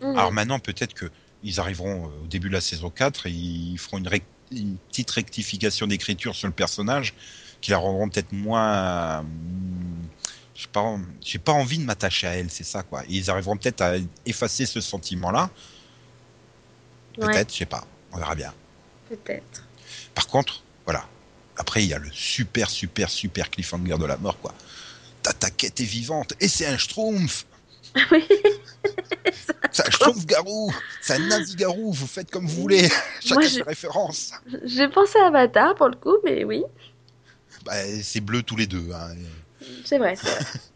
Mhm. 0.00 0.16
Alors 0.16 0.32
maintenant, 0.32 0.60
peut-être 0.60 0.94
que 0.94 1.10
ils 1.42 1.58
arriveront 1.58 2.04
euh, 2.04 2.24
au 2.24 2.26
début 2.26 2.48
de 2.48 2.54
la 2.54 2.60
saison 2.60 2.90
4 2.90 3.26
et 3.26 3.30
ils 3.30 3.78
feront 3.78 3.98
une, 3.98 4.08
une 4.52 4.76
petite 4.88 5.10
rectification 5.10 5.86
d'écriture 5.86 6.34
sur 6.34 6.46
le 6.46 6.52
personnage 6.52 7.14
qui 7.60 7.70
la 7.70 7.78
rendront 7.78 8.08
peut-être 8.08 8.32
moins 8.32 9.24
j'ai 10.60 10.66
pas, 10.66 10.98
j'ai 11.22 11.38
pas 11.38 11.52
envie 11.52 11.78
de 11.78 11.84
m'attacher 11.84 12.26
à 12.26 12.36
elle, 12.36 12.50
c'est 12.50 12.64
ça 12.64 12.82
quoi. 12.82 13.02
Et 13.04 13.14
ils 13.14 13.30
arriveront 13.30 13.56
peut-être 13.56 13.80
à 13.80 13.94
effacer 14.26 14.66
ce 14.66 14.80
sentiment-là. 14.82 15.48
Peut-être, 17.18 17.50
je 17.50 17.58
sais 17.58 17.66
pas. 17.66 17.86
On 18.12 18.18
verra 18.18 18.34
bien. 18.34 18.52
Peut-être. 19.08 19.66
Par 20.14 20.26
contre, 20.26 20.62
voilà. 20.84 21.06
Après, 21.56 21.82
il 21.82 21.88
y 21.88 21.94
a 21.94 21.98
le 21.98 22.10
super, 22.12 22.70
super, 22.70 23.10
super 23.10 23.50
cliffhanger 23.50 23.98
de 23.98 24.06
la 24.06 24.16
mort, 24.16 24.38
quoi. 24.40 24.54
Ta, 25.22 25.50
quête 25.50 25.80
est 25.80 25.84
vivante 25.84 26.32
et 26.40 26.48
c'est 26.48 26.66
un 26.66 26.78
schtroumpf. 26.78 27.46
Oui. 28.12 28.24
c'est 29.72 29.86
un 29.86 29.90
schtroumpf 29.90 30.24
garou. 30.24 30.72
C'est 31.02 31.14
un 31.14 31.26
nazi 31.26 31.56
garou. 31.56 31.92
Vous 31.92 32.06
faites 32.06 32.30
comme 32.30 32.46
vous 32.46 32.62
voulez. 32.62 32.88
Chacun 33.20 33.48
ses 33.48 33.62
références. 33.62 34.32
J'ai 34.64 34.88
pensé 34.88 35.18
à 35.18 35.26
Avatar 35.26 35.74
pour 35.74 35.88
le 35.88 35.96
coup, 35.96 36.16
mais 36.24 36.44
oui. 36.44 36.62
Bah, 37.64 37.74
c'est 38.02 38.20
bleu 38.20 38.42
tous 38.42 38.56
les 38.56 38.66
deux. 38.66 38.90
Hein. 38.94 39.16
C'est 39.84 39.98
vrai, 39.98 40.14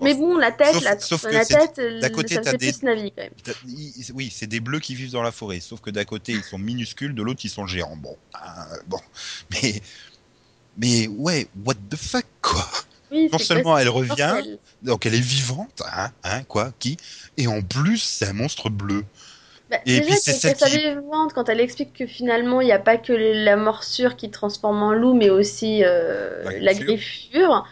Mais 0.00 0.14
bon, 0.14 0.36
la 0.36 0.52
tête, 0.52 0.74
Sauf- 0.74 0.84
la, 0.84 0.98
sauf 0.98 1.24
la 1.24 1.44
tête, 1.44 1.80
d'à 2.00 2.10
côté, 2.10 2.34
ça 2.34 2.42
fait 2.42 2.58
des- 2.58 2.72
plus 2.72 2.82
Navi 2.82 3.12
quand 3.12 3.22
même. 3.22 3.32
Ils- 3.66 4.12
Oui, 4.14 4.30
c'est 4.34 4.46
des 4.46 4.60
bleus 4.60 4.80
qui 4.80 4.94
vivent 4.94 5.12
dans 5.12 5.22
la 5.22 5.32
forêt, 5.32 5.60
sauf 5.60 5.80
que 5.80 5.90
d'un 5.90 6.04
côté 6.04 6.32
ils 6.32 6.42
sont 6.42 6.58
minuscules, 6.58 7.14
de 7.14 7.22
l'autre 7.22 7.40
ils 7.44 7.50
sont 7.50 7.66
géants. 7.66 7.96
Bon, 7.96 8.16
euh, 8.34 8.76
bon, 8.86 9.00
mais 9.50 9.80
mais 10.76 11.08
ouais, 11.08 11.48
what 11.64 11.74
the 11.90 11.96
fuck 11.96 12.26
quoi. 12.42 12.66
Oui, 13.10 13.28
Non 13.32 13.38
seulement 13.38 13.62
quoi, 13.72 13.82
elle 13.82 13.88
revient, 13.88 14.08
mortel. 14.32 14.58
donc 14.82 15.06
elle 15.06 15.14
est 15.14 15.20
vivante, 15.20 15.80
hein, 15.92 16.10
hein, 16.24 16.42
quoi, 16.44 16.72
qui, 16.78 16.96
et 17.36 17.46
en 17.46 17.62
plus 17.62 17.98
c'est 17.98 18.26
un 18.26 18.32
monstre 18.32 18.68
bleu. 18.68 19.04
Bah, 19.70 19.78
Et 19.86 20.00
déjà, 20.00 20.12
puis, 20.12 20.20
c'est 20.22 20.32
celle 20.34 20.56
qui- 20.56 20.78
quand 21.34 21.48
elle 21.48 21.60
explique 21.60 21.92
que 21.92 22.06
finalement, 22.06 22.60
il 22.60 22.66
n'y 22.66 22.72
a 22.72 22.78
pas 22.78 22.98
que 22.98 23.12
la 23.12 23.56
morsure 23.56 24.16
qui 24.16 24.30
transforme 24.30 24.82
en 24.82 24.92
loup, 24.92 25.14
mais 25.14 25.30
aussi 25.30 25.82
euh, 25.84 26.44
La 26.44 26.58
la 26.60 26.74
griffure. 26.74 27.66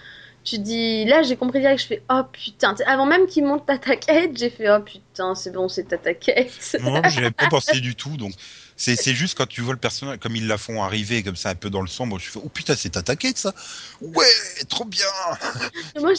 Tu 0.44 0.58
dis, 0.58 1.06
là, 1.06 1.22
j'ai 1.22 1.36
compris 1.36 1.60
direct, 1.60 1.80
je 1.80 1.86
fais, 1.86 2.02
oh 2.10 2.20
putain, 2.30 2.74
avant 2.86 3.06
même 3.06 3.26
qu'il 3.26 3.44
monte 3.46 3.64
Tata 3.66 3.96
Kate, 3.96 4.36
j'ai 4.36 4.50
fait, 4.50 4.70
oh 4.70 4.80
putain, 4.80 5.34
c'est 5.34 5.50
bon, 5.52 5.68
c'est 5.70 5.84
Tata 5.84 6.12
Kate. 6.12 6.76
Moi, 6.80 7.00
j'y 7.08 7.20
avais 7.20 7.30
pas 7.30 7.46
pensé 7.46 7.80
du 7.80 7.96
tout, 7.96 8.16
donc 8.18 8.34
c'est 8.76 8.96
c'est 8.96 9.14
juste 9.14 9.38
quand 9.38 9.46
tu 9.46 9.62
vois 9.62 9.72
le 9.72 9.78
personnage, 9.78 10.18
comme 10.18 10.36
ils 10.36 10.46
la 10.46 10.58
font 10.58 10.82
arriver 10.82 11.22
comme 11.22 11.36
ça 11.36 11.50
un 11.50 11.54
peu 11.54 11.70
dans 11.70 11.80
le 11.80 11.86
sombre, 11.86 12.18
je 12.18 12.28
fais 12.28 12.40
oh 12.44 12.48
putain 12.48 12.74
c'est 12.76 12.96
attaqué 12.96 13.32
ça, 13.34 13.54
ouais, 14.02 14.26
trop 14.68 14.84
bien, 14.84 15.06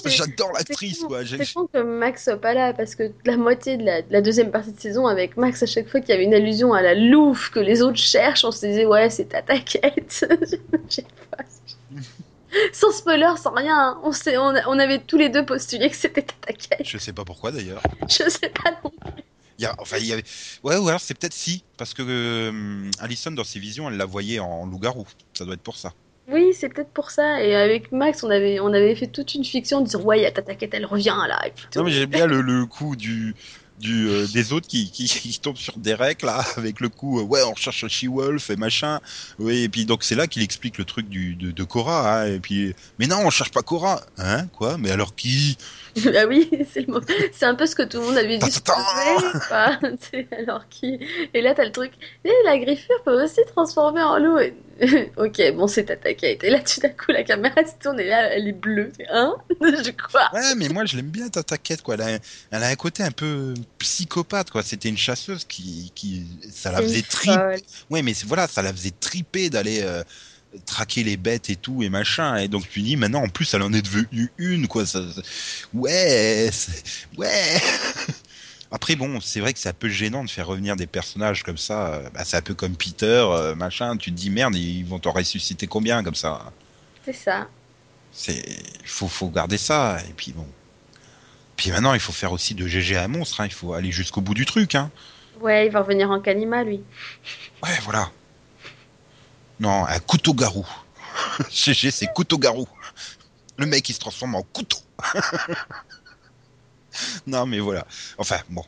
j'adore 0.05 0.51
l'actrice 0.53 0.99
quoi. 1.03 1.23
J'ai- 1.23 1.37
C'est 1.43 1.53
con 1.53 1.67
que 1.71 1.81
Max 1.81 2.23
soit 2.23 2.37
pas 2.39 2.53
là 2.53 2.73
parce 2.73 2.95
que 2.95 3.11
la 3.25 3.37
moitié 3.37 3.77
de 3.77 3.83
la, 3.83 4.01
de 4.01 4.11
la 4.11 4.21
deuxième 4.21 4.51
partie 4.51 4.71
de 4.71 4.79
saison 4.79 5.05
avec 5.07 5.37
Max, 5.37 5.61
à 5.63 5.65
chaque 5.65 5.87
fois 5.89 5.99
qu'il 5.99 6.09
y 6.09 6.13
avait 6.13 6.23
une 6.23 6.33
allusion 6.33 6.73
à 6.73 6.81
la 6.81 6.95
louve 6.95 7.51
que 7.51 7.59
les 7.59 7.81
autres 7.81 7.97
cherchent, 7.99 8.45
on 8.45 8.51
se 8.51 8.65
disait 8.65 8.85
ouais 8.85 9.09
c'est 9.09 9.25
Tata 9.25 9.59
Kate. 9.59 10.25
Je 10.89 10.95
sais 10.95 11.05
pas. 11.31 11.43
sans 12.73 12.91
spoiler, 12.91 13.33
sans 13.41 13.53
rien, 13.53 13.77
hein. 13.77 14.01
on, 14.03 14.11
sait, 14.11 14.37
on, 14.37 14.79
avait 14.79 14.99
tous 14.99 15.17
les 15.17 15.29
deux 15.29 15.45
postulé 15.45 15.89
que 15.89 15.95
c'était 15.95 16.23
Tata. 16.23 16.83
Je 16.83 16.97
sais 16.97 17.13
pas 17.13 17.25
pourquoi 17.25 17.51
d'ailleurs. 17.51 17.81
Je 18.09 18.29
sais 18.29 18.49
pas 18.49 18.71
non 18.83 18.91
Il 19.57 19.63
y 19.63 19.65
a, 19.65 19.75
enfin, 19.79 19.97
il 19.99 20.05
y 20.05 20.13
avait... 20.13 20.23
Ouais, 20.63 20.77
ou 20.77 20.87
alors 20.87 21.01
c'est 21.01 21.17
peut-être 21.17 21.33
si, 21.33 21.63
parce 21.77 21.93
que 21.93 22.03
euh, 22.07 22.89
Alison, 22.99 23.31
dans 23.31 23.43
ses 23.43 23.59
visions, 23.59 23.89
elle 23.89 23.97
la 23.97 24.05
voyait 24.05 24.39
en 24.39 24.65
loup-garou. 24.65 25.05
Ça 25.33 25.45
doit 25.45 25.55
être 25.55 25.63
pour 25.63 25.77
ça. 25.77 25.93
Oui, 26.27 26.53
c'est 26.53 26.69
peut-être 26.69 26.89
pour 26.89 27.11
ça. 27.11 27.43
Et 27.43 27.55
avec 27.55 27.91
Max, 27.91 28.23
on 28.23 28.29
avait, 28.29 28.59
on 28.59 28.73
avait 28.73 28.95
fait 28.95 29.07
toute 29.07 29.35
une 29.35 29.45
fiction 29.45 29.79
en 29.79 29.81
disant 29.81 30.01
ouais, 30.01 30.19
il 30.19 30.23
y 30.23 30.25
a 30.25 30.31
Tata 30.31 30.55
Kate, 30.55 30.73
elle 30.73 30.85
revient 30.85 31.15
là. 31.27 31.39
Et 31.45 31.51
puis 31.51 31.67
tout. 31.69 31.79
Non, 31.79 31.85
mais 31.85 31.91
j'aime 31.91 32.09
bien 32.09 32.25
le, 32.25 32.41
le 32.41 32.65
coup 32.65 32.95
du, 32.95 33.35
du, 33.79 34.07
euh, 34.07 34.25
des 34.33 34.53
autres 34.53 34.67
qui, 34.67 34.89
qui, 34.91 35.05
qui 35.07 35.39
tombent 35.39 35.57
sur 35.57 35.77
Derek, 35.77 36.21
là, 36.21 36.43
avec 36.57 36.79
le 36.79 36.89
coup, 36.89 37.19
euh, 37.19 37.23
ouais, 37.23 37.41
on 37.43 37.51
recherche 37.51 37.87
She-Wolf 37.87 38.49
et 38.49 38.55
machin. 38.55 38.99
Oui, 39.39 39.63
et 39.63 39.69
puis 39.69 39.85
donc 39.85 40.03
c'est 40.03 40.15
là 40.15 40.27
qu'il 40.27 40.41
explique 40.43 40.77
le 40.77 40.85
truc 40.85 41.09
du, 41.09 41.35
de, 41.35 41.51
de 41.51 41.63
Cora, 41.63 42.21
hein, 42.21 42.27
et 42.27 42.39
puis, 42.39 42.73
mais 42.99 43.07
non, 43.07 43.17
on 43.25 43.29
cherche 43.29 43.51
pas 43.51 43.61
Cora. 43.61 44.01
Hein, 44.17 44.47
quoi? 44.47 44.77
Mais 44.77 44.91
alors 44.91 45.15
qui? 45.15 45.57
Ah 46.13 46.25
oui, 46.27 46.49
c'est 46.73 46.85
le 46.85 46.91
mot. 46.93 46.99
C'est 47.31 47.45
un 47.45 47.55
peu 47.55 47.65
ce 47.65 47.73
que 47.73 47.83
tout 47.83 47.99
le 48.01 48.05
monde 48.07 48.17
avait. 48.17 48.37
Tu 48.39 48.49
sais, 50.11 50.27
alors 50.37 50.67
qui? 50.69 50.99
Et 51.33 51.41
là, 51.41 51.53
t'as 51.53 51.63
le 51.63 51.71
truc. 51.71 51.93
Et 52.25 52.31
la 52.43 52.57
griffure 52.57 53.01
peut 53.05 53.23
aussi 53.23 53.39
transformer 53.55 54.01
en 54.01 54.19
loup. 54.19 54.37
Et- 54.39 54.53
ok, 55.17 55.41
bon, 55.55 55.67
c'est 55.67 55.85
Tata 55.85 56.13
Kate. 56.13 56.43
Et 56.43 56.49
là, 56.49 56.59
tout 56.59 56.81
d'un 56.81 56.89
coup, 56.89 57.11
la 57.11 57.23
caméra 57.23 57.55
se 57.65 57.71
tourne 57.81 57.99
et 57.99 58.05
là, 58.07 58.29
elle 58.33 58.47
est 58.47 58.51
bleue. 58.51 58.91
Hein 59.09 59.35
Je 59.61 59.91
crois. 59.91 60.29
Ouais, 60.33 60.55
mais 60.55 60.67
moi 60.69 60.85
je 60.85 60.97
l'aime 60.97 61.09
bien 61.09 61.29
ta 61.29 61.43
taquette 61.43 61.81
quoi. 61.81 61.95
Elle 61.95 62.01
a, 62.01 62.19
elle 62.51 62.63
a 62.63 62.67
un 62.67 62.75
côté 62.75 63.03
un 63.03 63.11
peu 63.11 63.53
psychopathe 63.79 64.51
quoi. 64.51 64.63
C'était 64.63 64.89
une 64.89 64.97
chasseuse 64.97 65.45
qui, 65.45 65.91
qui 65.95 66.25
ça 66.51 66.71
la 66.71 66.81
faisait 66.81 67.01
triper. 67.03 67.63
Ouais, 67.89 68.01
mais 68.01 68.13
voilà, 68.25 68.47
ça 68.47 68.61
la 68.61 68.73
faisait 68.73 68.91
triper 68.99 69.49
d'aller 69.49 69.79
euh, 69.81 70.03
traquer 70.65 71.03
les 71.03 71.17
bêtes 71.17 71.49
et 71.49 71.55
tout 71.55 71.81
et 71.83 71.89
machin. 71.89 72.35
Et 72.37 72.47
donc 72.47 72.67
tu 72.69 72.81
dis 72.81 72.97
maintenant 72.97 73.23
en 73.23 73.29
plus 73.29 73.53
elle 73.53 73.61
en 73.61 73.71
est 73.73 73.81
devenue 73.81 74.31
une 74.37 74.67
quoi. 74.67 74.85
Ça, 74.85 75.01
ça- 75.13 75.21
ouais, 75.73 76.49
ouais. 77.17 77.61
Après 78.75 78.97
bon, 78.97 79.21
c'est 79.21 79.39
vrai 79.39 79.53
que 79.53 79.59
c'est 79.59 79.69
un 79.69 79.73
peu 79.73 79.87
gênant 79.87 80.25
de 80.25 80.29
faire 80.29 80.47
revenir 80.47 80.75
des 80.75 80.85
personnages 80.85 81.43
comme 81.43 81.57
ça. 81.57 81.93
euh, 81.93 82.09
Bah, 82.13 82.25
c'est 82.25 82.35
un 82.35 82.41
peu 82.41 82.53
comme 82.53 82.75
Peter, 82.75 83.05
euh, 83.29 83.55
machin. 83.55 83.95
Tu 83.95 84.11
te 84.11 84.17
dis 84.17 84.29
merde, 84.29 84.53
ils 84.53 84.83
vont 84.83 84.99
t'en 84.99 85.13
ressusciter 85.13 85.65
combien 85.65 86.03
comme 86.03 86.13
ça? 86.13 86.51
C'est 87.05 87.13
ça. 87.13 87.47
C'est 88.11 88.43
faut 88.83 89.07
faut 89.07 89.29
garder 89.29 89.57
ça 89.57 89.97
et 90.09 90.11
puis 90.11 90.33
bon. 90.33 90.45
Puis 91.55 91.71
maintenant 91.71 91.93
il 91.93 92.01
faut 92.01 92.11
faire 92.11 92.33
aussi 92.33 92.53
de 92.53 92.67
GG 92.67 92.97
à 92.97 93.07
monstre. 93.07 93.39
Hein. 93.39 93.45
Il 93.45 93.53
faut 93.53 93.71
aller 93.73 93.93
jusqu'au 93.93 94.19
bout 94.19 94.33
du 94.33 94.45
truc. 94.45 94.75
Hein. 94.75 94.91
Ouais, 95.39 95.67
il 95.67 95.71
va 95.71 95.79
revenir 95.79 96.11
en 96.11 96.19
Kalima, 96.19 96.65
lui. 96.65 96.81
Ouais, 97.63 97.79
voilà. 97.83 98.11
Non, 99.61 99.85
un 99.85 99.99
couteau-garou. 99.99 100.67
GG, 101.49 101.91
c'est 101.91 102.07
couteau-garou. 102.13 102.67
Le 103.55 103.65
mec, 103.67 103.87
il 103.87 103.93
se 103.93 103.99
transforme 103.99 104.35
en 104.35 104.43
couteau. 104.43 104.79
non, 107.27 107.45
mais 107.45 107.59
voilà. 107.59 107.85
Enfin, 108.17 108.37
bon. 108.49 108.63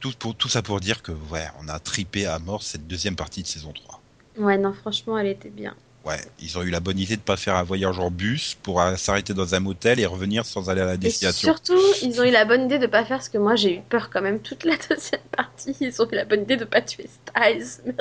Tout, 0.00 0.12
pour, 0.18 0.34
tout 0.34 0.48
ça 0.48 0.62
pour 0.62 0.78
dire 0.80 1.02
que, 1.02 1.12
ouais, 1.30 1.46
on 1.60 1.68
a 1.68 1.78
tripé 1.80 2.26
à 2.26 2.38
mort 2.38 2.62
cette 2.62 2.86
deuxième 2.86 3.16
partie 3.16 3.42
de 3.42 3.48
saison 3.48 3.72
3. 3.72 4.00
Ouais, 4.38 4.56
non, 4.56 4.72
franchement, 4.72 5.18
elle 5.18 5.26
était 5.26 5.50
bien. 5.50 5.74
Ouais, 6.04 6.20
ils 6.40 6.56
ont 6.56 6.62
eu 6.62 6.70
la 6.70 6.78
bonne 6.80 6.98
idée 6.98 7.16
de 7.16 7.20
pas 7.22 7.36
faire 7.36 7.56
un 7.56 7.64
voyage 7.64 7.98
en 7.98 8.10
bus 8.10 8.56
pour 8.62 8.80
euh, 8.80 8.94
s'arrêter 8.96 9.34
dans 9.34 9.54
un 9.56 9.60
motel 9.60 9.98
et 9.98 10.06
revenir 10.06 10.46
sans 10.46 10.70
aller 10.70 10.80
à 10.80 10.86
la 10.86 10.94
Et 10.94 10.98
destination. 10.98 11.48
surtout, 11.48 11.80
ils 12.02 12.20
ont 12.20 12.24
eu 12.24 12.30
la 12.30 12.44
bonne 12.44 12.64
idée 12.64 12.78
de 12.78 12.86
pas 12.86 13.04
faire 13.04 13.22
ce 13.22 13.28
que 13.28 13.36
moi 13.36 13.56
j'ai 13.56 13.78
eu 13.78 13.80
peur 13.80 14.08
quand 14.08 14.22
même 14.22 14.40
toute 14.40 14.64
la 14.64 14.76
deuxième 14.88 15.20
partie. 15.36 15.76
Ils 15.80 16.00
ont 16.00 16.08
eu 16.10 16.14
la 16.14 16.24
bonne 16.24 16.42
idée 16.42 16.56
de 16.56 16.64
pas 16.64 16.80
tuer 16.80 17.08
Styles. 17.26 17.94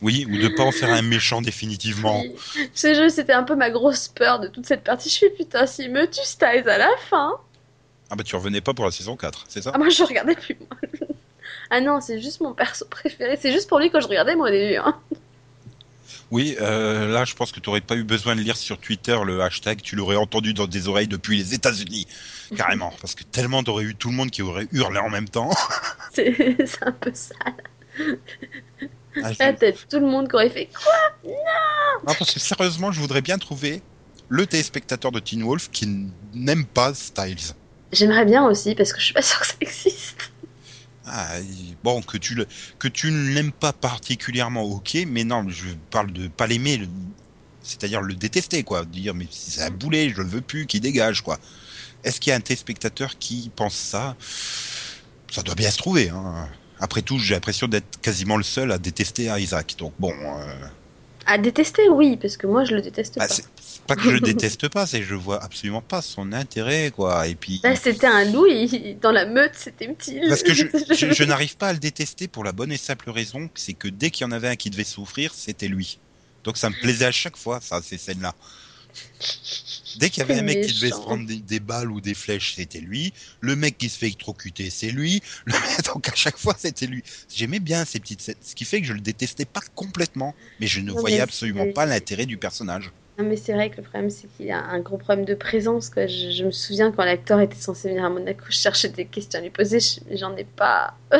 Oui, 0.00 0.26
ou 0.30 0.36
de 0.38 0.48
pas 0.48 0.62
en 0.62 0.70
faire 0.70 0.92
un 0.92 1.02
méchant 1.02 1.40
définitivement. 1.40 2.22
Merci. 2.22 2.70
Ce 2.72 2.94
jeu, 2.94 3.08
c'était 3.08 3.32
un 3.32 3.42
peu 3.42 3.56
ma 3.56 3.70
grosse 3.70 4.06
peur 4.08 4.38
de 4.38 4.46
toute 4.46 4.66
cette 4.66 4.84
partie. 4.84 5.08
Je 5.10 5.18
fais 5.18 5.30
putain, 5.30 5.66
s'il 5.66 5.90
me 5.90 6.08
tue 6.08 6.22
Styles 6.22 6.68
à 6.68 6.78
la 6.78 6.90
fin. 7.08 7.32
Ah 8.10 8.16
bah 8.16 8.24
tu 8.24 8.34
revenais 8.36 8.60
pas 8.60 8.74
pour 8.74 8.84
la 8.84 8.90
saison 8.90 9.16
4, 9.16 9.44
c'est 9.48 9.62
ça? 9.62 9.72
Ah, 9.74 9.78
moi 9.78 9.88
je 9.90 10.02
regardais 10.02 10.34
plus. 10.34 10.56
moi. 10.60 10.68
Ah 11.70 11.82
non, 11.82 12.00
c'est 12.00 12.18
juste 12.18 12.40
mon 12.40 12.54
perso 12.54 12.86
préféré. 12.86 13.36
C'est 13.38 13.52
juste 13.52 13.68
pour 13.68 13.78
lui 13.78 13.90
que 13.90 14.00
je 14.00 14.06
regardais 14.06 14.34
moi 14.36 14.48
au 14.48 14.50
début. 14.50 14.76
Hein. 14.76 14.98
Oui, 16.30 16.56
euh, 16.62 17.12
là, 17.12 17.26
je 17.26 17.34
pense 17.34 17.52
que 17.52 17.60
tu 17.60 17.68
n'aurais 17.68 17.82
pas 17.82 17.94
eu 17.96 18.04
besoin 18.04 18.36
de 18.36 18.40
lire 18.40 18.56
sur 18.56 18.78
Twitter 18.78 19.18
le 19.24 19.42
hashtag, 19.42 19.82
tu 19.82 19.94
l'aurais 19.94 20.16
entendu 20.16 20.54
dans 20.54 20.66
des 20.66 20.88
oreilles 20.88 21.08
depuis 21.08 21.36
les 21.36 21.52
États-Unis, 21.54 22.06
carrément, 22.56 22.94
parce 23.02 23.14
que 23.14 23.24
tellement 23.24 23.62
t'aurais 23.62 23.84
eu 23.84 23.94
tout 23.94 24.08
le 24.08 24.14
monde 24.14 24.30
qui 24.30 24.40
aurait 24.40 24.66
hurlé 24.72 24.98
en 24.98 25.10
même 25.10 25.28
temps. 25.28 25.50
C'est 26.12 26.34
un 26.82 26.92
peu 26.92 27.12
ça. 27.14 27.34
Ah, 29.22 29.32
je- 29.32 29.38
tête, 29.38 29.86
tout 29.90 30.00
le 30.00 30.06
monde 30.06 30.28
qui 30.28 30.36
aurait 30.36 30.50
fait 30.50 30.70
quoi? 30.72 31.30
Non, 32.06 32.14
parce 32.18 32.32
que 32.32 32.40
sérieusement, 32.40 32.92
je 32.92 33.00
voudrais 33.00 33.22
bien 33.22 33.36
trouver 33.38 33.82
le 34.28 34.46
téléspectateur 34.46 35.12
de 35.12 35.20
Teen 35.20 35.42
Wolf 35.42 35.68
qui 35.70 35.86
n'aime 36.34 36.64
pas 36.66 36.94
Styles. 36.94 37.54
J'aimerais 37.92 38.24
bien 38.24 38.46
aussi 38.46 38.74
parce 38.74 38.92
que 38.92 39.00
je 39.00 39.04
suis 39.06 39.14
pas 39.14 39.22
sûre 39.22 39.40
que 39.40 39.46
ça 39.46 39.54
existe. 39.60 40.32
Ah, 41.04 41.38
bon, 41.82 42.02
que 42.02 42.18
tu 42.18 42.34
le, 42.34 42.46
que 42.78 42.88
tu 42.88 43.10
ne 43.10 43.30
l'aimes 43.34 43.52
pas 43.52 43.72
particulièrement, 43.72 44.62
ok, 44.62 44.98
mais 45.06 45.24
non, 45.24 45.48
je 45.48 45.68
parle 45.90 46.12
de 46.12 46.28
pas 46.28 46.46
l'aimer, 46.46 46.82
c'est-à-dire 47.62 48.02
le 48.02 48.14
détester, 48.14 48.62
quoi. 48.62 48.84
Dire, 48.84 49.14
mais 49.14 49.26
c'est 49.30 49.62
un 49.62 49.70
boulet, 49.70 50.10
je 50.10 50.20
le 50.20 50.28
veux 50.28 50.42
plus, 50.42 50.66
qui 50.66 50.80
dégage, 50.80 51.22
quoi. 51.22 51.38
Est-ce 52.04 52.20
qu'il 52.20 52.30
y 52.30 52.34
a 52.34 52.36
un 52.36 52.40
téléspectateur 52.40 53.18
qui 53.18 53.52
pense 53.56 53.76
ça? 53.76 54.16
Ça 55.30 55.42
doit 55.42 55.54
bien 55.54 55.70
se 55.70 55.78
trouver, 55.78 56.10
hein. 56.10 56.48
Après 56.80 57.02
tout, 57.02 57.18
j'ai 57.18 57.34
l'impression 57.34 57.66
d'être 57.66 57.98
quasiment 58.00 58.36
le 58.36 58.44
seul 58.44 58.70
à 58.72 58.78
détester 58.78 59.24
Isaac, 59.40 59.74
donc 59.78 59.94
bon. 59.98 60.12
euh, 60.38 60.68
À 61.26 61.38
détester, 61.38 61.88
oui, 61.88 62.16
parce 62.16 62.36
que 62.36 62.48
moi 62.48 62.64
je 62.64 62.74
le 62.74 62.80
déteste 62.82 63.18
bah, 63.18 63.26
pas. 63.28 63.36
Pas 63.88 63.96
que 63.96 64.02
je 64.10 64.18
déteste 64.18 64.68
pas, 64.68 64.86
c'est 64.86 65.00
que 65.00 65.06
je 65.06 65.14
vois 65.14 65.42
absolument 65.42 65.82
pas 65.82 66.02
son 66.02 66.32
intérêt, 66.32 66.92
quoi. 66.94 67.26
Et 67.26 67.34
puis. 67.34 67.60
Là, 67.64 67.74
c'était 67.74 68.06
un 68.06 68.24
loup, 68.30 68.46
il- 68.46 68.98
dans 69.00 69.10
la 69.12 69.26
meute, 69.26 69.52
c'était 69.56 69.88
petit. 69.88 70.20
Parce 70.28 70.42
que 70.42 70.54
je, 70.54 70.64
je, 70.94 71.12
je 71.12 71.24
n'arrive 71.24 71.56
pas 71.56 71.68
à 71.68 71.72
le 71.72 71.78
détester 71.78 72.28
pour 72.28 72.44
la 72.44 72.52
bonne 72.52 72.70
et 72.70 72.76
simple 72.76 73.10
raison, 73.10 73.50
c'est 73.54 73.74
que 73.74 73.88
dès 73.88 74.10
qu'il 74.10 74.24
y 74.24 74.28
en 74.28 74.32
avait 74.32 74.48
un 74.48 74.56
qui 74.56 74.70
devait 74.70 74.84
souffrir, 74.84 75.34
c'était 75.34 75.68
lui. 75.68 75.98
Donc 76.44 76.56
ça 76.56 76.70
me 76.70 76.74
plaisait 76.80 77.06
à 77.06 77.12
chaque 77.12 77.36
fois, 77.36 77.60
ça, 77.60 77.80
ces 77.82 77.98
scènes-là. 77.98 78.34
Dès 79.98 80.10
qu'il 80.10 80.20
y 80.20 80.24
avait 80.24 80.38
un 80.38 80.42
mec 80.42 80.60
qui 80.60 80.72
devait 80.74 80.90
se 80.90 81.00
prendre 81.00 81.26
des, 81.26 81.36
des 81.40 81.60
balles 81.60 81.90
ou 81.90 82.00
des 82.00 82.14
flèches, 82.14 82.54
c'était 82.54 82.80
lui. 82.80 83.12
Le 83.40 83.56
mec 83.56 83.78
qui 83.78 83.88
se 83.88 83.98
fait 83.98 84.06
électrocuter, 84.06 84.70
c'est 84.70 84.90
lui. 84.90 85.20
Le 85.44 85.52
Donc 85.94 86.08
à 86.08 86.14
chaque 86.14 86.38
fois, 86.38 86.54
c'était 86.58 86.86
lui. 86.86 87.02
J'aimais 87.34 87.60
bien 87.60 87.84
ces 87.84 88.00
petites 88.00 88.22
scènes, 88.22 88.36
ce 88.40 88.54
qui 88.54 88.64
fait 88.64 88.80
que 88.80 88.86
je 88.86 88.92
le 88.92 89.00
détestais 89.00 89.44
pas 89.44 89.60
complètement, 89.74 90.34
mais 90.60 90.66
je 90.66 90.80
ne 90.80 90.92
voyais 90.92 91.20
absolument 91.20 91.66
pas 91.66 91.86
l'intérêt 91.86 92.26
du 92.26 92.38
personnage. 92.38 92.92
Non, 93.18 93.24
mais 93.24 93.36
c'est 93.36 93.52
vrai 93.52 93.68
que 93.68 93.78
le 93.78 93.82
problème, 93.82 94.10
c'est 94.10 94.28
qu'il 94.28 94.46
y 94.46 94.52
a 94.52 94.62
un 94.62 94.78
gros 94.78 94.96
problème 94.96 95.24
de 95.24 95.34
présence. 95.34 95.90
Quoi. 95.90 96.06
Je, 96.06 96.30
je 96.30 96.44
me 96.44 96.52
souviens 96.52 96.92
quand 96.92 97.04
l'acteur 97.04 97.40
était 97.40 97.56
censé 97.56 97.88
venir 97.88 98.04
à 98.04 98.10
Monaco, 98.10 98.44
je 98.48 98.54
cherchais 98.54 98.88
des 98.90 99.06
questions 99.06 99.40
à 99.40 99.42
lui 99.42 99.50
poser, 99.50 99.78
j'en 100.12 100.36
ai 100.36 100.44
pas. 100.44 100.94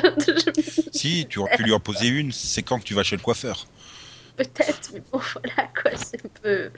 Si, 0.93 1.27
tu 1.29 1.41
aurais 1.41 1.57
pu 1.57 1.65
lui 1.65 1.73
en 1.73 1.81
poser 1.81 2.09
une, 2.09 2.33
c'est 2.33 2.63
quand 2.63 2.79
que 2.79 2.85
tu 2.85 2.95
vas 2.95 3.03
chez 3.03 3.17
le 3.17 3.23
coiffeur. 3.23 3.67
Peut-être, 4.37 4.91
mais 4.95 5.03
bon, 5.13 5.21
voilà, 5.35 5.69
quoi, 5.81 5.91
c'est 5.97 6.25
un 6.25 6.29
peu. 6.41 6.71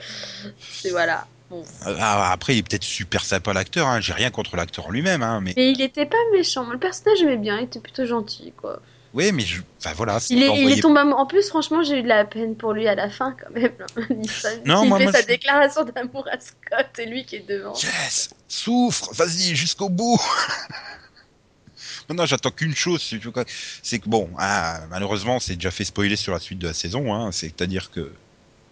C'est 0.59 0.91
voilà. 0.91 1.27
Bon. 1.51 1.64
Ah, 1.85 2.33
après, 2.33 2.55
il 2.55 2.59
est 2.59 2.62
peut-être 2.62 2.85
super 2.85 3.25
sympa 3.25 3.53
l'acteur, 3.53 3.89
hein. 3.89 4.01
j'ai 4.01 4.12
rien 4.14 4.31
contre 4.31 4.57
l'acteur 4.57 4.91
lui-même, 4.91 5.23
hein, 5.23 5.41
mais 5.43 5.53
Mais 5.57 5.73
il 5.73 5.83
était 5.83 6.07
pas 6.07 6.16
méchant. 6.33 6.71
Le 6.71 6.79
personnage, 6.79 7.18
j'aimais 7.18 7.37
bien, 7.37 7.59
il 7.59 7.64
était 7.64 7.81
plutôt 7.81 8.07
gentil, 8.07 8.53
quoi. 8.57 8.81
Oui, 9.13 9.33
mais 9.33 9.43
je... 9.43 9.61
enfin 9.79 9.93
voilà. 9.95 10.19
Il 10.31 10.41
est, 10.43 10.63
il 10.63 10.71
est 10.79 10.81
tombé. 10.81 11.01
En 11.01 11.27
plus, 11.27 11.49
franchement, 11.49 11.83
j'ai 11.83 11.99
eu 11.99 12.03
de 12.03 12.09
la 12.09 12.25
peine 12.25 12.55
pour 12.57 12.73
lui 12.73 12.87
à 12.87 12.95
la 12.95 13.11
fin, 13.11 13.35
quand 13.43 13.51
même. 13.53 13.73
Nissan, 14.11 14.61
Non, 14.65 14.87
moi- 14.87 14.99
fait 14.99 15.05
moi, 15.05 15.13
sa 15.13 15.23
je- 15.23 15.27
déclaration 15.27 15.85
d'amour 15.85 16.29
à 16.31 16.39
Scott, 16.39 16.87
et 16.99 17.07
lui 17.07 17.25
qui 17.25 17.37
est 17.37 17.49
devant. 17.49 17.75
Yes, 17.75 18.31
souffre, 18.47 19.13
vas-y 19.15 19.57
jusqu'au 19.57 19.89
bout. 19.89 20.21
Maintenant, 22.09 22.27
j'attends 22.27 22.51
qu'une 22.51 22.75
chose, 22.75 23.03
c'est 23.03 23.19
que- 23.19 23.45
c'est 23.83 24.05
bon, 24.07 24.31
ah, 24.39 24.81
malheureusement, 24.91 25.41
c'est 25.41 25.55
déjà 25.57 25.71
fait 25.71 25.85
spoiler 25.85 26.17
sur 26.17 26.33
la 26.33 26.41
suite 26.41 26.59
de 26.59 26.67
la 26.69 26.75
saison. 26.75 27.15
Hein, 27.15 27.33
C'est-à-dire 27.33 27.91
que, 27.91 28.13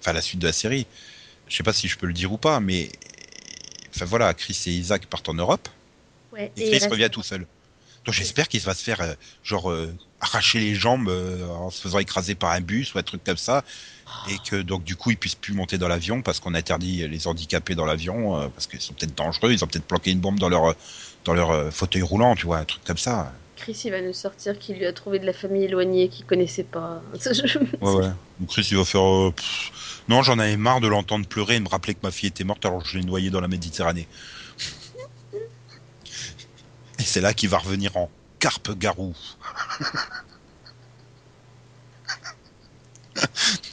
enfin, 0.00 0.12
la 0.12 0.22
suite 0.22 0.40
de 0.40 0.46
la 0.46 0.52
série. 0.52 0.86
Je 1.48 1.56
sais 1.56 1.62
pas 1.62 1.72
si 1.72 1.88
je 1.88 1.96
peux 1.96 2.06
le 2.06 2.12
dire 2.12 2.30
ou 2.32 2.36
pas, 2.36 2.60
mais 2.60 2.90
enfin 3.94 4.04
voilà, 4.04 4.34
Chris 4.34 4.60
et 4.66 4.70
Isaac 4.70 5.06
partent 5.06 5.30
en 5.30 5.34
Europe 5.34 5.66
Ouais, 6.32 6.52
et 6.58 6.60
et 6.62 6.74
il 6.74 6.78
Chris 6.78 6.88
revient 6.90 7.08
tout 7.10 7.22
seul. 7.22 7.46
Donc 8.08 8.14
j'espère 8.14 8.48
qu'il 8.48 8.60
va 8.62 8.72
se 8.72 8.82
faire 8.82 9.02
euh, 9.02 9.12
genre 9.44 9.70
euh, 9.70 9.94
arracher 10.22 10.60
les 10.60 10.74
jambes 10.74 11.10
euh, 11.10 11.46
en 11.46 11.68
se 11.68 11.78
faisant 11.78 11.98
écraser 11.98 12.34
par 12.34 12.52
un 12.52 12.62
bus 12.62 12.94
ou 12.94 12.98
un 12.98 13.02
truc 13.02 13.22
comme 13.22 13.36
ça, 13.36 13.62
et 14.30 14.38
que 14.48 14.62
donc 14.62 14.82
du 14.82 14.96
coup 14.96 15.10
ils 15.10 15.18
puissent 15.18 15.34
plus 15.34 15.52
monter 15.52 15.76
dans 15.76 15.88
l'avion 15.88 16.22
parce 16.22 16.40
qu'on 16.40 16.54
interdit 16.54 17.06
les 17.06 17.26
handicapés 17.26 17.74
dans 17.74 17.84
l'avion 17.84 18.40
euh, 18.40 18.48
parce 18.48 18.66
qu'ils 18.66 18.80
sont 18.80 18.94
peut-être 18.94 19.14
dangereux, 19.14 19.52
ils 19.52 19.62
ont 19.62 19.66
peut-être 19.66 19.84
planqué 19.84 20.10
une 20.10 20.20
bombe 20.20 20.38
dans 20.38 20.48
leur 20.48 20.74
dans 21.26 21.34
leur 21.34 21.50
euh, 21.50 21.70
fauteuil 21.70 22.00
roulant, 22.00 22.34
tu 22.34 22.46
vois, 22.46 22.56
un 22.56 22.64
truc 22.64 22.82
comme 22.84 22.96
ça. 22.96 23.30
Chris, 23.56 23.82
il 23.84 23.90
va 23.90 24.00
nous 24.00 24.14
sortir 24.14 24.58
qu'il 24.58 24.78
lui 24.78 24.86
a 24.86 24.92
trouvé 24.94 25.18
de 25.18 25.26
la 25.26 25.34
famille 25.34 25.64
éloignée 25.64 26.08
qu'il 26.08 26.24
connaissait 26.24 26.64
pas. 26.64 27.02
Ouais 27.82 27.92
ouais. 27.92 28.10
Donc 28.40 28.48
Chris 28.48 28.66
il 28.70 28.78
va 28.78 28.86
faire 28.86 29.04
euh, 29.04 29.34
non 30.08 30.22
j'en 30.22 30.38
avais 30.38 30.56
marre 30.56 30.80
de 30.80 30.88
l'entendre 30.88 31.26
pleurer 31.26 31.56
et 31.56 31.60
me 31.60 31.68
rappeler 31.68 31.92
que 31.92 32.00
ma 32.02 32.10
fille 32.10 32.28
était 32.28 32.44
morte 32.44 32.64
alors 32.64 32.82
que 32.82 32.88
je 32.88 32.96
l'ai 32.96 33.04
noyée 33.04 33.28
dans 33.28 33.42
la 33.42 33.48
Méditerranée. 33.48 34.08
Et 36.98 37.04
c'est 37.04 37.20
là 37.20 37.34
qu'il 37.34 37.48
va 37.48 37.58
revenir 37.58 37.96
en 37.96 38.10
carpe 38.38 38.70
garou. 38.76 39.14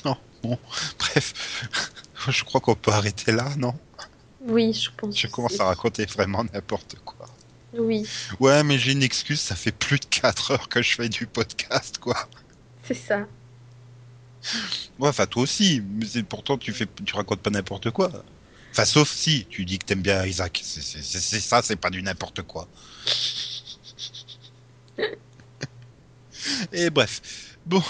non, 0.05 0.17
bon, 0.43 0.57
bref, 0.99 1.33
je 2.27 2.43
crois 2.43 2.61
qu'on 2.61 2.75
peut 2.75 2.91
arrêter 2.91 3.31
là, 3.31 3.49
non? 3.57 3.75
Oui, 4.41 4.73
je 4.73 4.89
pense. 4.95 5.17
Je 5.17 5.27
commence 5.27 5.53
aussi. 5.53 5.61
à 5.61 5.65
raconter 5.65 6.05
vraiment 6.05 6.43
n'importe 6.43 6.95
quoi. 7.03 7.27
Oui, 7.73 8.07
Ouais, 8.39 8.63
mais 8.63 8.77
j'ai 8.79 8.93
une 8.93 9.03
excuse, 9.03 9.41
ça 9.41 9.55
fait 9.55 9.73
plus 9.73 9.99
de 9.99 10.05
4 10.05 10.51
heures 10.51 10.69
que 10.69 10.81
je 10.81 10.95
fais 10.95 11.09
du 11.09 11.27
podcast, 11.27 11.97
quoi. 11.97 12.29
c'est 12.83 12.93
ça. 12.93 13.25
Ouais, 14.99 15.09
enfin 15.09 15.25
toi 15.25 15.41
aussi, 15.41 15.81
mais 15.81 16.23
pourtant 16.23 16.57
tu 16.57 16.71
fais, 16.71 16.87
tu 17.03 17.15
racontes 17.15 17.41
pas 17.41 17.49
n'importe 17.49 17.89
quoi. 17.91 18.11
Enfin, 18.71 18.85
sauf 18.85 19.11
si 19.11 19.45
tu 19.49 19.65
dis 19.65 19.79
que 19.79 19.85
t'aimes 19.85 20.03
bien 20.03 20.23
Isaac, 20.25 20.61
c'est 20.63 20.81
ça, 21.39 21.61
c'est 21.63 21.75
pas 21.77 21.89
du 21.89 22.03
n'importe 22.03 22.43
quoi. 22.43 22.67
Et 26.71 26.89
bref, 26.89 27.57
bon, 27.65 27.81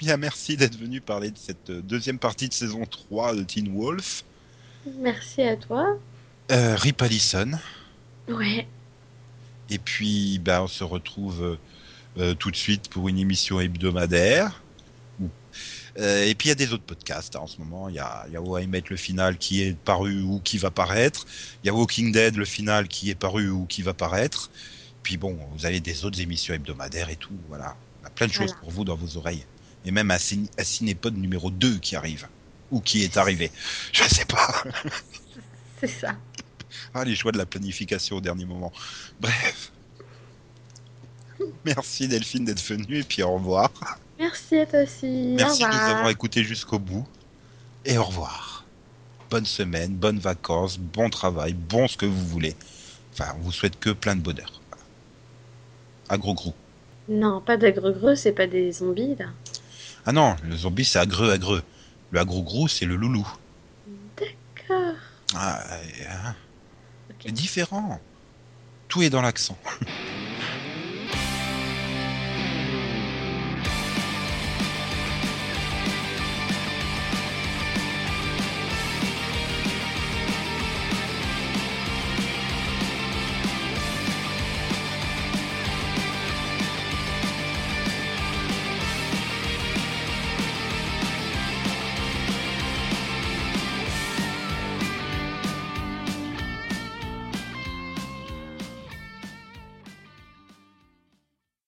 bien 0.00 0.16
merci 0.16 0.56
d'être 0.56 0.76
venu 0.76 1.00
parler 1.00 1.30
de 1.30 1.38
cette 1.38 1.70
euh, 1.70 1.80
deuxième 1.82 2.18
partie 2.18 2.48
de 2.48 2.54
saison 2.54 2.84
3 2.86 3.34
de 3.34 3.42
Teen 3.42 3.74
Wolf. 3.76 4.24
Merci 4.98 5.42
à 5.42 5.56
toi. 5.56 5.96
Euh, 6.52 6.76
Rip 6.76 7.02
Allison, 7.02 7.52
Ouais. 8.28 8.68
et 9.68 9.78
puis 9.78 10.38
ben, 10.38 10.62
on 10.62 10.68
se 10.68 10.84
retrouve 10.84 11.42
euh, 11.42 11.58
euh, 12.18 12.34
tout 12.34 12.50
de 12.52 12.56
suite 12.56 12.88
pour 12.88 13.08
une 13.08 13.18
émission 13.18 13.60
hebdomadaire. 13.60 14.62
Euh, 15.98 16.24
et 16.26 16.34
puis 16.34 16.48
il 16.48 16.50
y 16.50 16.52
a 16.52 16.56
des 16.56 16.72
autres 16.72 16.84
podcasts 16.84 17.36
hein, 17.36 17.40
en 17.40 17.46
ce 17.46 17.58
moment. 17.58 17.88
Il 17.88 17.94
y 17.94 17.98
a, 17.98 18.26
y 18.30 18.36
a 18.36 18.42
How 18.42 18.58
I 18.58 18.66
Met 18.66 18.84
le 18.90 18.96
final 18.96 19.38
qui 19.38 19.62
est 19.62 19.74
paru 19.76 20.20
ou 20.22 20.40
qui 20.40 20.58
va 20.58 20.70
paraître. 20.70 21.26
Il 21.62 21.66
y 21.66 21.70
a 21.70 21.74
Walking 21.74 22.12
Dead 22.12 22.36
le 22.36 22.44
final 22.44 22.88
qui 22.88 23.10
est 23.10 23.14
paru 23.14 23.48
ou 23.50 23.64
qui 23.66 23.82
va 23.82 23.94
paraître. 23.94 24.50
Puis 25.02 25.16
bon, 25.16 25.38
vous 25.52 25.64
avez 25.66 25.80
des 25.80 26.04
autres 26.04 26.20
émissions 26.20 26.52
hebdomadaires 26.54 27.08
et 27.10 27.16
tout. 27.16 27.32
Voilà, 27.48 27.76
on 28.02 28.06
a 28.06 28.10
plein 28.10 28.26
de 28.26 28.32
choses 28.32 28.46
Voilà. 28.46 28.60
pour 28.60 28.70
vous 28.70 28.84
dans 28.84 28.96
vos 28.96 29.16
oreilles. 29.16 29.44
Et 29.84 29.90
même 29.90 30.10
un, 30.10 30.18
ciné- 30.18 30.50
un 30.58 30.64
Cinépod 30.64 31.16
numéro 31.16 31.50
2 31.50 31.78
qui 31.78 31.94
arrive 31.96 32.26
ou 32.70 32.80
qui 32.80 33.02
est 33.04 33.16
arrivé. 33.16 33.52
Je 33.92 34.02
sais 34.02 34.24
pas. 34.24 34.64
C'est 35.80 35.86
ça. 35.88 36.16
Ah, 36.92 37.04
les 37.04 37.14
joies 37.14 37.32
de 37.32 37.38
la 37.38 37.46
planification 37.46 38.16
au 38.16 38.20
dernier 38.20 38.44
moment. 38.44 38.72
Bref. 39.20 39.70
Merci 41.64 42.08
Delphine 42.08 42.44
d'être 42.44 42.62
venue 42.62 42.98
et 42.98 43.02
puis 43.04 43.22
au 43.22 43.34
revoir. 43.34 43.70
Merci 44.18 44.58
à 44.58 44.66
toi 44.66 44.82
aussi. 44.82 45.34
Merci 45.36 45.62
de 45.62 45.68
nous 45.68 45.90
avoir 45.90 46.10
écoutés 46.10 46.42
jusqu'au 46.44 46.78
bout. 46.78 47.06
Et 47.84 47.98
au 47.98 48.04
revoir. 48.04 48.64
Bonne 49.30 49.46
semaine, 49.46 49.92
bonnes 49.94 50.18
vacances, 50.18 50.78
bon 50.78 51.10
travail, 51.10 51.52
bon 51.52 51.88
ce 51.88 51.96
que 51.96 52.06
vous 52.06 52.26
voulez. 52.26 52.54
Enfin, 53.12 53.34
on 53.38 53.42
vous 53.42 53.52
souhaite 53.52 53.78
que 53.78 53.90
plein 53.90 54.16
de 54.16 54.20
bonheur. 54.20 54.60
Gros. 56.10 56.54
Non, 57.08 57.40
pas 57.40 57.56
d'agreux 57.56 58.14
c'est 58.14 58.32
pas 58.32 58.46
des 58.46 58.70
zombies 58.72 59.16
là. 59.16 59.26
Ah 60.04 60.12
non, 60.12 60.36
le 60.44 60.56
zombie 60.56 60.84
c'est 60.84 61.00
agreux 61.00 61.30
agreux. 61.30 61.62
Le 62.10 62.20
agro 62.20 62.42
gros 62.42 62.68
c'est 62.68 62.86
le 62.86 62.94
loulou. 62.94 63.26
D'accord. 64.16 64.94
Ah, 65.34 65.60
euh, 65.72 66.30
Ok. 67.10 67.16
c'est 67.26 67.32
différent. 67.32 68.00
Tout 68.88 69.02
est 69.02 69.10
dans 69.10 69.22
l'accent. 69.22 69.58